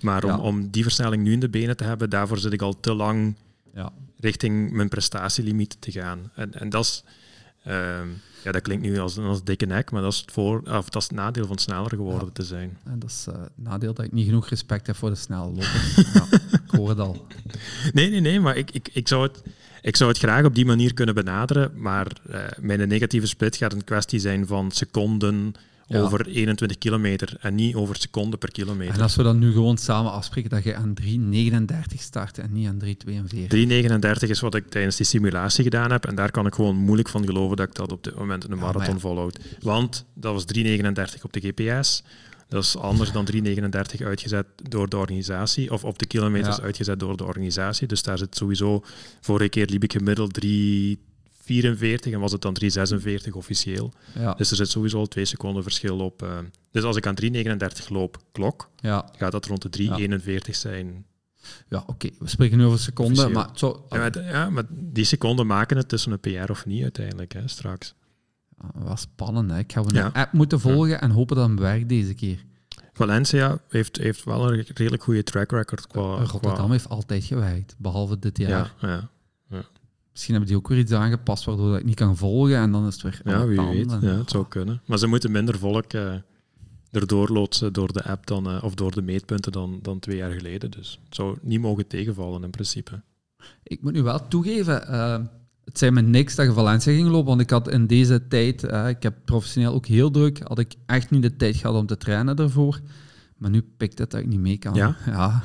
Maar 0.00 0.24
om, 0.24 0.30
Ja. 0.30 0.38
om 0.38 0.70
die 0.70 0.82
versnelling 0.82 1.22
nu 1.22 1.32
in 1.32 1.40
de 1.40 1.48
benen 1.48 1.76
te 1.76 1.84
hebben, 1.84 2.10
daarvoor 2.10 2.38
zit 2.38 2.52
ik 2.52 2.62
al 2.62 2.80
te 2.80 2.94
lang 2.94 3.34
Ja. 3.74 3.92
richting 4.20 4.70
mijn 4.70 4.88
prestatielimiet 4.88 5.76
te 5.78 5.90
gaan. 5.90 6.30
En, 6.34 6.54
en 6.54 6.68
dat 6.70 6.84
is... 6.84 7.04
ehm, 7.68 8.08
ja, 8.44 8.52
dat 8.52 8.62
klinkt 8.62 8.84
nu 8.84 8.98
als, 8.98 9.18
als 9.18 9.44
dikke 9.44 9.66
nek, 9.66 9.90
maar 9.90 10.02
dat 10.02 10.12
is, 10.12 10.18
het 10.18 10.32
voor, 10.32 10.60
of 10.60 10.88
dat 10.88 11.02
is 11.02 11.08
het 11.08 11.16
nadeel 11.16 11.46
van 11.46 11.58
sneller 11.58 11.88
geworden 11.90 12.26
Ja. 12.26 12.32
te 12.32 12.42
zijn. 12.42 12.78
En 12.84 12.98
dat 12.98 13.10
is 13.10 13.24
eh, 13.28 13.34
het 13.40 13.50
nadeel 13.54 13.94
dat 13.94 14.04
ik 14.04 14.12
niet 14.12 14.24
genoeg 14.26 14.48
respect 14.48 14.86
heb 14.86 14.96
voor 14.96 15.10
de 15.10 15.16
snelle 15.16 15.46
lopers. 15.46 15.94
ja, 16.14 16.26
ik 16.64 16.70
hoor 16.70 16.88
het 16.88 16.98
al. 16.98 17.26
Nee, 17.92 18.10
nee, 18.10 18.20
nee, 18.20 18.40
maar 18.40 18.56
ik, 18.56 18.70
ik, 18.70 18.88
ik, 18.92 19.08
zou 19.08 19.22
het, 19.22 19.42
ik 19.82 19.96
zou 19.96 20.10
het 20.10 20.18
graag 20.18 20.44
op 20.44 20.54
die 20.54 20.66
manier 20.66 20.94
kunnen 20.94 21.14
benaderen, 21.14 21.72
maar 21.76 22.06
eh, 22.30 22.40
mijn 22.60 22.88
negatieve 22.88 23.26
split 23.26 23.56
gaat 23.56 23.72
een 23.72 23.84
kwestie 23.84 24.18
zijn 24.20 24.46
van 24.46 24.70
seconden 24.70 25.54
Ja. 25.88 26.00
over 26.00 26.26
21 26.26 26.78
kilometer 26.78 27.36
en 27.40 27.54
niet 27.54 27.74
over 27.74 27.96
seconden 27.96 28.38
per 28.38 28.50
kilometer. 28.50 28.94
En 28.94 29.00
als 29.00 29.16
we 29.16 29.22
dan 29.22 29.38
nu 29.38 29.52
gewoon 29.52 29.78
samen 29.78 30.12
afspreken 30.12 30.50
dat 30.50 30.64
je 30.64 30.74
aan 30.74 30.94
3,39 31.02 31.98
start 31.98 32.38
en 32.38 32.52
niet 32.52 32.66
aan 32.68 32.78
3,42. 32.84 32.90
3,39 34.22 34.28
is 34.28 34.40
wat 34.40 34.54
ik 34.54 34.68
tijdens 34.68 34.96
die 34.96 35.06
simulatie 35.06 35.64
gedaan 35.64 35.90
heb. 35.90 36.06
En 36.06 36.14
daar 36.14 36.30
kan 36.30 36.46
ik 36.46 36.54
gewoon 36.54 36.76
moeilijk 36.76 37.08
van 37.08 37.24
geloven 37.24 37.56
dat 37.56 37.68
ik 37.68 37.74
dat 37.74 37.92
op 37.92 38.04
dit 38.04 38.14
moment 38.14 38.44
in 38.44 38.50
de 38.50 38.56
Ja, 38.56 38.62
marathon 38.62 38.94
ja. 38.94 39.00
volhoud. 39.00 39.38
Want 39.60 40.04
dat 40.14 40.32
was 40.32 40.44
3,39 40.58 41.22
op 41.22 41.32
de 41.32 41.40
GPS. 41.40 42.02
Dat 42.48 42.62
is 42.64 42.76
anders 42.76 43.12
dan 43.12 43.26
3,39 43.34 44.04
uitgezet 44.04 44.46
door 44.68 44.88
de 44.88 44.96
organisatie. 44.96 45.72
Of 45.72 45.84
op 45.84 45.98
de 45.98 46.06
kilometers 46.06 46.56
Ja. 46.56 46.62
uitgezet 46.62 47.00
door 47.00 47.16
de 47.16 47.24
organisatie. 47.24 47.86
Dus 47.86 48.02
daar 48.02 48.18
zit 48.18 48.36
sowieso... 48.36 48.84
Vorige 49.20 49.48
keer 49.48 49.66
liep 49.66 49.82
ik 49.84 49.92
gemiddeld 49.92 50.40
3,44 51.48 52.12
en 52.12 52.20
was 52.20 52.32
het 52.32 52.42
dan 52.42 52.56
3,46 52.62 53.28
officieel. 53.32 53.92
Dus 54.36 54.50
er 54.50 54.56
zit 54.56 54.68
sowieso 54.68 54.98
al 54.98 55.06
twee 55.06 55.24
seconden 55.24 55.62
verschil 55.62 55.98
op. 55.98 56.28
Dus 56.70 56.82
als 56.82 56.96
ik 56.96 57.06
aan 57.06 57.14
3,39 57.22 57.88
loop, 57.88 58.22
klok, 58.32 58.70
gaat 59.16 59.32
dat 59.32 59.46
rond 59.46 59.72
de 59.72 60.18
3,41 60.48 60.50
zijn. 60.50 61.04
ja 61.68 61.82
oké. 61.86 62.08
We 62.18 62.28
spreken 62.28 62.58
nu 62.58 62.64
over 62.64 62.78
seconden, 62.78 63.32
maar 63.32 63.48
zou, 63.54 63.78
Ja, 63.88 63.98
maar, 63.98 64.24
ja, 64.24 64.50
maar 64.50 64.64
die 64.70 65.04
seconden 65.04 65.46
maken 65.46 65.76
het 65.76 65.88
tussen 65.88 66.12
een 66.12 66.20
PR 66.20 66.50
of 66.50 66.66
niet 66.66 66.82
uiteindelijk, 66.82 67.32
hè, 67.32 67.48
straks. 67.48 67.94
Ah, 68.58 68.82
wel 68.84 68.96
spannend. 68.96 69.50
Hè? 69.50 69.58
Ik 69.58 69.72
ga 69.72 69.82
een 69.86 70.12
app 70.12 70.32
moeten 70.32 70.60
volgen 70.60 71.00
en 71.00 71.10
hopen 71.10 71.36
dat 71.36 71.48
het 71.48 71.58
werkt 71.58 71.88
deze 71.88 72.14
keer. 72.14 72.44
Valencia 72.92 73.58
heeft, 73.68 73.96
heeft 73.96 74.24
wel 74.24 74.52
een 74.52 74.66
redelijk 74.74 75.02
goede 75.02 75.22
track 75.22 75.50
record 75.50 75.86
qua... 75.86 76.24
Rotterdam 76.24 76.70
heeft 76.70 76.88
altijd 76.88 77.24
gewerkt, 77.24 77.74
behalve 77.78 78.18
dit 78.18 78.38
jaar. 78.38 78.74
ja, 78.80 78.88
ja, 78.88 79.10
Misschien 80.18 80.36
hebben 80.36 80.54
die 80.54 80.62
ook 80.62 80.68
weer 80.68 80.78
iets 80.84 80.92
aangepast 80.92 81.44
waardoor 81.44 81.76
ik 81.76 81.84
niet 81.84 81.94
kan 81.94 82.16
volgen 82.16 82.56
en 82.56 82.72
dan 82.72 82.86
is 82.86 82.94
het 82.94 83.02
weer... 83.02 83.20
ja, 83.24 83.46
wie 83.46 83.60
weet. 83.60 83.96
Ja, 84.00 84.16
het 84.16 84.30
zou 84.30 84.46
kunnen. 84.48 84.80
Maar 84.84 84.98
ze 84.98 85.06
moeten 85.06 85.30
minder 85.30 85.58
volk 85.58 85.92
eh 85.92 86.14
erdoor 86.90 87.28
loodsen 87.28 87.72
door 87.72 87.92
de 87.92 88.04
app 88.04 88.26
dan, 88.26 88.48
eh, 88.48 88.64
of 88.64 88.74
door 88.74 88.92
de 88.94 89.02
meetpunten 89.02 89.52
dan, 89.52 89.78
dan 89.82 89.98
twee 89.98 90.16
jaar 90.16 90.32
geleden. 90.32 90.70
Dus 90.70 91.00
het 91.04 91.14
zou 91.14 91.38
niet 91.42 91.60
mogen 91.60 91.86
tegenvallen 91.86 92.42
in 92.42 92.50
principe. 92.50 93.02
Ik 93.62 93.82
moet 93.82 93.92
nu 93.92 94.02
wel 94.02 94.28
toegeven, 94.28 94.88
eh, 94.88 95.18
het 95.64 95.78
zei 95.78 95.90
me 95.90 96.00
niks 96.00 96.34
dat 96.34 96.46
je 96.46 96.52
Valencia 96.52 96.92
ging 96.92 97.08
lopen, 97.08 97.28
want 97.28 97.40
ik 97.40 97.50
had 97.50 97.68
in 97.68 97.86
deze 97.86 98.28
tijd, 98.28 98.62
ik 98.88 99.02
heb 99.02 99.14
professioneel 99.24 99.74
ook 99.74 99.86
heel 99.86 100.10
druk, 100.10 100.40
had 100.42 100.58
ik 100.58 100.74
echt 100.86 101.10
niet 101.10 101.22
de 101.22 101.36
tijd 101.36 101.56
gehad 101.56 101.76
om 101.76 101.86
te 101.86 101.96
trainen 101.96 102.36
daarvoor. 102.36 102.80
Maar 103.36 103.50
nu 103.50 103.62
pikt 103.76 103.98
het 103.98 104.10
dat 104.10 104.20
ik 104.20 104.26
niet 104.26 104.40
mee 104.40 104.58
kan. 104.58 104.74
Ja? 104.74 104.96
Ja, 105.06 105.42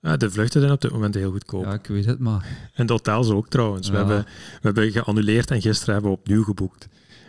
Ja, 0.00 0.16
de 0.16 0.30
vluchten 0.30 0.60
zijn 0.60 0.72
op 0.72 0.80
dit 0.80 0.90
moment 0.92 1.14
heel 1.14 1.30
goedkoop. 1.30 1.64
ja, 1.64 1.72
ik 1.72 1.86
weet 1.86 2.04
het, 2.04 2.18
maar... 2.18 2.46
En 2.74 2.86
de 2.86 2.92
hotels 2.92 3.28
ook 3.30 3.48
trouwens. 3.48 3.88
We, 3.88 3.96
hebben, 3.96 4.18
we 4.24 4.26
hebben 4.60 4.90
geannuleerd 4.92 5.50
en 5.50 5.60
gisteren 5.60 5.94
hebben 5.94 6.12
we 6.12 6.16
opnieuw 6.18 6.42
geboekt. 6.44 6.88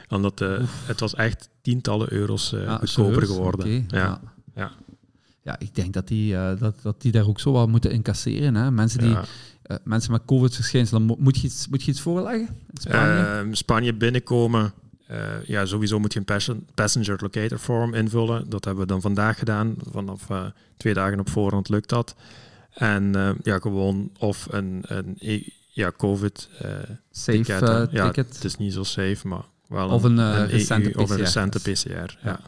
Omdat 0.09 0.41
eh, 0.41 0.57
het 0.85 0.99
was 0.99 1.15
echt 1.15 1.49
tientallen 1.61 2.13
euro's 2.13 2.49
Ja, 2.49 2.57
goedkoper 2.77 2.87
serieus? 2.87 3.27
geworden. 3.29 3.85
Ja. 3.87 4.21
ja. 4.55 4.71
Ja. 5.43 5.59
Ik 5.59 5.75
denk 5.75 5.93
dat 5.93 6.07
die, 6.07 6.35
eh, 6.35 6.59
dat, 6.59 6.75
dat 6.81 7.01
die 7.01 7.11
daar 7.11 7.27
ook 7.27 7.39
zo 7.39 7.51
wat 7.51 7.67
moeten 7.67 7.91
incasseren. 7.91 8.55
Hè? 8.55 8.71
Mensen, 8.71 8.99
die, 8.99 9.09
Ja. 9.09 9.23
mensen 9.83 10.11
met 10.11 10.25
COVID-verschijnselen, 10.25 11.01
mo- 11.03 11.15
moet 11.19 11.37
je, 11.39 11.47
iets, 11.47 11.67
moet 11.67 11.83
je 11.83 11.91
iets 11.91 12.01
voorleggen 12.01 12.47
in 12.47 12.81
Spanje? 12.81 13.23
Ehm, 13.23 13.53
Spanje 13.53 13.93
binnenkomen. 13.93 14.73
ja, 15.45 15.65
sowieso 15.65 15.99
moet 15.99 16.13
je 16.13 16.19
een 16.19 16.25
passen- 16.25 16.65
passenger 16.75 17.17
locator 17.21 17.57
form 17.57 17.93
invullen. 17.93 18.49
Dat 18.49 18.65
hebben 18.65 18.83
we 18.83 18.89
dan 18.89 19.01
vandaag 19.01 19.39
gedaan. 19.39 19.75
Vanaf 19.91 20.27
twee 20.77 20.93
dagen 20.93 21.19
op 21.19 21.29
voorhand 21.29 21.69
lukt 21.69 21.89
dat. 21.89 22.15
En 22.73 23.15
eh, 23.15 23.29
ja, 23.43 23.59
gewoon 23.59 24.11
of 24.19 24.47
een, 24.49 24.83
een 24.87 25.15
e- 25.19 25.43
ja, 25.69 25.91
COVID 25.97 26.49
eh, 26.59 26.79
eh, 27.25 27.91
ja, 27.91 28.05
ticket. 28.05 28.35
het 28.35 28.43
is 28.43 28.57
niet 28.57 28.73
zo 28.73 28.83
safe, 28.83 29.27
maar 29.27 29.45
wel 29.67 29.89
Of 29.89 30.03
een, 30.03 30.17
EU 30.19 30.45
recente 30.45 30.97
of 30.97 31.09
een 31.09 31.15
PCR. 31.15 31.21
recente 31.21 31.59
PCR. 31.59 32.17
Ja. 32.23 32.39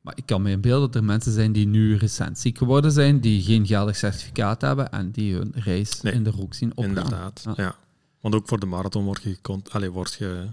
Maar 0.00 0.16
ik 0.16 0.26
kan 0.26 0.42
me 0.42 0.50
inbeelden 0.50 0.86
dat 0.86 0.94
er 0.94 1.04
mensen 1.04 1.32
zijn 1.32 1.52
die 1.52 1.66
nu 1.66 1.96
recent 1.96 2.38
ziek 2.38 2.58
geworden 2.58 2.92
zijn, 2.92 3.20
die 3.20 3.42
geen 3.42 3.66
geldig 3.66 3.96
certificaat 3.96 4.60
hebben 4.60 4.90
en 4.92 5.10
die 5.10 5.34
hun 5.34 5.52
reis 5.54 6.00
Nee, 6.00 6.12
in 6.12 6.22
de 6.24 6.30
rook 6.30 6.54
zien 6.54 6.70
opgaan. 6.70 6.84
Inderdaad, 6.84 7.42
Ja. 7.44 7.52
ja. 7.56 7.74
Want 8.20 8.34
ook 8.34 8.48
voor 8.48 8.60
de 8.60 8.66
marathon 8.66 9.04
wordt 9.04 9.22
je, 9.22 9.38
allee, 9.70 9.90
wordt 9.90 10.14
je 10.14 10.46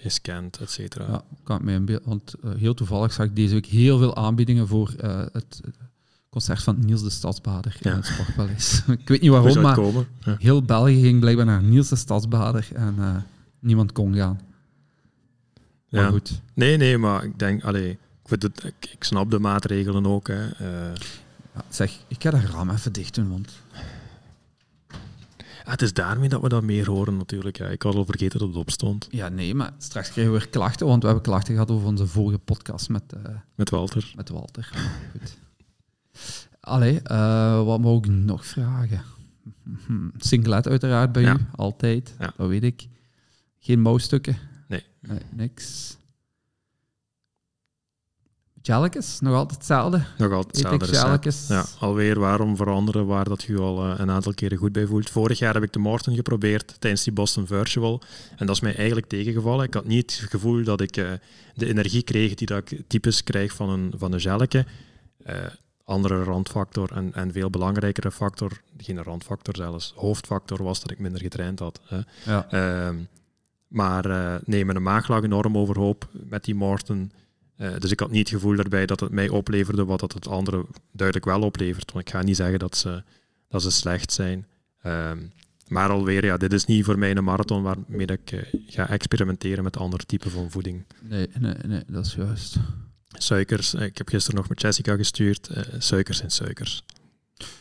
gescand, 0.00 0.56
et 0.60 0.70
cetera. 0.70 1.06
Ja, 1.08 1.22
kan 1.44 1.56
ik 1.56 1.62
me 1.62 1.72
inbeelden. 1.72 2.08
Want 2.08 2.34
heel 2.56 2.74
toevallig 2.74 3.12
zag 3.12 3.26
ik 3.26 3.36
deze 3.36 3.52
week 3.54 3.66
heel 3.66 3.98
veel 3.98 4.16
aanbiedingen 4.16 4.68
voor 4.68 4.92
het 5.32 5.60
concert 6.32 6.62
van 6.62 6.76
Niels 6.84 7.02
de 7.02 7.10
Stadsbader 7.10 7.76
in 7.80 7.90
het 7.92 8.06
Sportpaleis. 8.06 8.82
ik 9.00 9.08
weet 9.08 9.20
niet 9.20 9.30
waarom, 9.30 9.60
maar 9.60 9.78
heel 10.38 10.62
België 10.62 11.00
ging 11.00 11.20
blijkbaar 11.20 11.46
naar 11.46 11.62
Niels 11.62 11.88
de 11.88 11.96
Stadsbader 11.96 12.68
en 12.74 12.94
eh, 12.98 13.16
niemand 13.58 13.92
kon 13.92 14.14
gaan. 14.14 14.40
Maar 15.88 16.02
Ja. 16.02 16.08
goed. 16.08 16.40
Nee, 16.54 16.76
nee, 16.76 16.98
maar 16.98 17.24
ik 17.24 17.38
denk, 17.38 17.64
allee, 17.64 17.90
ik, 17.90 17.98
vind 18.24 18.42
het, 18.42 18.64
ik, 18.64 18.90
ik 18.92 19.04
snap 19.04 19.30
de 19.30 19.38
maatregelen 19.38 20.06
ook. 20.06 20.28
Hè. 20.28 20.48
Eh, 20.50 20.94
Ja, 21.54 21.62
zeg, 21.68 21.98
ik 22.08 22.22
ga 22.22 22.30
dat 22.30 22.40
raam 22.42 22.70
even 22.70 22.92
dicht 22.92 23.14
doen, 23.14 23.28
want 23.30 23.52
ah, 25.64 25.70
het 25.70 25.82
is 25.82 25.92
daarmee 25.92 26.28
dat 26.28 26.40
we 26.40 26.48
dat 26.48 26.62
meer 26.62 26.86
horen 26.90 27.16
natuurlijk. 27.16 27.56
Ja. 27.58 27.66
Ik 27.66 27.82
had 27.82 27.94
al 27.94 28.04
vergeten 28.04 28.38
dat 28.38 28.48
het 28.48 28.56
opstond 28.56 29.06
ja, 29.10 29.28
nee, 29.28 29.54
maar 29.54 29.72
straks 29.78 30.10
krijgen 30.10 30.32
we 30.32 30.38
weer 30.38 30.48
klachten, 30.48 30.86
want 30.86 31.00
we 31.00 31.06
hebben 31.08 31.24
klachten 31.24 31.52
gehad 31.54 31.70
over 31.70 31.86
onze 31.86 32.06
vorige 32.06 32.38
podcast 32.38 32.88
met, 32.88 33.02
eh, 33.12 33.32
met 33.54 33.70
Walter. 33.70 34.12
met 34.16 34.28
Walter. 34.28 34.70
Goed. 35.12 35.36
Allee, 36.62 37.00
eh, 37.00 37.64
wat 37.64 37.80
moet 37.80 38.04
ik 38.06 38.10
nog 38.12 38.46
vragen? 38.46 39.02
Singlet 40.16 40.68
uiteraard 40.68 41.12
bij 41.12 41.22
Ja. 41.22 41.34
u, 41.34 41.38
altijd. 41.56 42.14
Ja. 42.18 42.32
Dat 42.36 42.48
weet 42.48 42.62
ik. 42.62 42.86
Geen 43.58 43.80
mouwstukken? 43.80 44.36
Nee. 44.68 44.84
Nee, 45.00 45.18
niks. 45.32 45.96
Jellikes, 48.64 49.20
nog 49.20 49.34
altijd 49.34 49.58
hetzelfde. 49.58 50.04
Nog 50.18 50.32
altijd 50.32 50.56
hetzelfde 50.56 50.86
recept. 50.86 51.02
jellikes? 51.06 51.46
Ja, 51.48 51.64
alweer 51.78 52.18
waarom 52.20 52.56
veranderen 52.56 53.06
waar 53.06 53.24
dat 53.24 53.42
je 53.42 53.58
al 53.58 53.84
eh, 53.84 53.98
een 53.98 54.10
aantal 54.10 54.34
keren 54.34 54.58
goed 54.58 54.72
bij 54.72 54.86
voelt. 54.86 55.10
Vorig 55.10 55.38
jaar 55.38 55.54
heb 55.54 55.62
ik 55.62 55.72
de 55.72 55.78
Morton 55.78 56.14
geprobeerd 56.14 56.76
tijdens 56.80 57.04
die 57.04 57.12
Boston 57.12 57.46
Virtual. 57.46 58.02
En 58.36 58.46
dat 58.46 58.54
is 58.56 58.62
mij 58.62 58.76
eigenlijk 58.76 59.06
tegengevallen. 59.06 59.64
Ik 59.66 59.74
had 59.74 59.84
niet 59.86 60.20
het 60.20 60.30
gevoel 60.30 60.64
dat 60.64 60.80
ik 60.80 60.96
eh, 60.96 61.10
de 61.54 61.66
energie 61.66 62.02
kreeg 62.02 62.34
die 62.34 62.46
dat 62.46 62.70
ik 62.70 62.80
typisch 62.86 63.24
krijg 63.24 63.54
van 63.54 63.70
een, 63.70 63.92
van 63.96 64.12
een 64.12 64.20
andere 65.92 66.22
randfactor 66.22 66.92
en, 66.92 67.14
en 67.14 67.32
veel 67.32 67.50
belangrijkere 67.50 68.10
factor, 68.10 68.60
geen 68.76 69.02
randfactor 69.02 69.56
zelfs, 69.56 69.92
hoofdfactor 69.96 70.62
was 70.62 70.80
dat 70.80 70.90
ik 70.90 70.98
minder 70.98 71.20
getraind 71.20 71.58
had. 71.58 71.80
Hè. 71.84 72.00
Ja. 72.24 72.46
Ehm, 72.50 72.96
maar 73.68 74.06
uh, 74.06 74.34
nee, 74.44 74.64
mijn 74.64 74.82
maag 74.82 75.08
lag 75.08 75.22
enorm 75.22 75.58
overhoop 75.58 76.08
met 76.12 76.44
die 76.44 76.54
Morten. 76.54 77.12
Uh, 77.56 77.76
dus 77.78 77.90
ik 77.90 78.00
had 78.00 78.10
niet 78.10 78.28
het 78.28 78.38
gevoel 78.38 78.56
daarbij 78.56 78.86
dat 78.86 79.00
het 79.00 79.10
mij 79.10 79.28
opleverde 79.28 79.84
wat 79.84 80.00
dat 80.00 80.12
het 80.12 80.28
andere 80.28 80.66
duidelijk 80.90 81.26
wel 81.26 81.42
oplevert. 81.42 81.92
Want 81.92 82.06
ik 82.06 82.12
ga 82.12 82.22
niet 82.22 82.36
zeggen 82.36 82.58
dat 82.58 82.76
ze, 82.76 83.02
dat 83.48 83.62
ze 83.62 83.70
slecht 83.70 84.12
zijn. 84.12 84.46
Um, 84.86 85.32
maar 85.68 85.90
alweer, 85.90 86.24
ja, 86.24 86.36
dit 86.36 86.52
is 86.52 86.64
niet 86.64 86.84
voor 86.84 86.98
mij 86.98 87.16
een 87.16 87.24
marathon 87.24 87.62
waarmee 87.62 88.06
ik 88.06 88.32
uh, 88.32 88.40
ga 88.66 88.88
experimenteren 88.88 89.64
met 89.64 89.76
andere 89.76 90.04
typen 90.04 90.30
van 90.30 90.50
voeding. 90.50 90.84
Nee, 91.00 91.28
nee, 91.38 91.54
nee, 91.66 91.82
dat 91.86 92.06
is 92.06 92.14
juist. 92.14 92.56
Suikers, 93.12 93.74
ik 93.74 93.98
heb 93.98 94.08
gisteren 94.08 94.38
nog 94.40 94.48
met 94.48 94.60
Jessica 94.60 94.96
gestuurd. 94.96 95.50
suikers 95.78 96.18
zijn 96.18 96.30
suikers. 96.30 96.84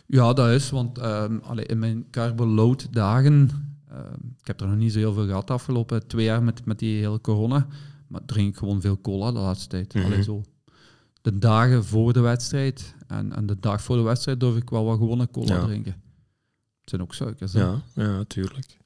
Ja, 0.05 0.33
dat 0.33 0.49
is, 0.49 0.69
want 0.69 1.03
um, 1.03 1.41
allee, 1.43 1.65
in 1.65 1.79
mijn 1.79 2.09
carboload 2.11 2.87
dagen 2.91 3.49
Uh, 3.91 3.97
ik 4.41 4.47
heb 4.47 4.61
er 4.61 4.67
nog 4.67 4.77
niet 4.77 4.91
zo 4.91 4.99
heel 4.99 5.13
veel 5.13 5.25
gehad 5.25 5.47
de 5.47 5.53
afgelopen 5.53 6.07
twee 6.07 6.25
jaar 6.25 6.43
met, 6.43 6.65
met 6.65 6.79
die 6.79 6.99
hele 6.99 7.21
corona. 7.21 7.67
Maar 8.07 8.25
drink 8.25 8.49
ik 8.49 8.57
gewoon 8.57 8.81
veel 8.81 9.01
cola 9.01 9.31
de 9.31 9.39
laatste 9.39 9.67
tijd. 9.67 9.93
Mm 9.93 10.01
-hmm. 10.01 10.23
zo. 10.23 10.43
De 11.21 11.37
dagen 11.37 11.85
voor 11.85 12.13
de 12.13 12.19
wedstrijd 12.19 12.95
en, 13.07 13.35
en 13.35 13.45
de 13.45 13.59
dag 13.59 13.81
voor 13.81 13.95
de 13.95 14.01
wedstrijd 14.01 14.39
durf 14.39 14.55
ik 14.55 14.69
wel 14.69 14.85
wat 14.85 14.97
gewone 14.97 15.29
cola 15.31 15.53
Ja. 15.55 15.65
drinken. 15.65 15.91
Het 16.81 16.89
zijn 16.89 17.01
ook 17.01 17.13
suikers. 17.13 17.53
hè. 17.53 17.59
Ja, 17.59 17.81
ja, 17.93 18.23
tuurlijk. 18.23 18.77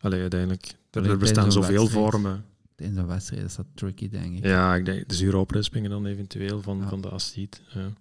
Allee, 0.00 0.20
uiteindelijk. 0.20 0.76
Er, 0.90 1.10
er 1.10 1.18
bestaan 1.18 1.52
zoveel 1.52 1.88
vormen. 1.88 2.44
In 2.84 2.94
zo'n 2.94 3.06
wedstrijd 3.06 3.44
is 3.44 3.54
dat 3.54 3.66
tricky, 3.74 4.08
denk 4.08 4.36
ik. 4.38 4.44
Ja, 4.44 4.74
ik 4.74 4.84
denk 4.84 5.08
de 5.08 5.14
zure 5.14 5.36
oprispingen 5.36 5.90
dan 5.90 6.06
eventueel 6.06 6.62
van, 6.62 6.78
Ja. 6.78 6.88
van 6.88 7.00
de 7.00 7.10
acid. 7.10 7.62
Ja. 7.74 7.92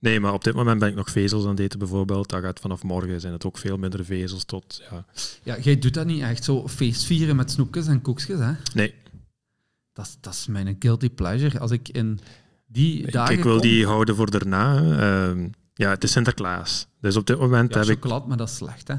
Nee, 0.00 0.20
maar 0.20 0.32
op 0.32 0.44
dit 0.44 0.54
moment 0.54 0.78
ben 0.78 0.88
ik 0.88 0.94
nog 0.94 1.10
vezels 1.10 1.44
aan 1.44 1.50
het 1.50 1.58
eten 1.58 1.78
bijvoorbeeld. 1.78 2.28
Dat 2.28 2.42
gaat 2.42 2.60
vanaf 2.60 2.82
morgen 2.82 3.20
zijn 3.20 3.32
het 3.32 3.44
ook 3.44 3.58
veel 3.58 3.76
minder 3.76 4.04
vezels 4.04 4.44
tot... 4.44 4.82
Ja. 4.90 5.04
Ja, 5.42 5.58
jij 5.58 5.78
doet 5.78 5.94
dat 5.94 6.06
niet 6.06 6.20
echt 6.22 6.44
zo 6.44 6.68
feestvieren 6.68 7.36
met 7.36 7.50
snoepjes 7.50 7.86
en 7.86 8.02
koekjes, 8.02 8.38
hè? 8.38 8.52
Nee, 8.74 8.94
Dat, 9.92 10.06
is- 10.06 10.16
dat 10.20 10.32
is 10.32 10.46
mijn 10.46 10.76
guilty 10.78 11.10
pleasure. 11.10 11.58
Als 11.58 11.70
ik 11.70 11.88
in 11.88 12.18
die 12.66 13.02
ik, 13.02 13.12
dagen 13.12 13.34
ik 13.36 13.42
wil 13.42 13.52
kom- 13.52 13.62
die 13.62 13.86
houden 13.86 14.16
voor 14.16 14.30
daarna. 14.30 14.76
Ehm, 14.76 15.48
ja, 15.74 15.90
het 15.90 16.04
is 16.04 16.12
Sinterklaas. 16.12 16.86
Dus 17.00 17.16
op 17.16 17.26
dit 17.26 17.38
moment 17.38 17.72
Ja, 17.74 17.80
heb 17.80 17.88
ik... 17.88 17.94
chocolade, 17.94 18.26
maar 18.26 18.36
dat 18.36 18.48
is 18.48 18.56
slecht, 18.56 18.88
hè? 18.88 18.94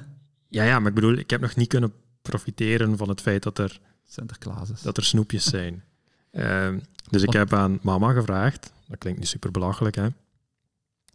Ja, 0.48 0.64
ja, 0.64 0.80
maar 0.80 0.90
ik 0.90 0.96
bedoel, 0.96 1.14
ik 1.14 1.30
heb 1.30 1.42
nog 1.42 1.56
niet 1.56 1.68
kunnen 1.68 1.94
profiteren 2.22 2.98
van 2.98 3.10
het 3.10 3.22
feit 3.22 3.44
dat 3.44 3.58
er, 3.58 3.80
Sinterklaas 4.10 4.70
is. 4.70 4.82
dat 4.82 4.98
er 4.98 5.04
snoepjes 5.04 5.44
zijn. 5.44 5.84
Ehm, 6.32 6.80
dus 7.10 7.24
ik 7.24 7.34
heb 7.34 7.54
aan 7.54 7.80
mama 7.82 8.14
gevraagd, 8.14 8.72
dat 8.88 8.98
klinkt 8.98 9.20
nu 9.20 9.26
super 9.26 9.52
belachelijk, 9.52 9.96
hè, 9.96 10.08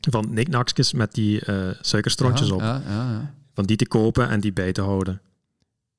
van 0.00 0.26
niknakjes 0.34 0.92
met 0.92 1.14
die 1.14 1.40
eh, 1.40 1.68
suikerstrontjes 1.80 2.48
ja, 2.48 2.54
op. 2.54 2.60
Ja, 2.60 2.82
ja, 2.86 3.10
ja. 3.10 3.34
Van 3.52 3.64
die 3.64 3.76
te 3.76 3.86
kopen 3.86 4.28
en 4.28 4.40
die 4.40 4.52
bij 4.52 4.72
te 4.72 4.80
houden. 4.80 5.20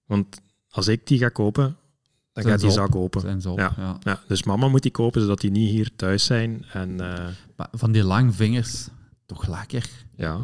Want 0.06 0.42
als 0.70 0.88
ik 0.88 1.08
die 1.08 1.18
ga 1.18 1.30
kopen, 1.30 1.64
dan 1.64 2.44
Zijn 2.44 2.48
gaat 2.48 2.60
die 2.62 2.72
zak 2.72 2.96
open. 2.96 3.36
Op, 3.46 3.58
Ja. 3.58 3.74
ja. 3.78 3.98
Ja, 4.02 4.20
dus 4.28 4.44
mama 4.44 4.68
moet 4.68 4.82
die 4.82 4.92
kopen 4.92 5.22
zodat 5.22 5.42
die 5.42 5.52
niet 5.52 5.70
hier 5.70 5.96
thuis 5.96 6.26
zijn. 6.26 6.66
En 6.74 7.00
eh, 7.00 7.28
Maar 7.56 7.68
van 7.72 7.92
die 7.92 8.04
lange 8.04 8.32
vingers, 8.32 8.88
toch 9.26 9.48
lekker. 9.48 9.90
ja, 10.16 10.38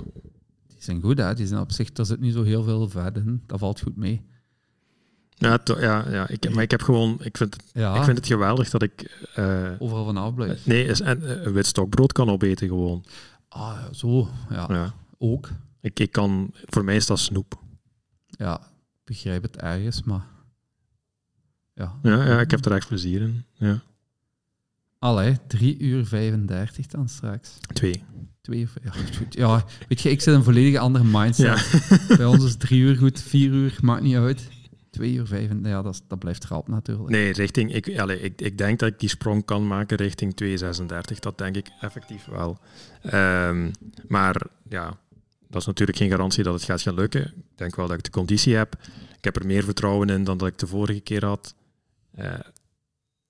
Die 0.68 0.78
zijn 0.80 1.02
goed, 1.02 1.18
hè? 1.18 1.34
Die 1.34 1.48
zijn 1.48 1.60
op 1.60 1.72
zich, 1.72 1.90
er 1.94 2.06
zit 2.06 2.20
niet 2.20 2.34
zo 2.34 2.44
heel 2.44 2.64
veel 2.64 2.90
vet 2.90 3.16
in. 3.16 3.44
Dat 3.48 3.60
valt 3.60 3.82
goed 3.82 3.96
mee. 3.96 4.22
Ja, 5.50 5.58
to- 5.58 5.80
ja, 5.82 6.10
ja 6.10 6.28
ik, 6.28 6.54
maar 6.54 6.64
ik 6.64 6.72
heb 6.72 6.82
gewoon, 6.82 7.18
ik 7.24 7.38
vind, 7.38 7.54
het- 7.54 7.64
Ja, 7.74 7.96
ik 7.96 8.04
vind 8.04 8.18
het 8.18 8.28
geweldig 8.28 8.70
dat 8.70 8.82
ik, 8.82 9.26
eh, 9.36 9.70
overal 9.80 10.06
van 10.06 10.18
afblijven. 10.18 10.58
nee, 10.66 10.86
is- 10.86 11.02
en, 11.02 11.46
een 11.48 11.54
wit 11.54 11.66
stokbrood 11.66 12.12
kan 12.12 12.30
opeten 12.30 12.68
gewoon. 12.68 13.06
Ah, 13.48 13.78
zo. 13.92 14.30
Ja, 14.50 14.66
Ja. 14.70 14.94
ook. 15.18 15.50
Ik, 15.82 16.00
ik 16.00 16.12
kan, 16.12 16.52
voor 16.54 16.84
mij 16.84 16.96
is 16.96 17.06
dat 17.06 17.20
snoep. 17.20 17.60
Ja, 18.28 18.56
ik 18.60 19.02
begrijp 19.04 19.42
het 19.44 19.58
ergens, 19.58 20.04
maar... 20.04 20.26
Ja. 21.74 22.00
Ja, 22.04 22.26
ja, 22.26 22.40
ik 22.40 22.52
heb 22.52 22.66
er 22.66 22.72
echt 22.72 22.88
plezier 22.88 23.22
in. 23.22 23.46
Ja. 23.54 23.82
Allee, 25.00 25.38
3 25.48 25.80
uur 25.80 26.06
35 26.06 26.88
dan 26.88 27.10
straks. 27.10 27.58
Twee. 27.74 28.04
Twee 28.42 28.60
uur... 28.60 28.72
Ja, 28.84 28.92
goed. 28.92 29.34
ja, 29.34 29.66
weet 29.88 30.02
je, 30.02 30.10
ik 30.10 30.20
zit 30.22 30.34
in 30.34 30.40
een 30.40 30.44
volledig 30.44 30.80
andere 30.80 31.04
mindset. 31.06 31.82
Bij 32.18 32.26
ons 32.26 32.44
is 32.46 32.56
drie 32.56 32.80
uur 32.82 32.98
goed, 32.98 33.22
vier 33.22 33.52
uur, 33.52 33.78
maakt 33.82 34.02
niet 34.04 34.16
uit. 34.16 34.50
Twee 34.92 35.14
uur 35.14 35.28
vijf, 35.28 35.52
ja, 35.64 35.82
dat, 35.82 36.04
dat 36.08 36.20
blijft 36.20 36.46
rap 36.46 36.68
natuurlijk. 36.68 37.10
Nee, 37.10 37.32
richting, 37.32 37.74
ik, 37.74 38.00
allee, 38.00 38.20
ik, 38.20 38.42
ik 38.42 38.58
denk 38.58 38.80
dat 38.80 38.90
ik 38.90 39.00
die 39.00 39.10
sprong 39.10 39.46
kan 39.46 39.68
maken 39.68 39.98
richting 39.98 40.34
2,36. 40.44 41.20
Dat 41.20 41.38
denk 41.38 41.56
ik 41.56 41.70
effectief 41.82 42.26
wel. 42.26 42.58
Ehm, 43.02 43.72
maar 44.08 44.42
ja, 44.70 44.98
dat 45.48 45.62
is 45.62 45.68
natuurlijk 45.68 45.98
geen 45.98 46.10
garantie 46.10 46.44
dat 46.44 46.54
het 46.54 46.64
gaat 46.64 46.82
gaan 46.82 46.94
lukken. 46.94 47.22
Ik 47.24 47.58
denk 47.58 47.76
wel 47.76 47.88
dat 47.88 47.98
ik 47.98 48.04
de 48.04 48.10
conditie 48.10 48.56
heb. 48.56 48.76
Ik 49.18 49.24
heb 49.24 49.36
er 49.36 49.46
meer 49.46 49.64
vertrouwen 49.64 50.10
in 50.10 50.24
dan 50.24 50.38
dat 50.38 50.48
ik 50.48 50.58
de 50.58 50.68
vorige 50.68 51.00
keer 51.00 51.26
had. 51.26 51.56
Eh, 52.12 52.34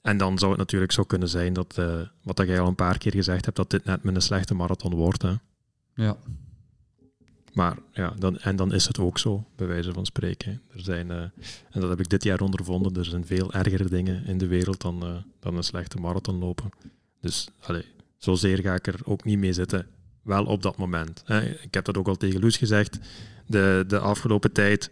en 0.02 0.18
dan 0.18 0.38
zou 0.38 0.52
het 0.52 0.60
natuurlijk 0.60 0.92
zo 0.92 1.04
kunnen 1.04 1.30
zijn 1.30 1.54
dat, 1.54 1.78
eh, 1.78 2.02
wat 2.24 2.36
dat 2.36 2.48
jij 2.48 2.60
al 2.60 2.68
een 2.68 2.76
paar 2.76 2.98
keer 2.98 3.12
gezegd 3.12 3.46
hebt, 3.46 3.58
dat 3.58 3.70
dit 3.70 3.86
net 3.86 4.04
met 4.04 4.16
een 4.16 4.22
slechte 4.22 4.54
marathon 4.54 4.96
wordt. 4.96 5.22
Hè. 5.22 5.34
Ja. 5.96 6.18
Maar 7.54 7.78
ja, 7.94 8.14
dan, 8.20 8.38
en 8.40 8.56
dan 8.56 8.74
is 8.74 8.88
het 8.88 9.00
ook 9.00 9.18
zo, 9.20 9.46
bij 9.56 9.68
wijze 9.68 9.94
van 9.94 10.06
spreken. 10.06 10.62
Er 10.74 10.82
zijn, 10.82 11.12
eh, 11.12 11.18
en 11.72 11.82
dat 11.82 11.90
heb 11.90 12.00
ik 12.00 12.10
dit 12.10 12.24
jaar 12.24 12.42
ondervonden, 12.42 12.96
er 12.96 13.06
zijn 13.06 13.26
veel 13.26 13.54
ergere 13.54 13.90
dingen 13.90 14.26
in 14.26 14.38
de 14.38 14.48
wereld 14.48 14.82
dan, 14.82 15.04
eh, 15.04 15.16
dan 15.40 15.56
een 15.58 15.64
slechte 15.64 15.98
marathon 15.98 16.40
lopen. 16.40 16.70
Dus 17.22 17.48
allee, 17.60 17.86
zozeer 18.18 18.60
ga 18.60 18.74
ik 18.74 18.88
er 18.88 19.00
ook 19.04 19.24
niet 19.24 19.38
mee 19.40 19.54
zitten. 19.54 19.88
Wel 20.22 20.46
op 20.46 20.62
dat 20.64 20.78
moment. 20.78 21.22
Hè. 21.26 21.42
Ik 21.50 21.74
heb 21.74 21.86
dat 21.86 21.98
ook 21.98 22.08
al 22.08 22.16
tegen 22.18 22.40
Loes 22.42 22.58
gezegd. 22.58 23.00
De, 23.46 23.84
de 23.88 24.00
afgelopen 24.00 24.52
tijd. 24.52 24.92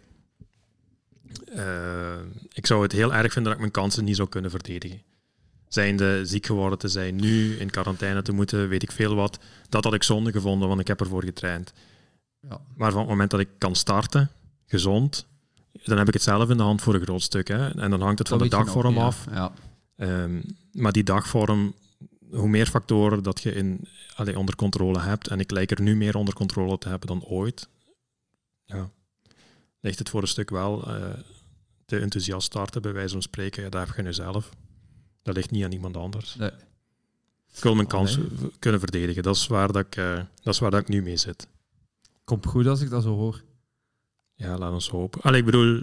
eh, 1.54 2.18
ik 2.52 2.66
zou 2.66 2.82
het 2.82 2.92
heel 2.92 3.14
erg 3.14 3.32
vinden 3.32 3.42
dat 3.42 3.52
ik 3.52 3.58
mijn 3.58 3.70
kansen 3.70 4.04
niet 4.04 4.16
zou 4.16 4.28
kunnen 4.28 4.50
verdedigen. 4.50 5.02
Zijnde 5.68 6.26
ziek 6.26 6.46
geworden 6.46 6.78
te 6.78 6.88
zijn, 6.88 7.16
nu 7.16 7.56
in 7.56 7.70
quarantaine 7.70 8.22
te 8.22 8.32
moeten, 8.32 8.68
weet 8.68 8.82
ik 8.82 8.92
veel 8.92 9.14
wat. 9.14 9.38
Dat 9.68 9.84
had 9.84 9.94
ik 9.94 10.02
zonde 10.02 10.32
gevonden, 10.32 10.68
want 10.68 10.80
ik 10.80 10.86
heb 10.86 11.00
ervoor 11.00 11.24
getraind. 11.24 11.72
Ja. 12.40 12.60
Maar 12.74 12.90
van 12.90 13.00
het 13.00 13.08
moment 13.08 13.30
dat 13.30 13.40
ik 13.40 13.48
kan 13.58 13.74
starten, 13.74 14.30
gezond, 14.66 15.26
dan 15.84 15.98
heb 15.98 16.08
ik 16.08 16.14
het 16.14 16.22
zelf 16.22 16.50
in 16.50 16.56
de 16.56 16.62
hand 16.62 16.82
voor 16.82 16.94
een 16.94 17.02
groot 17.02 17.22
stuk. 17.22 17.48
Hè. 17.48 17.80
En 17.80 17.90
dan 17.90 18.00
hangt 18.00 18.18
het 18.18 18.28
van 18.28 18.38
de 18.38 18.48
Dat 18.48 18.60
dagvorm 18.60 18.98
af. 18.98 19.26
Ja. 19.30 19.52
Ehm, 19.96 20.40
maar 20.72 20.92
die 20.92 21.04
dagvorm, 21.04 21.74
hoe 22.30 22.48
meer 22.48 22.66
factoren 22.66 23.22
dat 23.22 23.40
je 23.40 23.52
in, 23.52 23.88
allee, 24.14 24.38
onder 24.38 24.56
controle 24.56 25.00
hebt, 25.00 25.28
en 25.28 25.40
ik 25.40 25.50
lijk 25.50 25.70
er 25.70 25.80
nu 25.80 25.96
meer 25.96 26.16
onder 26.16 26.34
controle 26.34 26.78
te 26.78 26.88
hebben 26.88 27.08
dan 27.08 27.24
ooit, 27.24 27.68
ja, 28.64 28.90
ligt 29.80 29.98
het 29.98 30.08
voor 30.08 30.22
een 30.22 30.28
stuk 30.28 30.50
wel 30.50 30.86
eh, 30.86 31.18
te 31.84 31.98
enthousiast 31.98 32.46
starten, 32.46 32.82
bij 32.82 32.92
wijze 32.92 33.12
van 33.12 33.22
spreken. 33.22 33.62
Ja, 33.62 33.68
daar 33.68 33.86
heb 33.86 33.96
je 33.96 34.02
nu 34.02 34.12
zelf. 34.12 34.50
Dat 35.22 35.34
ligt 35.34 35.50
niet 35.50 35.64
aan 35.64 35.72
iemand 35.72 35.96
anders. 35.96 36.34
Nee. 36.34 36.50
Ik 37.54 37.62
wil 37.62 37.74
mijn 37.74 37.86
kans 37.86 38.18
kunnen 38.58 38.80
verdedigen. 38.80 39.22
Dat 39.22 39.36
is 39.36 39.46
waar 39.46 39.72
dat 39.72 39.86
ik, 39.86 39.96
eh, 39.96 40.20
dat 40.42 40.54
is 40.54 40.60
waar 40.60 40.70
dat 40.70 40.80
ik 40.80 40.88
nu 40.88 41.02
mee 41.02 41.16
zit. 41.16 41.46
Komt 42.30 42.46
goed 42.46 42.66
als 42.66 42.80
ik 42.80 42.90
dat 42.90 43.02
zo 43.02 43.16
hoor. 43.16 43.42
Ja, 44.34 44.58
laat 44.58 44.72
ons 44.72 44.88
hopen. 44.88 45.22
Allee, 45.22 45.38
ik 45.38 45.44
bedoel... 45.44 45.82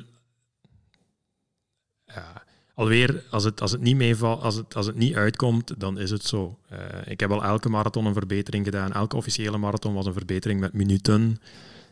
Ja, 2.06 2.44
alweer, 2.74 3.24
als 3.30 3.44
het, 3.44 3.62
als 3.62 3.72
het 3.72 3.82
niet 3.82 3.96
meevalt, 3.96 4.42
als 4.42 4.56
het, 4.56 4.76
als 4.76 4.86
het 4.86 4.96
niet 4.96 5.16
uitkomt, 5.16 5.80
dan 5.80 6.00
is 6.00 6.12
het 6.12 6.24
zo. 6.24 6.60
Eh, 6.70 6.80
ik 7.06 7.20
heb 7.20 7.32
al 7.32 7.44
elke 7.44 7.70
marathon 7.70 8.06
een 8.06 8.14
verbetering 8.14 8.66
gedaan. 8.66 8.94
Elke 8.94 9.16
officiële 9.16 9.58
marathon 9.58 9.94
was 9.94 10.06
een 10.06 10.14
verbetering 10.14 10.60
met 10.60 10.74
minuten. 10.74 11.38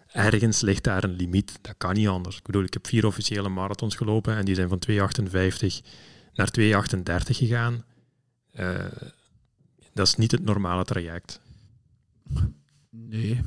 Ergens 0.07 0.61
ligt 0.61 0.83
daar 0.83 1.03
een 1.03 1.15
limiet. 1.15 1.59
Dat 1.61 1.75
kan 1.77 1.93
niet 1.93 2.07
anders. 2.07 2.37
Ik 2.37 2.43
bedoel, 2.43 2.63
ik 2.63 2.73
heb 2.73 2.87
vier 2.87 3.05
officiële 3.05 3.49
marathons 3.49 3.95
gelopen 3.95 4.35
en 4.35 4.45
die 4.45 4.55
zijn 4.55 4.69
van 4.69 4.81
2,58 4.89 4.95
naar 6.33 6.49
2,38 6.59 7.37
gegaan. 7.37 7.83
Eh, 8.51 8.85
dat 9.93 10.07
is 10.07 10.15
niet 10.15 10.31
het 10.31 10.43
normale 10.43 10.83
traject. 10.83 11.39
Nee, 12.89 13.41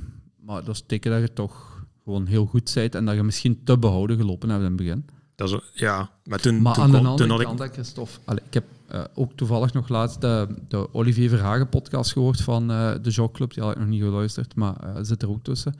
maar 0.49 0.65
dat 0.65 0.75
is 0.75 0.83
teken 0.87 1.11
dat 1.11 1.21
je 1.21 1.33
toch 1.33 1.85
gewoon 2.05 2.27
heel 2.27 2.47
goed 2.47 2.73
bent 2.75 2.95
en 2.95 3.05
dat 3.05 3.15
je 3.15 3.23
misschien 3.23 3.61
te 3.65 3.79
behouden 3.79 4.17
gelopen 4.17 4.49
hebt 4.49 4.61
in 4.63 4.67
het 4.67 4.77
begin. 4.77 5.05
Dat 5.35 5.51
is, 5.53 5.59
ja, 5.75 6.11
maar 6.25 6.39
toen, 6.41 6.63
Maar 6.63 6.75
toen, 6.75 6.85
aan 6.85 6.91
de 6.91 7.09
andere 7.09 7.41
ik... 7.41 7.47
kant, 7.47 7.59
hè, 7.59 7.69
Christophe, 7.69 8.19
allee, 8.25 8.43
ik 8.47 8.55
heb 8.55 8.65
eh, 8.87 9.05
ook 9.15 9.33
toevallig 9.33 9.73
nog 9.73 9.89
laatst 9.89 10.21
de, 10.21 10.49
de 10.69 10.95
Olivier 10.95 11.29
Verhagen 11.29 11.69
podcast 11.69 12.13
gehoord 12.13 12.41
van 12.41 12.71
eh, 12.71 12.95
de 13.03 13.11
Jogclub. 13.11 13.55
Die 13.55 13.63
had 13.63 13.73
ik 13.73 13.79
nog 13.79 13.89
niet 13.89 14.03
geluisterd, 14.03 14.55
maar 14.55 14.77
eh, 14.77 14.97
zit 15.03 15.23
er 15.23 15.29
ook 15.31 15.43
tussen. 15.43 15.75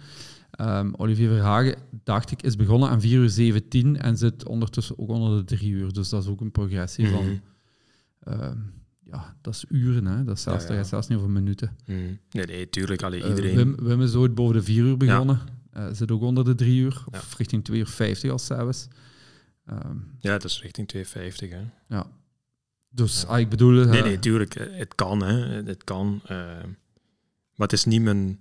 Ehm, 0.51 0.93
Olivier 0.97 1.29
Verhagen, 1.29 1.77
dacht 2.05 2.31
ik, 2.31 2.43
is 2.43 2.57
begonnen 2.57 2.89
aan 2.89 3.01
4 3.01 3.19
uur 3.19 3.31
17 3.31 4.01
en 4.01 4.17
zit 4.17 4.47
ondertussen 4.47 4.99
ook 4.99 5.09
onder 5.09 5.39
de 5.39 5.45
3 5.45 5.71
uur. 5.71 5.93
Dus 5.93 6.09
dat 6.09 6.23
is 6.23 6.29
ook 6.29 6.41
een 6.41 6.51
progressie 6.51 7.07
Mhm. 7.07 7.15
van... 7.15 7.41
ja, 9.11 9.37
dat 9.41 9.55
is 9.55 9.65
uren, 9.69 10.07
hè. 10.07 10.25
Dat, 10.25 10.37
is 10.37 10.43
zelfs, 10.43 10.63
Ja, 10.63 10.69
dat 10.69 10.77
gaat 10.79 10.87
zelfs 10.89 11.07
niet 11.09 11.19
over 11.19 11.31
minuten. 11.31 11.77
Hmm. 11.85 12.19
Nee, 12.31 12.47
nee, 12.47 12.71
tuurlijk. 12.71 13.03
Allee, 13.03 13.23
Eh, 13.23 13.29
iedereen... 13.29 13.55
Wim, 13.57 13.77
Wim 13.87 14.03
is 14.03 14.15
ooit 14.15 14.35
boven 14.35 14.55
de 14.55 14.63
4 14.63 14.85
uur 14.85 14.97
begonnen. 14.97 15.41
Eh, 15.73 15.87
zit 15.93 16.11
ook 16.11 16.23
onder 16.23 16.45
de 16.45 16.55
3 16.55 16.81
uur, 16.81 17.05
of 17.11 17.37
richting 17.37 17.65
2 17.65 17.79
uur 17.79 17.87
50 17.87 18.31
als 18.31 18.47
zelfs. 18.47 18.89
Ehm, 19.67 19.97
Ja, 20.19 20.33
het 20.33 20.45
is 20.45 20.63
richting 20.63 20.89
250. 20.89 21.51
Hè. 21.51 21.61
ja. 21.97 22.07
Dus 22.91 23.23
Ja. 23.23 23.29
ah, 23.29 23.39
ik 23.39 23.49
bedoel... 23.49 23.81
eh, 23.83 23.89
Nee, 23.91 24.03
nee, 24.03 24.19
tuurlijk. 24.19 24.55
Het 24.55 24.95
kan, 24.95 25.23
hè. 25.23 25.35
Het 25.63 25.85
kan. 25.85 26.21
eh, 26.27 26.37
Maar 27.55 27.67
het 27.69 27.73
is 27.73 27.85
niet 27.85 28.03
mijn, 28.03 28.39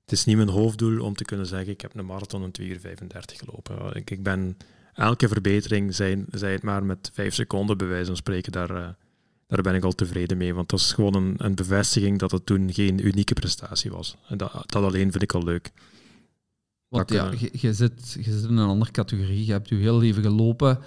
het 0.00 0.12
is 0.12 0.24
niet 0.24 0.36
mijn 0.36 0.48
hoofddoel 0.48 1.04
om 1.04 1.14
te 1.14 1.24
kunnen 1.24 1.46
zeggen, 1.46 1.72
ik 1.72 1.80
heb 1.80 1.94
een 1.96 2.06
marathon 2.06 2.42
in 2.42 2.50
2 2.50 2.68
uur 2.68 2.80
35 2.80 3.38
gelopen. 3.38 3.94
Ik, 3.96 4.10
ik 4.10 4.22
ben 4.22 4.56
elke 4.94 5.28
verbetering, 5.28 5.94
zij, 5.94 6.24
zij 6.30 6.52
het 6.52 6.62
maar 6.62 6.84
met 6.84 7.10
vijf 7.12 7.34
seconden 7.34 7.76
bij 7.78 7.86
wijze 7.86 8.06
van 8.06 8.16
spreken, 8.16 8.52
daar, 8.52 8.70
uh, 8.70 8.88
daar 9.54 9.62
ben 9.62 9.74
ik 9.74 9.84
al 9.84 9.92
tevreden 9.92 10.36
mee. 10.36 10.54
Want 10.54 10.68
dat 10.68 10.78
is 10.78 10.92
gewoon 10.92 11.14
een, 11.14 11.34
een 11.36 11.54
bevestiging 11.54 12.18
dat 12.18 12.30
het 12.30 12.46
toen 12.46 12.72
geen 12.72 13.06
unieke 13.06 13.34
prestatie 13.34 13.90
was. 13.90 14.16
En 14.28 14.36
dat, 14.36 14.52
dat 14.52 14.84
alleen 14.84 15.10
vind 15.10 15.22
ik 15.22 15.32
al 15.32 15.44
leuk. 15.44 15.72
Want 16.88 17.10
ja, 17.10 17.30
je, 17.38 17.48
je, 17.52 17.74
zit, 17.74 18.16
je 18.20 18.32
zit 18.32 18.50
in 18.50 18.56
een 18.56 18.68
andere 18.68 18.90
categorie. 18.90 19.46
Je 19.46 19.52
hebt 19.52 19.68
je 19.68 19.74
heel 19.74 19.98
leven 19.98 20.22
gelopen. 20.22 20.78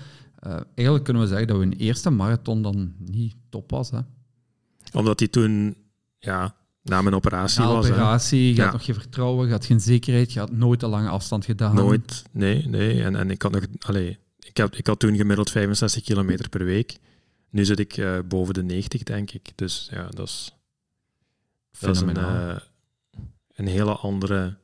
Uh, 0.48 0.60
eigenlijk 0.76 1.04
kunnen 1.04 1.24
we 1.24 1.28
zeggen 1.28 1.48
dat 1.48 1.58
we 1.58 1.76
eerste 1.76 2.10
marathon 2.10 2.62
dan 2.62 2.94
niet 2.98 3.36
top 3.50 3.72
was. 3.72 3.92
Hè? 3.92 4.00
Omdat 4.94 5.18
die 5.18 5.30
toen 5.30 5.76
ja, 6.20 6.56
na 6.82 7.02
mijn 7.02 7.16
operatie 7.16 7.62
na 7.62 7.68
was. 7.68 7.90
operatie, 7.90 8.56
je 8.56 8.62
had 8.62 8.72
nog 8.72 8.86
geen 8.86 8.96
vertrouwen, 8.96 9.46
je 9.46 9.52
had 9.52 9.66
geen 9.66 9.82
zekerheid, 9.82 10.34
je 10.34 10.40
had 10.40 10.52
nooit 10.52 10.84
een 10.84 10.90
lange 10.90 11.10
afstand 11.10 11.46
gedaan. 11.46 11.76
Nooit, 11.76 12.24
nee, 12.32 12.68
nee. 12.68 13.04
En, 13.04 13.16
en 13.16 13.30
ik 13.30 13.42
had 13.42 13.52
nog, 13.52 13.64
allee, 13.80 14.18
ik, 14.40 14.58
heb, 14.58 14.76
ik 14.76 14.88
had 14.88 15.00
toen 15.00 15.16
gemiddeld 15.16 15.52
65 15.52 16.04
kilometer 16.04 16.50
per 16.50 16.66
week. 16.66 16.98
Nu 17.56 17.66
zit 17.66 17.80
ik 17.80 17.98
uh, 17.98 18.20
boven 18.28 18.54
de 18.54 18.64
90, 18.64 19.04
denk 19.04 19.32
ik. 19.32 19.52
Dus 19.56 19.88
ja, 19.92 20.08
dat 20.10 20.28
is, 20.28 20.56
dat 21.80 21.96
is 21.96 22.02
een, 22.02 22.18
uh, 22.18 22.56
een 23.56 23.68
hele 23.68 23.96
andere 23.96 24.58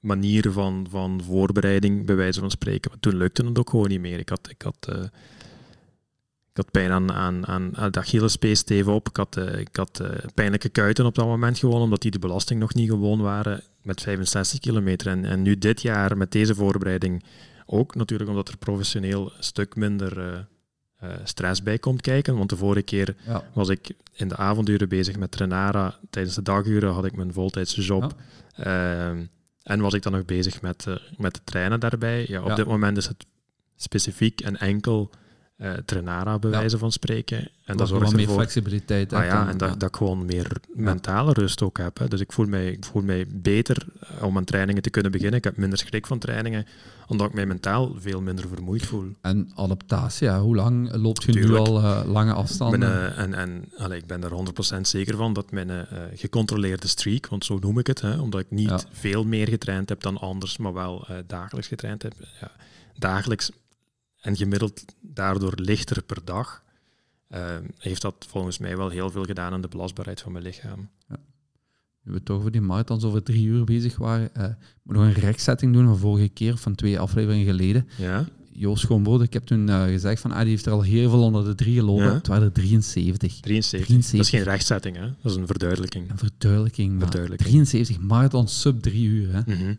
manier 0.00 0.52
van, 0.52 0.86
van 0.90 1.22
voorbereiding, 1.22 2.06
bij 2.06 2.16
wijze 2.16 2.40
van 2.40 2.50
spreken. 2.50 2.90
Maar 2.90 3.00
toen 3.00 3.16
lukte 3.16 3.44
het 3.44 3.58
ook 3.58 3.70
gewoon 3.70 3.88
niet 3.88 4.00
meer. 4.00 4.18
Ik 4.18 4.28
had, 4.28 4.48
ik 4.50 4.62
had, 4.62 4.88
uh, 4.90 5.02
ik 6.50 6.56
had 6.56 6.70
pijn 6.70 6.90
aan, 6.90 7.12
aan, 7.12 7.46
aan, 7.46 7.76
aan 7.76 7.90
de 7.90 7.98
Achillespees 7.98 8.64
op. 8.84 9.08
Ik 9.08 9.16
had, 9.16 9.36
ik 9.36 9.76
had 9.76 10.02
pijnlijke 10.34 10.68
kuiten 10.68 11.06
op 11.06 11.14
dat 11.14 11.26
moment 11.26 11.58
gewoon, 11.58 11.80
omdat 11.80 12.02
die 12.02 12.10
de 12.10 12.18
belasting 12.18 12.60
nog 12.60 12.74
niet 12.74 12.88
gewoon 12.88 13.20
waren 13.20 13.62
met 13.82 14.00
65 14.00 14.58
kilometer. 14.58 15.06
En, 15.06 15.24
en 15.24 15.42
nu 15.42 15.58
dit 15.58 15.82
jaar 15.82 16.16
met 16.16 16.32
deze 16.32 16.54
voorbereiding 16.54 17.24
ook 17.66 17.94
natuurlijk 17.94 18.30
omdat 18.30 18.48
er 18.48 18.56
professioneel 18.56 19.32
een 19.36 19.44
stuk 19.44 19.76
minder 19.76 20.46
stress 21.24 21.62
bij 21.62 21.78
komt 21.78 22.00
kijken. 22.00 22.36
Want 22.36 22.50
de 22.50 22.56
vorige 22.56 22.82
keer 22.82 23.16
ja. 23.26 23.42
was 23.52 23.68
ik 23.68 23.90
in 24.12 24.28
de 24.28 24.36
avonduren 24.36 24.88
bezig 24.88 25.16
met 25.16 25.36
Renara. 25.36 25.98
Tijdens 26.10 26.34
de 26.34 26.42
daguren 26.42 26.92
had 26.92 27.04
ik 27.04 27.16
mijn 27.16 27.32
voltijdse 27.32 27.82
job. 27.82 28.14
Ja. 28.56 29.08
Ehm, 29.10 29.24
en 29.62 29.80
was 29.80 29.94
ik 29.94 30.02
dan 30.02 30.12
nog 30.12 30.24
bezig 30.24 30.62
met, 30.62 30.84
uh, 30.88 30.94
met 31.16 31.34
de 31.34 31.40
treinen 31.44 31.80
daarbij. 31.80 32.24
Ja, 32.28 32.42
op 32.42 32.56
dit 32.56 32.66
moment 32.66 32.96
is 32.96 33.06
het 33.06 33.26
specifiek 33.76 34.40
en 34.40 34.56
enkel 34.56 35.10
uh, 35.58 35.72
Trenara, 35.72 36.38
bij 36.38 36.50
wijze 36.50 36.78
van 36.78 36.92
spreken. 36.92 37.38
En 37.38 37.50
dat, 37.64 37.78
dat 37.78 37.88
zorgt 37.88 38.14
meer 38.14 38.28
flexibiliteit. 38.28 39.12
Ah, 39.12 39.24
ja, 39.24 39.48
en 39.48 39.58
dat, 39.58 39.80
dat 39.80 39.88
ik 39.88 39.96
gewoon 39.96 40.24
meer 40.24 40.52
mentale 40.74 41.32
rust 41.32 41.62
ook 41.62 41.78
heb. 41.78 41.98
Hè. 41.98 42.08
Dus 42.08 42.20
ik 42.20 42.32
voel, 42.32 42.46
mij, 42.46 42.66
ik 42.66 42.84
voel 42.84 43.02
mij 43.02 43.26
beter 43.28 43.86
eh, 44.00 44.22
om 44.22 44.36
aan 44.36 44.44
trainingen 44.44 44.82
te 44.82 44.90
kunnen 44.90 45.12
beginnen. 45.12 45.38
Ik 45.38 45.44
heb 45.44 45.56
minder 45.56 45.78
schrik 45.78 46.06
van 46.06 46.18
trainingen, 46.18 46.66
omdat 47.06 47.26
ik 47.26 47.34
mij 47.34 47.46
mentaal 47.46 47.94
veel 47.98 48.20
minder 48.20 48.48
vermoeid 48.48 48.86
voel. 48.86 49.12
En 49.20 49.50
adaptatie, 49.54 50.26
ja. 50.26 50.40
hoe 50.40 50.54
lang 50.54 50.94
loopt 50.94 51.22
je 51.22 51.32
Tuurlijk. 51.32 51.52
nu 51.52 51.58
al 51.58 51.82
uh, 51.82 52.00
lange 52.06 52.32
afstanden? 52.32 52.80
Ben, 52.80 52.88
uh, 52.88 53.18
en 53.18 53.34
en 53.34 53.64
allee, 53.76 53.98
ik 53.98 54.06
ben 54.06 54.24
er 54.24 54.76
100% 54.76 54.80
zeker 54.80 55.16
van 55.16 55.32
dat 55.32 55.50
mijn 55.50 55.86
gecontroleerde 56.14 56.88
streak, 56.88 57.26
want 57.26 57.44
zo 57.44 57.58
noem 57.58 57.78
ik 57.78 57.86
het, 57.86 58.00
hè, 58.00 58.18
omdat 58.20 58.40
ik 58.40 58.50
niet 58.50 58.68
ja. 58.68 58.80
veel 58.90 59.24
meer 59.24 59.48
getraind 59.48 59.88
heb 59.88 60.02
dan 60.02 60.18
anders, 60.18 60.56
maar 60.56 60.72
wel 60.72 61.06
dagelijks 61.26 61.68
getraind 61.68 62.02
heb. 62.02 62.14
Ja, 62.40 62.50
dagelijks 62.96 63.50
en 64.20 64.36
gemiddeld 64.36 64.84
daardoor 65.00 65.52
lichter 65.56 66.02
per 66.02 66.24
dag, 66.24 66.62
uh, 67.30 67.56
heeft 67.78 68.02
dat 68.02 68.26
volgens 68.28 68.58
mij 68.58 68.76
wel 68.76 68.88
heel 68.88 69.10
veel 69.10 69.24
gedaan 69.24 69.52
aan 69.52 69.60
de 69.60 69.68
belastbaarheid 69.68 70.20
van 70.20 70.32
mijn 70.32 70.44
lichaam. 70.44 70.88
Ja. 71.08 71.16
Nu 72.02 72.12
we 72.12 72.22
toch 72.22 72.42
voor 72.42 72.50
die 72.50 72.60
marathons 72.60 73.04
over 73.04 73.22
drie 73.22 73.46
uur 73.46 73.64
bezig 73.64 73.96
waren, 73.96 74.30
uh, 74.36 74.44
moet 74.82 74.96
nog 74.96 75.04
een 75.04 75.12
rechtzetting 75.12 75.72
doen 75.72 75.86
van 75.86 75.98
vorige 75.98 76.28
keer, 76.28 76.56
van 76.56 76.74
twee 76.74 76.98
afleveringen 76.98 77.46
geleden. 77.46 77.88
Ja. 77.96 78.24
Joost 78.52 78.82
Schoonbrood, 78.82 79.22
ik 79.22 79.32
heb 79.32 79.44
toen 79.44 79.68
uh, 79.68 79.84
gezegd 79.84 80.20
van 80.20 80.32
ah, 80.32 80.40
die 80.40 80.48
heeft 80.48 80.66
er 80.66 80.72
al 80.72 80.82
heel 80.82 81.10
veel 81.10 81.22
onder 81.22 81.44
de 81.44 81.54
drie 81.54 81.78
gelopen. 81.78 82.04
Ja. 82.04 82.14
Het 82.14 82.26
waren 82.26 82.44
er 82.44 82.52
73. 82.52 83.40
73. 83.40 83.86
73. 83.86 84.16
Dat 84.16 84.26
is 84.26 84.30
geen 84.30 84.42
rechtzetting, 84.42 84.96
hè? 84.96 85.06
dat 85.22 85.32
is 85.32 85.34
een 85.34 85.46
verduidelijking. 85.46 86.10
Een 86.10 86.18
verduidelijking, 86.18 87.00
verduidelijking. 87.00 87.50
73 87.50 88.00
marathon 88.00 88.48
sub 88.48 88.80
drie 88.80 89.06
uur. 89.06 89.32
Hè? 89.32 89.40
Mm 89.40 89.60
-hmm. 89.60 89.78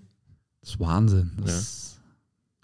Dat 0.59 0.69
is 0.69 0.75
waanzin. 0.75 1.31
Dat 1.35 1.47
is... 1.47 1.97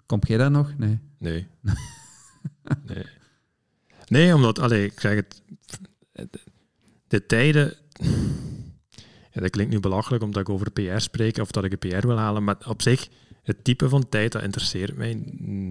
Kom 0.06 0.20
jij 0.26 0.38
daar 0.38 0.50
nog? 0.50 0.74
Nee. 0.78 0.98
Nee. 1.18 1.46
nee. 2.86 3.06
Nee, 4.08 4.34
omdat, 4.34 4.58
allee, 4.58 4.84
ik 4.84 5.00
zeg 5.00 5.14
het, 5.14 5.42
de 7.08 7.26
tijden, 7.26 7.76
ja, 9.32 9.40
dat 9.40 9.50
klinkt 9.50 9.72
nu 9.72 9.80
belachelijk 9.80 10.22
omdat 10.22 10.42
ik 10.42 10.48
over 10.48 10.70
PR 10.70 10.98
spreek 10.98 11.38
of 11.38 11.50
dat 11.50 11.64
ik 11.64 11.72
een 11.72 11.78
PR 11.78 12.06
wil 12.06 12.18
halen, 12.18 12.44
maar 12.44 12.56
op 12.66 12.82
zich, 12.82 13.08
het 13.42 13.64
type 13.64 13.88
van 13.88 14.08
tijd, 14.08 14.32
dat 14.32 14.42
interesseert 14.42 14.96
mij 14.96 15.22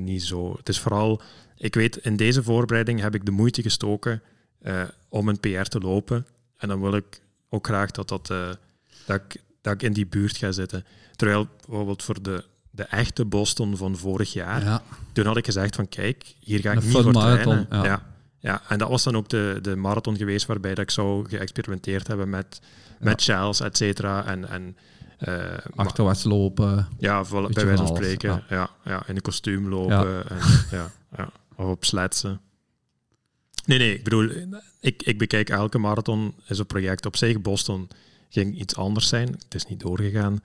niet 0.04 0.24
zo. 0.24 0.56
Het 0.58 0.70
is 0.70 0.80
vooral, 0.80 1.22
ik 1.58 1.76
weet, 1.76 1.98
in 1.98 2.16
deze 2.16 2.44
voorbereiding 2.44 3.00
heb 3.00 3.16
ik 3.16 3.26
de 3.26 3.32
moeite 3.32 3.62
gestoken 3.62 4.22
uh, 4.62 4.84
om 5.10 5.30
een 5.30 5.40
PR 5.40 5.62
te 5.62 5.80
lopen 5.80 6.26
en 6.58 6.68
dan 6.68 6.82
wil 6.82 6.96
ik 6.96 7.22
ook 7.50 7.68
graag 7.68 7.92
dat, 7.92 8.08
dat, 8.08 8.30
uh, 8.30 8.50
dat, 9.06 9.22
ik, 9.22 9.42
dat 9.62 9.74
ik 9.74 9.84
in 9.84 9.94
die 9.94 10.08
buurt 10.08 10.38
ga 10.38 10.52
zitten. 10.52 10.86
Terwijl 11.16 11.48
bijvoorbeeld 11.66 12.04
voor 12.04 12.22
de 12.22 12.44
de 12.76 12.84
echte 12.84 13.26
Boston 13.26 13.78
van 13.78 13.98
vorig 13.98 14.34
jaar. 14.34 14.64
Ja. 14.64 14.84
Toen 15.14 15.26
had 15.26 15.38
ik 15.38 15.46
gezegd 15.46 15.76
van 15.76 15.90
kijk, 15.90 16.36
hier 16.40 16.60
ga 16.60 16.72
ik 16.72 16.82
niet 16.84 16.92
voor 16.92 17.12
trainen. 17.12 17.68
Ja. 17.70 17.84
ja. 17.84 18.14
Ja. 18.40 18.62
en 18.68 18.78
dat 18.78 18.90
was 18.90 19.04
dan 19.04 19.16
ook 19.16 19.30
de, 19.30 19.60
de 19.62 19.76
marathon 19.76 20.18
geweest 20.18 20.46
waarbij 20.46 20.76
dat 20.76 20.84
ik 20.84 20.92
zou 20.92 21.30
geëxperimenteerd 21.30 22.08
hebben 22.08 22.30
met, 22.30 22.62
met 23.00 23.22
shells, 23.22 23.60
et 23.60 23.78
cetera. 23.78 24.26
En, 24.26 24.50
en, 24.50 24.78
uh, 25.28 25.44
Achterwaarts 25.76 26.24
lopen. 26.24 26.88
Ja, 26.98 27.24
bij 27.30 27.66
wijze 27.66 27.76
van 27.76 27.88
spreken. 27.88 28.30
Ja. 28.30 28.44
Ja, 28.50 28.70
ja, 28.84 29.08
in 29.08 29.16
een 29.16 29.22
kostuum 29.22 29.70
lopen. 29.70 30.30
En, 30.30 30.38
ja, 30.72 30.92
ja, 31.18 31.30
of 31.56 31.66
op 31.66 31.86
sletsen. 31.86 32.42
Nee, 33.66 33.78
nee, 33.78 33.94
ik 33.94 34.04
bedoel, 34.04 34.30
ik, 34.80 35.04
ik 35.04 35.18
bekijk 35.18 35.50
elke 35.50 35.78
marathon 35.78 36.34
is 36.48 36.60
een 36.60 36.66
project 36.66 37.06
op 37.06 37.16
zich. 37.16 37.42
Boston 37.42 37.88
ging 38.30 38.60
iets 38.60 38.76
anders 38.76 39.08
zijn. 39.08 39.28
Het 39.28 39.56
is 39.56 39.66
niet 39.66 39.80
doorgegaan. 39.80 40.42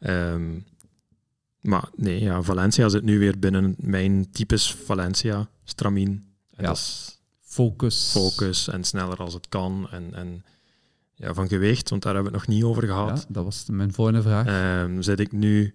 Um, 0.00 0.64
maar 1.62 1.88
nee, 1.96 2.20
ja, 2.20 2.42
Valencia 2.42 2.88
zit 2.88 3.02
nu 3.02 3.18
weer 3.18 3.38
binnen 3.38 3.74
mijn 3.78 4.30
types 4.30 4.74
Valencia, 4.84 5.48
stramien. 5.64 6.24
En 6.54 6.62
ja. 6.62 6.66
dat 6.66 6.76
is 6.76 7.18
focus. 7.40 8.10
Focus 8.10 8.68
en 8.68 8.84
sneller 8.84 9.16
als 9.16 9.34
het 9.34 9.48
kan. 9.48 9.88
En, 9.90 10.14
en 10.14 10.44
ja, 11.14 11.34
van 11.34 11.48
gewicht, 11.48 11.90
want 11.90 12.02
daar 12.02 12.14
hebben 12.14 12.32
we 12.32 12.38
het 12.38 12.46
nog 12.46 12.56
niet 12.56 12.66
over 12.66 12.86
gehad. 12.86 13.18
Ja, 13.18 13.24
dat 13.28 13.44
was 13.44 13.64
mijn 13.70 13.92
volgende 13.92 14.22
vraag. 14.22 14.82
Um, 14.82 15.02
zit 15.02 15.20
ik 15.20 15.32
nu... 15.32 15.74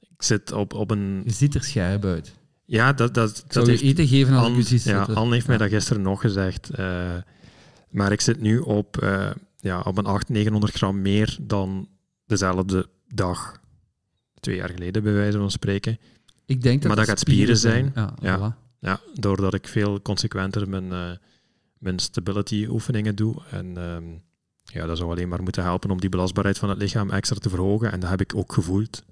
Ik 0.00 0.22
zit 0.22 0.52
op, 0.52 0.74
op 0.74 0.90
een... 0.90 1.22
Je 1.24 1.32
ziet 1.32 1.54
er 1.54 1.64
scherp 1.64 2.04
uit. 2.04 2.34
Ja, 2.64 2.92
dat... 2.92 3.14
dat, 3.14 3.44
dat 3.48 3.66
heeft, 3.66 3.80
je 3.80 3.86
eten 3.86 4.06
geven 4.06 4.34
als 4.34 4.44
Anne, 4.44 4.58
ik 4.58 4.70
u 4.70 4.78
zie 4.78 4.92
Ja, 4.92 5.02
Anne 5.02 5.32
heeft 5.32 5.46
ja. 5.46 5.50
mij 5.50 5.58
dat 5.58 5.68
gisteren 5.68 6.02
nog 6.02 6.20
gezegd. 6.20 6.70
Uh, 6.78 7.14
maar 7.90 8.12
ik 8.12 8.20
zit 8.20 8.40
nu 8.40 8.58
op, 8.58 9.02
uh, 9.02 9.30
ja, 9.56 9.78
op 9.78 9.98
een 9.98 10.06
800, 10.06 10.28
900 10.28 10.72
gram 10.74 11.02
meer 11.02 11.38
dan 11.40 11.88
dezelfde 12.26 12.88
dag 13.08 13.60
twee 14.42 14.56
jaar 14.56 14.68
geleden, 14.68 15.02
bij 15.02 15.12
wijze 15.12 15.38
van 15.38 15.50
spreken. 15.50 15.98
Ik 16.46 16.62
denk 16.62 16.78
dat 16.78 16.88
maar 16.88 16.96
dat 16.96 17.08
gaat 17.08 17.18
spieren 17.18 17.56
zijn. 17.56 17.90
zijn. 17.94 18.14
Ja, 18.20 18.28
ja, 18.28 18.38
voilà. 18.38 18.78
ja, 18.78 19.00
doordat 19.14 19.54
ik 19.54 19.68
veel 19.68 20.02
consequenter 20.02 20.68
mijn, 20.68 20.84
uh, 20.84 21.10
mijn 21.78 21.98
stability 21.98 22.66
oefeningen 22.68 23.16
doe. 23.16 23.34
En 23.50 23.76
um, 23.76 24.22
ja, 24.64 24.86
dat 24.86 24.98
zou 24.98 25.10
alleen 25.10 25.28
maar 25.28 25.42
moeten 25.42 25.62
helpen 25.62 25.90
om 25.90 26.00
die 26.00 26.08
belastbaarheid 26.08 26.58
van 26.58 26.68
het 26.68 26.78
lichaam 26.78 27.10
extra 27.10 27.38
te 27.38 27.48
verhogen. 27.48 27.92
En 27.92 28.00
dat 28.00 28.10
heb 28.10 28.20
ik 28.20 28.36
ook 28.36 28.52
gevoeld. 28.52 29.02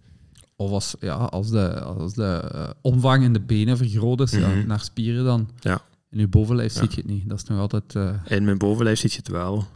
Of 0.57 0.71
als, 0.71 0.95
ja, 1.01 1.15
als 1.15 1.51
de, 1.51 1.81
als 1.81 2.15
de 2.15 2.51
uh, 2.55 2.71
omvang 2.81 3.25
in 3.25 3.33
de 3.33 3.41
benen 3.41 3.77
vergroot 3.77 4.21
is 4.21 4.33
mm 4.33 4.43
-hmm. 4.43 4.59
ja, 4.59 4.65
naar 4.65 4.81
spieren 4.81 5.25
dan. 5.25 5.51
Ja. 5.61 5.83
In 6.11 6.19
je 6.19 6.29
bovenlijf 6.29 6.75
ja. 6.75 6.81
zie 6.81 6.91
je 6.91 6.97
het 6.97 7.07
niet. 7.07 7.29
Dat 7.29 7.39
is 7.39 7.45
nog 7.45 7.59
altijd... 7.59 7.95
Uh... 7.95 8.15
In 8.25 8.45
mijn 8.45 8.59
bovenlijf 8.59 8.99
zie 8.99 9.11
je 9.11 9.17
het 9.17 9.29
wel. 9.29 9.67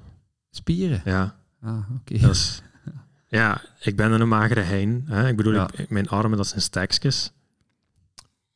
Spieren? 0.51 1.03
Ja. 1.05 1.37
Ah, 1.61 1.79
oké. 1.97 2.15
Okay. 2.15 2.35
Ja, 3.35 3.63
ik 3.81 3.97
ben 3.97 4.13
een 4.21 4.29
magere 4.29 4.61
hein. 4.61 5.05
Hè. 5.09 5.29
Ik 5.29 5.37
bedoel, 5.37 5.53
ja. 5.53 5.69
ik, 5.77 5.91
mijn 5.91 6.09
armen, 6.09 6.37
dat 6.37 6.47
zijn 6.47 6.61
stekjes. 6.61 7.33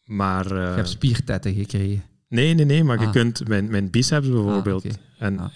Maar... 0.04 0.52
Uh, 0.52 0.58
je 0.58 0.74
hebt 0.74 0.88
spiertetten 0.88 1.54
gekregen. 1.54 2.04
Nee, 2.28 2.54
nee, 2.54 2.64
nee, 2.64 2.84
maar 2.84 2.98
ah. 2.98 3.04
je 3.04 3.10
kunt 3.10 3.48
mijn, 3.48 3.70
mijn 3.70 3.90
biceps 3.90 4.28
bijvoorbeeld 4.28 4.84
ah, 4.84 4.90
okay. 4.90 5.02
en, 5.18 5.38
ah. 5.38 5.48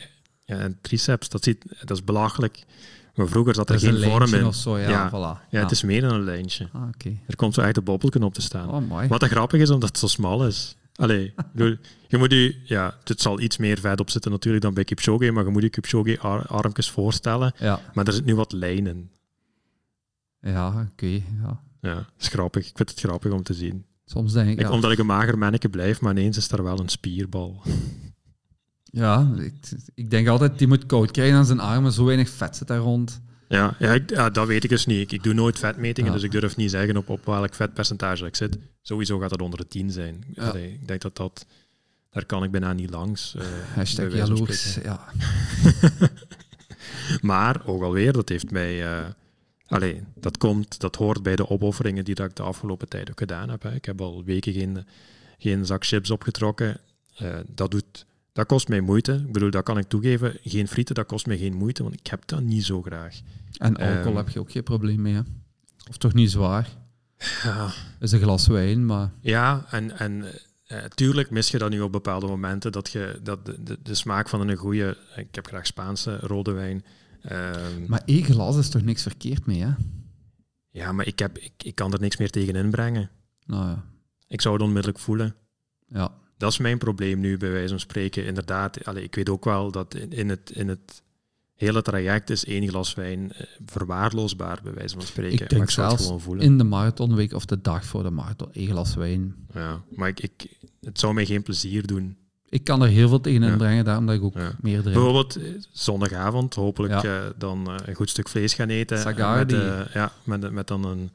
ja, 0.44 0.58
en 0.58 0.78
triceps, 0.80 1.28
dat, 1.28 1.44
ziet, 1.44 1.64
dat 1.80 1.96
is 1.96 2.04
belachelijk. 2.04 2.64
Maar 3.14 3.28
vroeger 3.28 3.54
zat 3.54 3.70
er 3.70 3.78
geen 3.78 4.02
vorm 4.02 4.34
in. 4.34 4.46
Of 4.46 4.54
zo, 4.54 4.78
ja, 4.78 4.88
ja, 4.88 5.08
voilà. 5.08 5.48
ja 5.50 5.60
het 5.60 5.70
is 5.70 5.82
meer 5.82 6.00
dan 6.00 6.14
een 6.14 6.24
lijntje. 6.24 6.68
Ah, 6.72 6.82
okay. 6.94 7.20
Er 7.26 7.36
komt 7.36 7.54
zo 7.54 7.60
echt 7.60 7.76
een 7.76 7.84
bobbelken 7.84 8.22
op 8.22 8.34
te 8.34 8.42
staan. 8.42 8.70
Oh, 8.70 8.88
mooi. 8.88 9.08
Wat 9.08 9.24
grappig 9.24 9.60
is, 9.60 9.70
omdat 9.70 9.88
het 9.88 9.98
zo 9.98 10.06
smal 10.06 10.46
is. 10.46 10.76
Allee, 11.02 11.34
je 12.08 12.18
moet 12.18 12.30
je, 12.30 12.60
ja, 12.64 12.98
het 13.04 13.20
zal 13.20 13.40
iets 13.40 13.56
meer 13.56 13.78
vet 13.78 14.00
op 14.00 14.10
zitten 14.10 14.30
natuurlijk 14.30 14.64
dan 14.64 14.74
bij 14.74 14.84
Kipchoge, 14.84 15.30
maar 15.30 15.44
je 15.44 15.50
moet 15.50 15.62
je 15.62 15.68
Kipchoge 15.68 16.18
ar 16.18 16.46
armpjes 16.46 16.90
voorstellen. 16.90 17.52
Ja. 17.58 17.80
Maar 17.94 18.06
er 18.06 18.12
zit 18.12 18.24
nu 18.24 18.34
wat 18.34 18.52
lijnen. 18.52 19.10
Ja, 20.40 20.68
oké. 20.68 20.88
Okay, 20.92 21.24
ja. 21.42 21.60
ja, 21.80 22.06
is 22.18 22.28
grappig. 22.28 22.68
Ik 22.68 22.76
vind 22.76 22.90
het 22.90 23.00
grappig 23.00 23.32
om 23.32 23.42
te 23.42 23.54
zien. 23.54 23.84
Soms 24.04 24.32
denk 24.32 24.48
ik... 24.48 24.58
ik 24.58 24.66
ja. 24.66 24.70
Omdat 24.70 24.90
ik 24.92 24.98
een 24.98 25.06
mager 25.06 25.38
manneke 25.38 25.68
blijf, 25.68 26.00
maar 26.00 26.12
ineens 26.12 26.36
is 26.36 26.50
er 26.50 26.62
wel 26.62 26.80
een 26.80 26.88
spierbal. 26.88 27.62
Ja, 28.84 29.32
ik, 29.38 29.54
ik 29.94 30.10
denk 30.10 30.28
altijd, 30.28 30.58
die 30.58 30.68
moet 30.68 30.86
koud 30.86 31.10
krijgen 31.10 31.36
aan 31.36 31.46
zijn 31.46 31.60
armen. 31.60 31.92
Zo 31.92 32.04
weinig 32.04 32.28
vet 32.28 32.56
zit 32.56 32.68
daar 32.68 32.78
rond. 32.78 33.20
Ja, 33.48 33.76
ja, 33.78 33.92
ik, 33.92 34.10
ja, 34.10 34.30
dat 34.30 34.46
weet 34.46 34.64
ik 34.64 34.70
dus 34.70 34.86
niet. 34.86 35.00
Ik, 35.00 35.12
ik 35.12 35.22
doe 35.22 35.34
nooit 35.34 35.58
vetmetingen, 35.58 36.10
Ja. 36.10 36.16
dus 36.16 36.26
ik 36.26 36.30
durf 36.30 36.56
niet 36.56 36.70
zeggen 36.70 36.96
op, 36.96 37.08
op 37.08 37.24
welk 37.24 37.54
vetpercentage 37.54 38.26
ik 38.26 38.36
zit. 38.36 38.58
Sowieso 38.82 39.18
gaat 39.18 39.30
het 39.30 39.42
onder 39.42 39.58
de 39.58 39.66
10 39.68 39.90
zijn. 39.90 40.24
Ja. 40.34 40.48
Allee, 40.48 40.72
ik 40.72 40.88
denk 40.88 41.00
dat 41.00 41.16
dat... 41.16 41.46
Daar 42.10 42.24
kan 42.26 42.44
ik 42.44 42.50
bijna 42.50 42.72
niet 42.72 42.90
langs. 42.90 43.34
eh, 43.34 43.46
Hashtag 43.74 44.14
jaloers. 44.14 44.74
Ja. 44.74 45.00
Maar, 47.20 47.66
ook 47.66 47.82
alweer, 47.82 48.12
dat 48.12 48.28
heeft 48.28 48.50
mij... 48.50 48.84
eh 48.98 49.06
allee, 49.66 50.02
dat 50.14 50.38
komt, 50.38 50.80
dat 50.80 50.96
hoort 50.96 51.22
bij 51.22 51.36
de 51.36 51.48
opofferingen 51.50 52.04
die 52.04 52.14
dat 52.14 52.30
ik 52.30 52.36
de 52.36 52.42
afgelopen 52.42 52.88
tijd 52.88 53.10
ook 53.10 53.18
gedaan 53.18 53.48
heb. 53.48 53.62
Hè. 53.62 53.74
Ik 53.74 53.84
heb 53.84 54.00
al 54.00 54.24
weken 54.24 54.52
geen, 54.52 54.86
geen 55.38 55.66
zak 55.66 55.84
chips 55.86 56.10
opgetrokken. 56.10 56.78
Eh, 57.16 57.38
dat, 57.54 57.70
doet, 57.70 58.06
dat 58.32 58.46
kost 58.46 58.68
mij 58.68 58.80
moeite. 58.80 59.12
Ik 59.26 59.32
bedoel, 59.32 59.50
dat 59.50 59.62
kan 59.64 59.78
ik 59.78 59.88
toegeven. 59.88 60.36
Geen 60.44 60.68
frieten, 60.68 60.94
dat 60.94 61.06
kost 61.06 61.26
mij 61.26 61.38
geen 61.38 61.54
moeite, 61.54 61.82
want 61.82 61.94
ik 61.94 62.06
heb 62.06 62.22
dat 62.26 62.40
niet 62.42 62.64
zo 62.64 62.82
graag. 62.82 63.20
En 63.58 63.76
alcohol 63.76 64.06
Ehm. 64.06 64.16
heb 64.16 64.28
je 64.28 64.40
ook 64.40 64.50
geen 64.52 64.62
probleem 64.62 65.02
mee, 65.02 65.14
hè? 65.14 65.20
Of 65.88 65.96
toch 65.96 66.12
niet 66.14 66.30
zwaar? 66.30 66.68
Ja, 67.42 67.70
is 68.00 68.12
een 68.12 68.20
glas 68.20 68.46
wijn, 68.46 68.86
maar 68.86 69.10
Ja, 69.20 69.64
en, 69.70 69.98
en 69.98 70.24
eh, 70.66 70.84
tuurlijk 70.84 71.30
mis 71.30 71.50
je 71.50 71.58
dat 71.58 71.70
nu 71.70 71.80
op 71.80 71.92
bepaalde 71.92 72.26
momenten, 72.26 72.72
dat, 72.72 72.90
je, 72.90 73.20
dat 73.22 73.46
de, 73.46 73.62
de, 73.62 73.78
de 73.82 73.94
smaak 73.94 74.28
van 74.28 74.48
een 74.48 74.56
goede, 74.56 74.96
ik 75.16 75.34
heb 75.34 75.46
graag 75.46 75.66
Spaanse 75.66 76.16
rode 76.18 76.52
wijn. 76.52 76.84
ehm, 77.22 77.84
Maar 77.86 78.02
één 78.04 78.24
glas 78.24 78.56
is 78.56 78.68
toch 78.68 78.82
niks 78.82 79.02
verkeerd 79.02 79.46
mee, 79.46 79.62
hè? 79.62 79.70
ja, 80.70 80.92
maar 80.92 81.06
ik, 81.06 81.18
heb, 81.18 81.38
ik, 81.38 81.52
ik 81.62 81.74
kan 81.74 81.92
er 81.92 82.00
niks 82.00 82.16
meer 82.16 82.30
tegen 82.30 82.54
inbrengen. 82.56 83.10
Nou 83.46 83.66
ja. 83.68 83.84
Ik 84.28 84.40
zou 84.40 84.54
het 84.54 84.62
onmiddellijk 84.62 84.98
voelen. 84.98 85.34
ja. 85.88 86.20
Dat 86.36 86.52
is 86.52 86.58
mijn 86.58 86.78
probleem 86.78 87.20
nu, 87.20 87.36
bij 87.36 87.50
wijze 87.50 87.68
van 87.68 87.80
spreken. 87.80 88.26
Inderdaad, 88.26 88.84
allee, 88.84 89.02
ik 89.02 89.14
weet 89.14 89.28
ook 89.28 89.44
wel 89.44 89.70
dat 89.70 89.94
in, 89.94 90.12
in, 90.12 90.28
het, 90.28 90.50
in 90.50 90.68
het 90.68 91.02
hele 91.62 91.82
traject 91.82 92.30
is 92.30 92.44
één 92.44 92.68
glas 92.68 92.94
wijn 92.94 93.32
eh, 93.32 93.46
verwaarloosbaar, 93.66 94.60
bij 94.62 94.74
wijze 94.74 94.94
van 94.94 95.06
spreken. 95.06 95.40
Ik 95.42 95.48
denk 95.50 95.70
zelfs 95.70 96.04
gewoon 96.04 96.20
voelen. 96.20 96.44
in 96.44 96.58
de 96.58 96.64
marathonweek 96.64 97.32
of 97.32 97.44
de 97.44 97.60
dag 97.60 97.84
voor 97.84 98.02
de 98.02 98.10
marathon, 98.10 98.48
één 98.52 98.68
glas 98.68 98.94
wijn. 98.94 99.34
Ja, 99.54 99.80
maar 99.94 100.08
ik, 100.08 100.20
ik, 100.20 100.58
het 100.80 100.98
zou 100.98 101.14
mij 101.14 101.26
geen 101.26 101.42
plezier 101.42 101.86
doen. 101.86 102.16
Ik 102.48 102.64
kan 102.64 102.82
er 102.82 102.88
heel 102.88 103.08
veel 103.08 103.20
tegen 103.20 103.42
Ja. 103.42 103.50
inbrengen, 103.52 103.84
daarom 103.84 104.06
dat 104.06 104.14
ik 104.14 104.22
ook 104.22 104.34
Ja. 104.34 104.52
meer 104.60 104.80
drink. 104.80 104.94
Bijvoorbeeld 104.94 105.36
eh, 105.36 105.44
zondagavond 105.70 106.54
hopelijk 106.54 107.02
Ja. 107.02 107.02
eh, 107.24 107.30
dan 107.38 107.70
een 107.86 107.94
goed 107.94 108.10
stuk 108.10 108.28
vlees 108.28 108.54
gaan 108.54 108.68
eten. 108.68 108.96
Met, 109.04 109.52
eh, 109.52 109.80
ja, 109.94 110.12
met, 110.24 110.50
met 110.52 110.66
dan 110.66 110.84
een, 110.84 111.10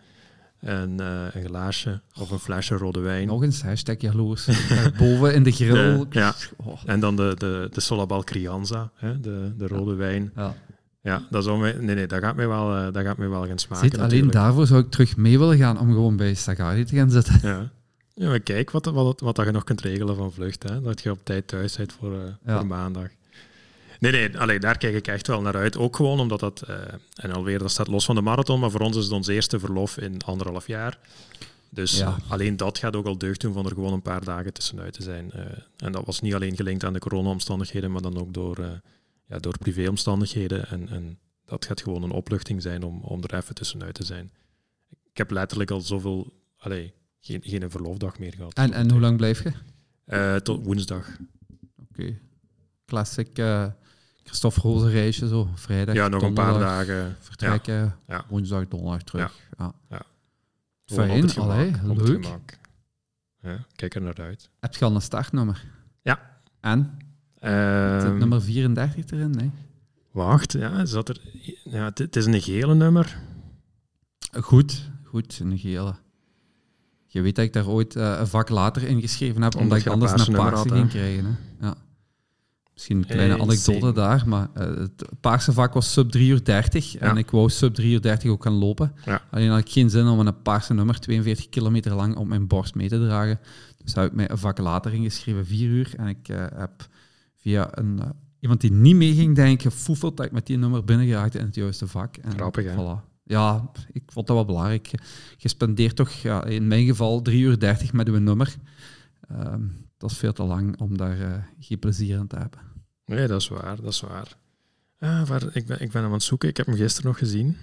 een, 0.62 1.00
eh, 1.00 1.22
een 1.34 1.46
glaasje 1.46 2.02
of 2.20 2.32
een 2.32 2.40
flesje 2.40 2.76
rode 2.76 3.00
wijn. 3.00 3.28
Nog 3.28 3.44
eens, 3.44 3.62
hashtag 3.62 3.96
jaloers. 4.02 4.46
Daarboven 4.70 5.34
in 5.34 5.44
de 5.44 5.52
grill. 5.52 5.74
De- 5.74 6.06
ja. 6.10 6.34
Oh, 6.56 6.80
En 6.86 7.00
dan 7.00 7.16
de, 7.16 7.36
de, 7.38 7.70
de 7.72 7.82
Solabal 7.82 8.24
Crianza, 8.24 8.92
hè, 8.96 9.20
de, 9.20 9.54
de 9.58 9.68
rode 9.68 9.94
wijn. 9.96 10.32
ja. 10.36 10.56
Ja, 11.02 11.22
dat, 11.30 11.44
zou 11.44 11.60
mij, 11.60 11.74
nee, 11.80 11.96
nee, 11.96 12.08
dat, 12.08 12.20
gaat 12.20 12.36
mij 12.36 12.48
wel, 12.48 12.76
eh, 12.76 12.84
dat 12.94 13.04
gaat 13.04 13.18
mij 13.18 13.30
wel 13.30 13.48
gaan 13.48 13.58
smaken. 13.60 14.00
Alleen 14.00 14.30
daarvoor 14.32 14.68
zou 14.68 14.80
ik 14.82 14.90
terug 14.92 15.18
mee 15.18 15.40
willen 15.40 15.58
gaan 15.58 15.80
om 15.80 15.92
gewoon 15.92 16.16
bij 16.18 16.34
Sagari 16.34 16.84
te 16.86 16.96
gaan 16.96 17.10
zitten. 17.12 17.40
Ja. 17.42 17.70
ja, 18.14 18.28
maar 18.28 18.40
kijk 18.40 18.72
wat, 18.72 18.86
wat, 18.86 19.20
wat 19.20 19.36
dat 19.36 19.46
je 19.46 19.52
nog 19.52 19.64
kunt 19.64 19.82
regelen 19.82 20.16
van 20.16 20.32
vlucht. 20.32 20.64
Hè? 20.70 20.82
Dat 20.82 21.02
je 21.02 21.12
op 21.12 21.20
tijd 21.24 21.48
thuis 21.48 21.76
bent 21.78 21.94
voor, 22.00 22.14
eh, 22.14 22.20
Ja. 22.46 22.58
voor 22.58 22.68
maandag. 22.68 23.08
Nee, 24.00 24.12
nee, 24.12 24.38
allee, 24.38 24.60
daar 24.60 24.78
kijk 24.78 24.96
ik 24.96 25.08
echt 25.08 25.28
wel 25.28 25.42
naar 25.42 25.56
uit. 25.56 25.78
Ook 25.78 25.96
gewoon 25.96 26.20
omdat 26.20 26.40
dat, 26.40 26.62
eh, 26.62 26.76
en 27.16 27.32
alweer, 27.32 27.60
dat 27.60 27.72
staat 27.72 27.88
los 27.88 28.06
van 28.06 28.16
de 28.16 28.22
marathon, 28.22 28.60
maar 28.60 28.72
voor 28.72 28.80
ons 28.82 28.98
is 28.98 29.04
het 29.04 29.14
ons 29.14 29.28
eerste 29.28 29.60
verlof 29.60 29.98
in 29.98 30.22
anderhalf 30.22 30.68
jaar. 30.68 31.00
Dus 31.70 31.98
Ja. 31.98 32.18
alleen 32.28 32.58
dat 32.58 32.78
gaat 32.78 32.96
ook 32.96 33.06
al 33.06 33.18
deugd 33.18 33.42
doen 33.42 33.54
van 33.54 33.66
er 33.66 33.72
gewoon 33.74 33.94
een 33.94 34.02
paar 34.02 34.24
dagen 34.24 34.54
tussenuit 34.54 34.94
te 34.94 35.04
zijn. 35.04 35.32
Eh, 35.32 35.46
en 35.78 35.92
dat 35.92 36.06
was 36.06 36.22
niet 36.22 36.34
alleen 36.34 36.56
gelinkt 36.56 36.84
aan 36.84 36.94
de 36.94 37.00
corona-omstandigheden, 37.00 37.92
maar 37.92 38.02
dan 38.02 38.18
ook 38.20 38.34
door, 38.34 38.58
eh 38.58 38.70
ja, 39.26 39.38
door 39.40 39.58
privéomstandigheden. 39.58 40.68
En, 40.70 40.90
en 40.90 41.20
dat 41.46 41.66
gaat 41.66 41.82
gewoon 41.82 42.04
een 42.04 42.12
opluchting 42.12 42.62
zijn 42.62 42.84
om, 42.84 43.02
om 43.02 43.24
er 43.24 43.34
even 43.36 43.56
tussenuit 43.56 43.94
te 43.94 44.04
zijn. 44.04 44.32
Ik 44.90 45.18
heb 45.18 45.32
letterlijk 45.32 45.72
al 45.72 45.82
zoveel, 45.82 46.34
allee, 46.58 46.94
geen, 47.20 47.42
geen 47.44 47.72
verlofdag 47.72 48.20
meer 48.20 48.34
gehad. 48.34 48.54
En, 48.54 48.74
en 48.74 48.92
hoe 48.92 49.00
lang 49.00 49.18
blijf 49.18 49.44
je? 49.44 50.40
Tot 50.42 50.66
woensdag. 50.66 51.18
Oké. 51.92 52.18
Classic 52.86 53.38
eh 53.38 53.68
Christophe 54.28 54.60
Roze 54.62 54.90
reisje, 54.90 55.28
zo. 55.28 55.50
Vrijdag, 55.54 55.96
ja, 55.96 56.08
nog 56.08 56.22
een 56.22 56.34
paar 56.34 56.60
dagen. 56.60 57.16
Vertrekken, 57.20 57.96
Ja. 58.08 58.26
woensdag, 58.30 58.68
donderdag 58.68 59.04
terug. 59.04 59.40
Ja. 59.58 59.74
Ja. 59.90 60.02
Fijn, 60.86 61.32
allee, 61.38 61.72
leuk. 61.84 62.26
Ja, 63.42 63.66
kijk 63.76 63.96
er 63.96 64.02
naar 64.02 64.22
uit. 64.22 64.50
Heb 64.60 64.76
je 64.76 64.86
al 64.86 64.96
een 64.96 65.02
startnummer? 65.02 65.66
Ja. 66.02 66.40
En? 66.60 66.98
Zit 67.34 67.44
Ehm, 67.50 68.18
nummer 68.18 68.42
34 68.42 69.12
erin? 69.12 69.30
Nee. 69.32 69.52
Wacht, 70.12 70.52
ja, 70.52 70.86
zat 70.86 71.10
er, 71.10 71.22
ja, 71.64 71.84
het, 71.84 71.98
het 71.98 72.16
is 72.16 72.26
een 72.26 72.42
gele 72.42 72.76
nummer. 72.76 73.18
Goed, 74.42 74.90
goed, 75.04 75.40
een 75.40 75.58
gele. 75.58 75.96
Je 77.06 77.22
weet 77.22 77.36
dat 77.36 77.46
ik 77.46 77.54
daar 77.54 77.68
ooit 77.68 77.96
eh, 77.96 78.16
een 78.20 78.28
vak 78.28 78.50
later 78.50 78.84
ingeschreven 78.84 79.42
heb, 79.42 79.56
omdat, 79.56 79.64
Omdat 79.64 79.78
ik 79.80 79.88
anders 79.88 80.28
een 80.28 80.34
paarse 80.34 80.70
ging 80.70 80.90
krijgen. 80.90 81.26
Hè. 81.26 81.66
Ja. 81.68 81.76
Misschien 82.78 82.98
een 82.98 83.06
kleine 83.06 83.34
Hey, 83.34 83.42
anekdote 83.42 83.92
daar, 83.92 84.24
maar 84.28 84.50
eh, 84.54 84.66
het 84.68 85.06
paarse 85.22 85.54
vak 85.54 85.74
was 85.74 85.94
sub 85.94 86.10
3 86.10 86.30
uur 86.30 86.44
30 86.44 86.98
en 86.98 87.18
ik 87.18 87.32
wou 87.32 87.50
sub 87.50 87.74
3 87.74 87.94
uur 87.94 88.02
30 88.02 88.30
ook 88.30 88.44
gaan 88.44 88.54
lopen. 88.54 88.94
Ja. 89.06 89.22
Alleen 89.32 89.50
had 89.50 89.60
ik 89.60 89.70
geen 89.70 89.90
zin 89.90 90.08
om 90.08 90.20
een 90.20 90.42
paarse 90.42 90.74
nummer 90.74 91.00
42 91.00 91.50
kilometer 91.50 91.94
lang 91.94 92.16
op 92.16 92.28
mijn 92.28 92.48
borst 92.48 92.76
mee 92.76 92.90
te 92.90 93.00
dragen. 93.00 93.40
Dus 93.84 93.94
heb 93.94 94.06
ik 94.06 94.14
mij 94.14 94.30
een 94.30 94.38
vak 94.38 94.58
later 94.58 94.94
ingeschreven, 94.94 95.46
4 95.46 95.70
uur. 95.70 95.94
En 95.98 96.08
ik 96.08 96.30
eh, 96.30 96.46
heb 96.56 96.88
via 97.36 97.78
een, 97.78 98.00
eh, 98.00 98.10
iemand 98.40 98.62
die 98.62 98.72
niet 98.72 98.96
mee 98.96 99.14
ging, 99.14 99.36
denk 99.36 99.54
ik, 99.54 99.62
gefoefeld 99.62 100.18
dat 100.18 100.26
ik 100.26 100.32
met 100.32 100.46
die 100.46 100.58
nummer 100.58 100.84
binnen 100.84 101.08
geraakte 101.08 101.40
in 101.40 101.46
het 101.46 101.56
juiste 101.56 101.88
vak. 101.88 102.18
En, 102.18 102.32
Grappig, 102.32 102.66
hè? 102.66 102.74
Voilà. 102.74 103.16
Ja, 103.24 103.72
ik 103.92 104.04
vond 104.06 104.28
dat 104.28 104.36
wel 104.36 104.46
belangrijk. 104.46 104.92
Je, 105.38 105.48
spendeert 105.50 105.96
toch, 105.96 106.10
ja, 106.10 106.44
in 106.46 106.68
mijn 106.68 106.86
geval, 106.86 107.22
3 107.22 107.42
uur 107.42 107.60
30 107.60 107.94
met 107.94 108.08
uw 108.08 108.20
nummer. 108.20 108.56
Ehm, 109.30 109.64
dat 109.98 110.12
is 110.12 110.18
veel 110.18 110.34
te 110.34 110.44
lang 110.44 110.80
om 110.80 110.98
daar 110.98 111.22
eh, 111.22 111.44
geen 111.60 111.80
plezier 111.80 112.18
aan 112.18 112.28
te 112.28 112.36
hebben. 112.36 112.60
Nee, 113.06 113.28
dat 113.28 113.42
is 113.42 113.48
waar, 113.48 113.76
dat 113.82 113.94
is 113.94 114.02
waar. 114.02 114.38
Ah, 115.00 115.28
waar 115.28 115.56
ik, 115.56 115.66
ben, 115.66 115.82
ik 115.82 115.92
ben 115.92 116.02
hem 116.02 116.06
aan 116.06 116.12
het 116.12 116.24
zoeken. 116.24 116.50
Ik 116.50 116.58
heb 116.58 116.66
hem 116.66 116.76
gisteren 116.76 117.08
nog 117.08 117.18
gezien. 117.18 117.58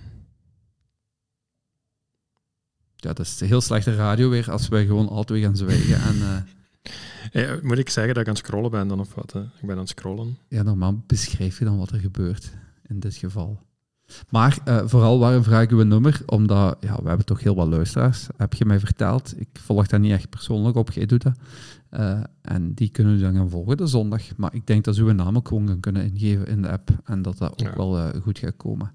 Ja, 2.96 3.12
dat 3.12 3.26
is 3.26 3.40
heel 3.40 3.60
slechte 3.60 3.94
radio 3.94 4.28
weer 4.28 4.50
als 4.50 4.68
wij 4.68 4.86
gewoon 4.86 5.24
twee 5.24 5.42
gaan 5.42 5.56
zwijgen. 5.56 6.00
En 6.00 6.46
eh, 7.32 7.62
moet 7.68 7.78
ik 7.78 7.90
zeggen 7.90 8.14
dat 8.14 8.22
ik 8.22 8.28
aan 8.28 8.34
het 8.34 8.44
scrollen 8.44 8.70
ben 8.70 8.88
dan 8.88 9.00
of 9.00 9.14
wat? 9.14 9.32
Hè? 9.32 9.40
Ik 9.40 9.60
ben 9.60 9.70
aan 9.70 9.78
het 9.78 9.88
scrollen. 9.88 10.38
ja, 10.48 10.62
normaal 10.62 11.02
beschrijf 11.06 11.58
je 11.58 11.64
dan 11.64 11.78
wat 11.78 11.90
er 11.90 11.98
gebeurt 11.98 12.52
in 12.86 13.00
dit 13.00 13.14
geval. 13.14 13.62
Maar 14.30 14.58
eh, 14.64 14.82
vooral 14.84 15.18
waarom 15.18 15.42
vraag 15.42 15.62
ik 15.62 15.70
uw 15.70 15.82
nummer? 15.82 16.22
Omdat 16.26 16.76
ja, 16.80 17.02
we 17.02 17.08
hebben 17.08 17.26
toch 17.26 17.40
heel 17.40 17.54
wat 17.54 17.68
luisteraars, 17.68 18.26
heb 18.36 18.54
je 18.54 18.64
mij 18.64 18.78
verteld. 18.78 19.40
Ik 19.40 19.48
volg 19.52 19.86
dat 19.86 20.00
niet 20.00 20.12
echt 20.12 20.30
persoonlijk 20.30 20.76
op, 20.76 20.90
jij 20.90 21.06
doet 21.06 21.22
dat. 21.22 21.36
Eh, 21.94 22.20
en 22.42 22.74
die 22.74 22.88
kunnen 22.88 23.14
u 23.16 23.20
dan 23.20 23.34
gaan 23.34 23.50
volgen 23.50 23.76
de 23.76 23.86
zondag. 23.86 24.22
Maar 24.36 24.54
ik 24.54 24.66
denk 24.66 24.84
dat 24.84 24.94
ze 24.94 25.02
uw 25.02 25.12
naam 25.12 25.36
ook 25.36 25.48
gewoon 25.48 25.68
gaan 25.68 25.80
kunnen 25.80 26.02
ingeven 26.04 26.46
in 26.46 26.62
de 26.62 26.68
app. 26.70 26.90
En 27.04 27.22
dat 27.22 27.38
dat 27.38 27.50
ook 27.52 27.60
Ja. 27.60 27.76
wel 27.76 27.98
eh, 27.98 28.20
goed 28.22 28.38
gaat 28.38 28.56
komen. 28.56 28.92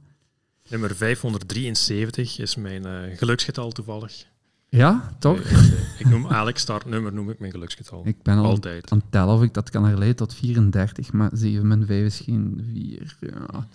Nummer 0.69 0.95
573 0.95 2.39
is 2.39 2.55
mijn 2.55 2.85
eh, 2.85 3.17
geluksgetal 3.17 3.71
toevallig. 3.71 4.25
Ja, 4.69 5.15
toch? 5.19 5.39
Ik 5.99 6.05
noem 6.09 6.25
elk 6.31 6.57
startnummer 6.57 7.13
noem 7.13 7.29
ik 7.29 7.39
mijn 7.39 7.51
geluksgetal. 7.51 8.01
Ik 8.07 8.21
ben 8.23 8.37
al 8.37 8.45
Altijd. 8.45 8.91
aan 8.91 8.97
het 8.97 9.11
tellen 9.11 9.33
of 9.35 9.41
ik 9.43 9.53
dat 9.53 9.69
kan 9.69 9.83
herleiden 9.85 10.15
tot 10.15 10.33
34, 10.33 11.11
maar 11.13 11.29
7 11.33 11.67
min 11.67 11.85
5 11.85 12.05
is 12.05 12.19
geen 12.19 12.69
4. 12.73 13.17
Ja. 13.19 13.67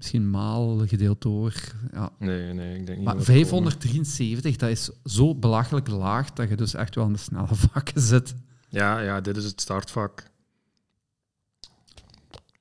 Misschien 0.00 0.30
maal 0.30 0.86
gedeeld 0.86 1.22
door. 1.22 1.54
Ja. 1.92 2.10
Nee, 2.18 2.52
nee, 2.52 2.78
ik 2.78 2.86
denk 2.86 2.96
niet 2.98 3.06
Maar 3.06 3.16
dat 3.16 3.26
het 3.26 3.36
573, 3.36 4.56
dat 4.56 4.70
is 4.70 4.90
zo 5.04 5.34
belachelijk 5.34 5.88
laag 5.88 6.32
dat 6.32 6.48
je 6.48 6.56
dus 6.56 6.74
echt 6.74 6.94
wel 6.94 7.06
in 7.06 7.12
de 7.12 7.18
snelle 7.18 7.54
vakken 7.72 8.00
zit. 8.00 8.34
Ja, 8.68 9.00
ja, 9.00 9.20
dit 9.20 9.36
is 9.36 9.44
het 9.44 9.60
startvak. 9.60 10.30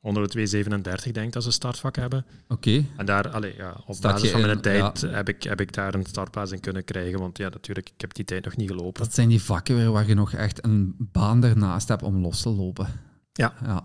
Onder 0.01 0.23
de 0.23 0.29
237 0.29 1.11
denk 1.11 1.27
ik 1.27 1.33
dat 1.33 1.41
ze 1.41 1.47
een 1.47 1.53
startvak 1.53 1.95
hebben. 1.95 2.25
Oké, 2.47 2.85
En 2.97 3.05
daar, 3.05 3.29
allee, 3.29 3.55
ja, 3.55 3.75
op 3.85 3.95
Staat 3.95 4.13
basis 4.13 4.29
van 4.31 4.41
mijn 4.41 4.51
in- 4.55 4.61
tijd 4.61 4.99
ja. 5.01 5.07
heb, 5.09 5.29
ik, 5.29 5.43
heb 5.43 5.61
ik 5.61 5.73
daar 5.73 5.93
een 5.93 6.05
startplaats 6.05 6.51
in 6.51 6.59
kunnen 6.59 6.83
krijgen. 6.83 7.19
Want 7.19 7.37
ja, 7.37 7.49
natuurlijk, 7.49 7.89
ik 7.89 8.01
heb 8.01 8.13
die 8.13 8.25
tijd 8.25 8.45
nog 8.45 8.55
niet 8.55 8.69
gelopen. 8.69 9.03
dat 9.03 9.13
zijn 9.13 9.29
die 9.29 9.41
vakken 9.41 9.75
weer 9.75 9.91
waar 9.91 10.07
je 10.07 10.13
nog 10.13 10.33
echt 10.33 10.63
een 10.65 10.95
baan 10.97 11.43
ernaast 11.43 11.87
hebt 11.87 12.03
om 12.03 12.17
los 12.17 12.41
te 12.41 12.49
lopen. 12.49 12.87
Ja. 13.33 13.53
ja. 13.63 13.83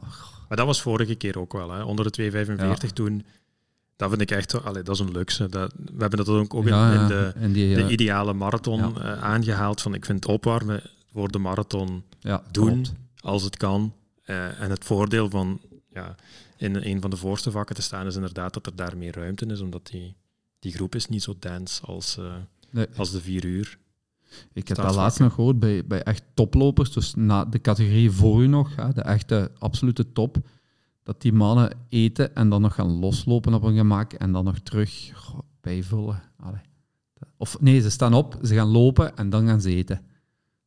Maar 0.48 0.56
dat 0.56 0.66
was 0.66 0.82
vorige 0.82 1.14
keer 1.14 1.38
ook 1.38 1.52
wel. 1.52 1.70
Hè. 1.70 1.82
Onder 1.82 2.04
de 2.04 2.10
245 2.10 2.90
toen, 2.92 3.24
dat 3.96 4.08
vind 4.08 4.20
ik 4.20 4.30
echt, 4.30 4.64
allee, 4.64 4.82
dat 4.82 4.94
is 4.94 5.00
een 5.00 5.12
luxe. 5.12 5.48
Dat, 5.48 5.72
we 5.76 5.92
hebben 5.98 6.18
dat 6.18 6.28
ook, 6.28 6.54
ook 6.54 6.62
in, 6.66 6.68
Ja, 6.74 7.00
in 7.00 7.06
de, 7.08 7.32
in 7.36 7.52
die, 7.52 7.74
de 7.74 7.82
eh, 7.82 7.90
ideale 7.90 8.32
marathon 8.32 8.78
Ja. 8.78 8.92
eh, 9.14 9.22
aangehaald. 9.22 9.80
Van, 9.82 9.94
ik 9.94 10.04
vind 10.04 10.24
het 10.24 10.32
opwarmen 10.32 10.82
voor 11.12 11.30
de 11.30 11.38
marathon 11.38 12.02
ja, 12.20 12.42
doen. 12.50 12.72
klopt. 12.72 12.92
als 13.20 13.42
het 13.42 13.56
kan. 13.56 13.94
Eh, 14.22 14.60
en 14.60 14.70
het 14.70 14.84
voordeel 14.84 15.30
van 15.30 15.60
ja, 15.92 16.14
in 16.56 16.74
een 16.74 17.00
van 17.00 17.10
de 17.10 17.16
voorste 17.16 17.50
vakken 17.50 17.74
te 17.76 17.82
staan 17.82 18.06
is 18.06 18.14
inderdaad 18.14 18.54
dat 18.54 18.66
er 18.66 18.76
daar 18.76 18.96
meer 18.96 19.14
ruimte 19.14 19.46
is, 19.46 19.60
omdat 19.60 19.86
die, 19.86 20.14
die 20.58 20.72
groep 20.72 20.94
is 20.94 21.06
niet 21.08 21.22
zo 21.22 21.34
dense 21.38 21.82
als, 21.82 22.18
Nee. 22.70 22.86
als 22.96 23.10
de 23.10 23.20
vier 23.20 23.44
uur. 23.44 23.78
Ik 24.52 24.68
heb 24.68 24.76
dat 24.76 24.94
laatst 24.94 25.18
nog 25.18 25.34
gehoord 25.34 25.58
bij, 25.58 25.86
bij 25.86 26.02
echt 26.02 26.22
toplopers, 26.34 26.92
dus 26.92 27.14
na 27.14 27.44
de 27.44 27.60
categorie 27.60 28.10
voor 28.10 28.42
u 28.42 28.46
nog, 28.46 28.76
hè, 28.76 28.92
de 28.92 29.00
echte 29.02 29.50
absolute 29.58 30.12
top. 30.12 30.36
Dat 31.04 31.20
die 31.22 31.32
mannen 31.32 31.70
eten 31.88 32.34
en 32.34 32.48
dan 32.48 32.60
nog 32.62 32.74
gaan 32.74 32.98
loslopen 32.98 33.54
op 33.54 33.62
een 33.62 33.76
gemak 33.76 34.12
en 34.12 34.32
dan 34.32 34.44
nog 34.44 34.58
terug 34.58 35.10
goh, 35.14 35.38
bijvullen. 35.60 36.22
Allee. 36.36 36.60
Of 37.36 37.60
nee, 37.60 37.80
ze 37.80 37.90
staan 37.90 38.14
op, 38.14 38.38
ze 38.42 38.54
gaan 38.54 38.68
lopen 38.68 39.16
en 39.16 39.30
dan 39.30 39.46
gaan 39.46 39.60
ze 39.60 39.74
eten. 39.74 40.00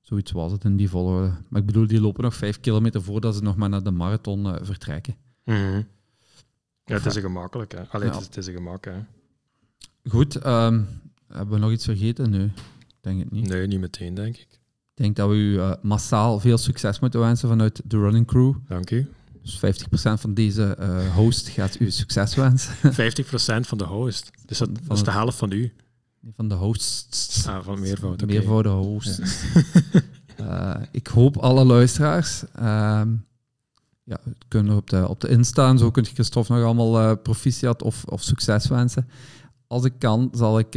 Zoiets 0.01 0.31
was 0.31 0.51
het 0.51 0.63
in 0.63 0.77
die 0.77 0.89
volgorde. 0.89 1.31
Maar 1.49 1.59
ik 1.61 1.65
bedoel, 1.67 1.87
die 1.87 2.01
lopen 2.01 2.23
nog 2.23 2.35
vijf 2.35 2.59
kilometer 2.59 3.03
voordat 3.03 3.35
ze 3.35 3.41
nog 3.43 3.55
maar 3.55 3.69
naar 3.69 3.83
de 3.83 3.91
marathon 3.91 4.45
eh, 4.45 4.63
vertrekken. 4.65 5.15
Mhm. 5.43 5.81
Ja, 6.85 6.93
het 6.95 7.05
is 7.05 7.15
een 7.15 7.21
gemakkelijk, 7.21 7.71
hè. 7.71 7.87
Allee, 7.87 8.07
Ja. 8.07 8.13
het, 8.13 8.21
is, 8.21 8.27
het 8.27 8.37
is 8.37 8.47
een 8.47 8.53
gemak, 8.53 8.85
hè. 8.85 8.93
Goed, 10.09 10.35
ehm, 10.35 10.81
hebben 11.27 11.53
we 11.53 11.59
nog 11.59 11.71
iets 11.71 11.85
vergeten? 11.85 12.29
Nee, 12.29 12.51
denk 13.01 13.19
het 13.19 13.31
niet. 13.31 13.47
Nee, 13.47 13.67
niet 13.67 13.79
meteen, 13.79 14.13
denk 14.13 14.35
ik. 14.35 14.47
Ik 14.51 15.03
denk 15.03 15.15
dat 15.15 15.29
we 15.29 15.35
u 15.35 15.59
eh, 15.59 15.71
massaal 15.81 16.39
veel 16.39 16.57
succes 16.57 16.99
moeten 16.99 17.19
wensen 17.19 17.49
vanuit 17.49 17.81
de 17.85 17.97
running 17.97 18.27
crew. 18.27 18.53
Dank 18.67 18.91
u. 18.91 19.09
Dus 19.47 19.85
50% 19.85 19.89
van 20.19 20.33
deze 20.33 20.75
eh, 20.75 21.15
host 21.15 21.47
gaat 21.47 21.79
u 21.79 21.91
succes 21.91 22.35
wensen. 22.35 22.73
50% 23.63 23.67
van 23.67 23.77
de 23.77 23.83
host. 23.83 24.31
Dus 24.45 24.57
dat, 24.57 24.69
is 24.89 25.03
de 25.03 25.11
helft 25.11 25.37
van 25.37 25.51
u. 25.51 25.73
Van 26.35 26.47
de 26.47 26.55
hosts. 26.55 27.47
Ah, 27.47 27.63
van 27.63 27.79
meervoud, 27.79 28.21
oké. 28.21 28.25
Meervoudige 28.25 28.75
hosts. 28.75 29.19
Eh, 30.37 30.75
ik 30.91 31.07
hoop 31.07 31.37
alle 31.37 31.65
luisteraars. 31.65 32.43
ehm, 32.55 33.15
ja, 34.03 34.19
kunnen 34.47 34.75
op 34.75 34.89
de, 34.89 35.07
op 35.07 35.21
de 35.21 35.27
Insta 35.29 35.69
en 35.69 35.77
zo 35.77 35.91
kunt 35.91 36.07
je 36.07 36.13
Christophe 36.13 36.53
nog 36.53 36.63
allemaal 36.63 36.99
eh, 36.99 37.15
proficiat 37.23 37.81
of, 37.81 38.03
of 38.03 38.23
succes 38.23 38.67
wensen. 38.67 39.09
Als 39.67 39.83
ik 39.83 39.93
kan, 39.99 40.29
zal 40.33 40.59
ik 40.59 40.73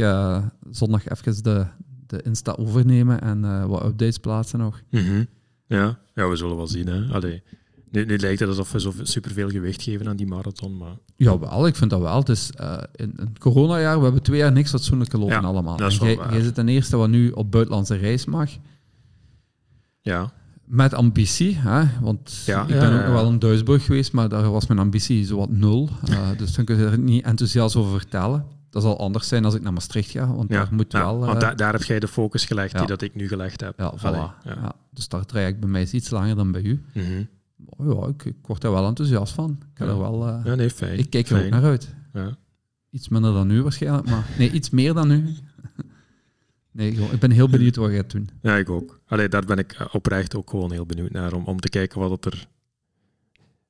zondag 0.69 1.07
even 1.07 1.43
de, 1.43 1.65
de 2.07 2.21
Insta 2.21 2.51
overnemen 2.51 3.21
en 3.21 3.67
wat 3.67 3.83
updates 3.85 4.17
plaatsen 4.17 4.59
nog. 4.59 4.81
Mhm. 4.89 5.23
ja. 5.67 5.99
ja, 6.13 6.29
we 6.29 6.35
zullen 6.35 6.55
wel 6.57 6.67
zien, 6.67 6.87
hè. 6.87 7.13
Allee. 7.13 7.43
Nu, 7.91 8.05
nu 8.05 8.17
lijkt 8.17 8.39
het 8.39 8.49
alsof 8.49 8.71
we 8.71 8.79
zo 8.79 8.93
superveel 9.01 9.49
gewicht 9.49 9.81
geven 9.81 10.07
aan 10.07 10.15
die 10.15 10.27
marathon, 10.27 10.77
maar... 10.77 10.97
Jawel, 11.15 11.67
ik 11.67 11.75
vind 11.75 11.89
dat 11.89 12.01
wel. 12.01 12.17
Het 12.17 12.29
is 12.29 12.51
eh, 12.51 12.77
in 12.95 13.13
een 13.15 13.37
coronajaar, 13.39 13.97
we 13.97 14.03
hebben 14.03 14.21
twee 14.21 14.37
jaar 14.37 14.51
niks 14.51 14.69
fatsoenlijk 14.69 15.11
gelopen 15.11 15.41
Ja, 15.41 15.41
allemaal. 15.41 15.77
dat 15.77 15.91
is 15.91 15.99
En 15.99 16.05
wel 16.05 16.31
jij, 16.31 16.41
zit 16.41 16.53
ten 16.53 16.67
eerste 16.67 16.97
wat 16.97 17.09
nu 17.09 17.31
op 17.31 17.51
buitenlandse 17.51 17.95
reis 17.95 18.25
mag. 18.25 18.49
Ja, 20.01 20.31
Met 20.65 20.93
ambitie, 20.93 21.57
hè? 21.57 21.83
want 22.01 22.43
Ja, 22.45 22.61
ik 22.61 22.67
ben 22.67 22.77
ja, 22.77 22.99
ook 22.99 23.05
nog 23.05 23.13
wel 23.13 23.29
in 23.29 23.39
Duisburg 23.39 23.85
geweest, 23.85 24.11
maar 24.11 24.29
daar 24.29 24.51
was 24.51 24.67
mijn 24.67 24.79
ambitie 24.79 25.25
zowat 25.25 25.49
nul. 25.49 25.89
Eh, 26.09 26.29
dus 26.37 26.53
dan 26.53 26.65
kun 26.65 26.77
je 26.77 26.85
er 26.85 26.99
niet 26.99 27.25
enthousiast 27.25 27.75
over 27.75 27.99
vertellen. 27.99 28.45
Dat 28.69 28.81
zal 28.81 28.99
anders 28.99 29.27
zijn 29.27 29.45
als 29.45 29.53
ik 29.53 29.61
naar 29.61 29.73
Maastricht 29.73 30.09
ga, 30.09 30.33
want 30.33 30.49
ja. 30.49 30.57
daar 30.57 30.73
moet 30.73 30.91
ja, 30.91 30.99
wel... 30.99 31.19
want 31.19 31.33
eh, 31.33 31.39
daar, 31.39 31.55
daar 31.55 31.73
heb 31.73 31.83
jij 31.83 31.99
de 31.99 32.07
focus 32.07 32.45
gelegd 32.45 32.71
ja. 32.71 32.77
die 32.79 32.87
dat 32.87 33.01
ik 33.01 33.15
nu 33.15 33.27
gelegd 33.27 33.61
heb. 33.61 33.73
ja, 33.77 33.93
voilà. 33.97 34.01
Allee, 34.01 34.27
ja. 34.43 34.73
Dus 34.91 35.07
dat 35.07 35.27
traject 35.27 35.59
bij 35.59 35.69
mij 35.69 35.81
is 35.81 35.93
iets 35.93 36.09
langer 36.09 36.35
dan 36.35 36.51
bij 36.51 36.61
u. 36.61 36.83
Mhm. 36.93 37.23
Oh, 37.65 37.93
ja, 38.01 38.07
ik, 38.07 38.25
ik 38.25 38.35
word 38.41 38.61
daar 38.61 38.71
wel 38.71 38.85
enthousiast 38.87 39.33
van. 39.33 39.57
Ik, 39.73 39.79
Ja. 39.79 39.85
er 39.85 39.97
wel, 39.99 40.27
eh, 40.27 40.41
ja, 40.45 40.55
nee, 40.55 40.69
fijn. 40.69 40.99
ik 40.99 41.09
kijk 41.09 41.29
er 41.29 41.35
fijn. 41.35 41.45
ook 41.45 41.51
naar 41.51 41.63
uit. 41.63 41.95
Ja. 42.13 42.37
Iets 42.89 43.09
minder 43.09 43.33
dan 43.33 43.49
u 43.51 43.61
waarschijnlijk, 43.61 44.09
maar... 44.09 44.29
Nee, 44.37 44.51
iets 44.51 44.69
meer 44.69 44.93
dan 44.93 45.11
u. 45.11 45.25
Nee, 46.73 46.91
ik 46.91 47.19
ben 47.19 47.31
heel 47.31 47.49
benieuwd 47.49 47.75
wat 47.75 47.89
je 47.89 47.95
gaat 47.95 48.11
doen. 48.11 48.29
Ja, 48.41 48.55
ik 48.57 48.69
ook. 48.69 48.99
Allee, 49.05 49.29
daar 49.29 49.45
ben 49.45 49.57
ik 49.57 49.71
eh, 49.73 49.87
oprecht 49.91 50.35
ook 50.35 50.49
gewoon 50.49 50.71
heel 50.71 50.85
benieuwd 50.85 51.11
naar, 51.11 51.33
om, 51.33 51.43
om 51.45 51.59
te 51.59 51.69
kijken 51.69 51.99
wat 51.99 52.09
dat 52.09 52.33
er, 52.33 52.47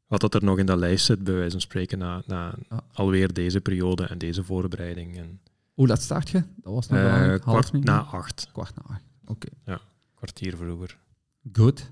wat 0.08 0.22
dat 0.22 0.34
er 0.34 0.44
nog 0.44 0.58
in 0.58 0.66
dat 0.66 0.78
lijst 0.78 1.06
zit, 1.06 1.24
bij 1.24 1.34
wijze 1.34 1.52
van 1.52 1.62
spreken, 1.62 1.98
na, 1.98 2.22
na 2.26 2.54
Ja. 2.70 2.82
alweer 2.94 3.34
deze 3.34 3.62
periode 3.62 4.04
en 4.04 4.18
deze 4.18 4.44
voorbereiding. 4.44 5.18
En, 5.18 5.40
Hoe 5.74 5.88
laat 5.88 6.02
start 6.02 6.30
je? 6.30 6.44
Dat 6.56 6.74
was 6.74 6.88
nog 6.88 6.98
eh, 7.00 7.06
belangrijk. 7.06 7.44
Half 7.44 7.70
kwart 7.70 7.84
na 7.84 8.02
acht, 8.02 8.50
Kwart 8.52 8.76
na 8.76 8.82
acht. 8.94 9.04
Oké. 9.26 9.48
kwartier 10.16 10.58
vroeger. 10.58 10.98
Goed. 11.54 11.92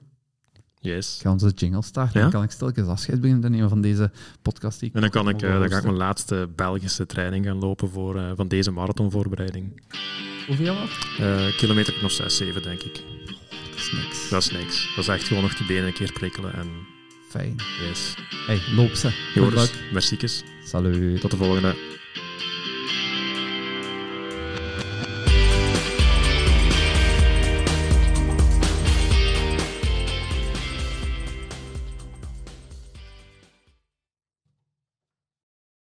Yes. 0.82 1.16
Ik 1.16 1.22
ga 1.22 1.32
onze 1.32 1.50
jingle 1.50 1.84
starten. 1.84 2.14
Ja? 2.16 2.22
Dan 2.22 2.32
kan 2.32 2.44
ik 2.44 2.52
stilletjes 2.52 2.88
afscheid 2.88 3.22
beginnen 3.22 3.44
te 3.44 3.50
nemen 3.50 3.70
van 3.70 3.82
deze 3.82 4.12
podcast. 4.42 4.80
Die 4.80 4.92
En 4.94 5.02
dan, 5.02 5.10
kan 5.10 5.30
ik, 5.30 5.42
eh, 5.42 5.60
dan 5.60 5.70
ga 5.70 5.78
ik 5.78 5.84
mijn 5.84 5.96
laatste 5.96 6.50
Belgische 6.56 7.06
training 7.06 7.46
gaan 7.46 7.60
lopen 7.60 7.90
voor, 7.90 8.18
eh, 8.18 8.32
van 8.36 8.48
deze 8.48 8.72
marathonvoorbereiding. 8.72 9.82
Hoeveel 10.48 10.76
wat? 10.76 10.90
Eh 11.20 11.58
kilometer 11.58 11.94
nog 12.02 12.12
6, 12.12 12.38
7, 12.38 12.62
denk 12.62 12.82
ik. 12.82 13.04
Dat 13.70 13.80
is 13.80 13.92
niks. 13.92 14.30
Dat 14.30 14.42
is 14.42 14.52
niks. 14.52 14.94
Dat 14.96 15.04
is 15.04 15.08
echt 15.08 15.24
gewoon 15.24 15.44
nog 15.44 15.56
de 15.56 15.66
benen 15.66 15.88
een 15.88 15.94
keer 15.94 16.12
prikkelen 16.14 16.54
en 16.54 16.68
Fijn. 17.30 17.56
yes. 17.88 18.16
Hey, 18.48 18.62
loop 18.76 18.94
ze. 18.94 19.12
Joris, 19.36 19.74
merci. 19.94 20.18
Salut. 20.64 21.22
Tot 21.22 21.32
de 21.32 21.38
volgende. 21.38 21.99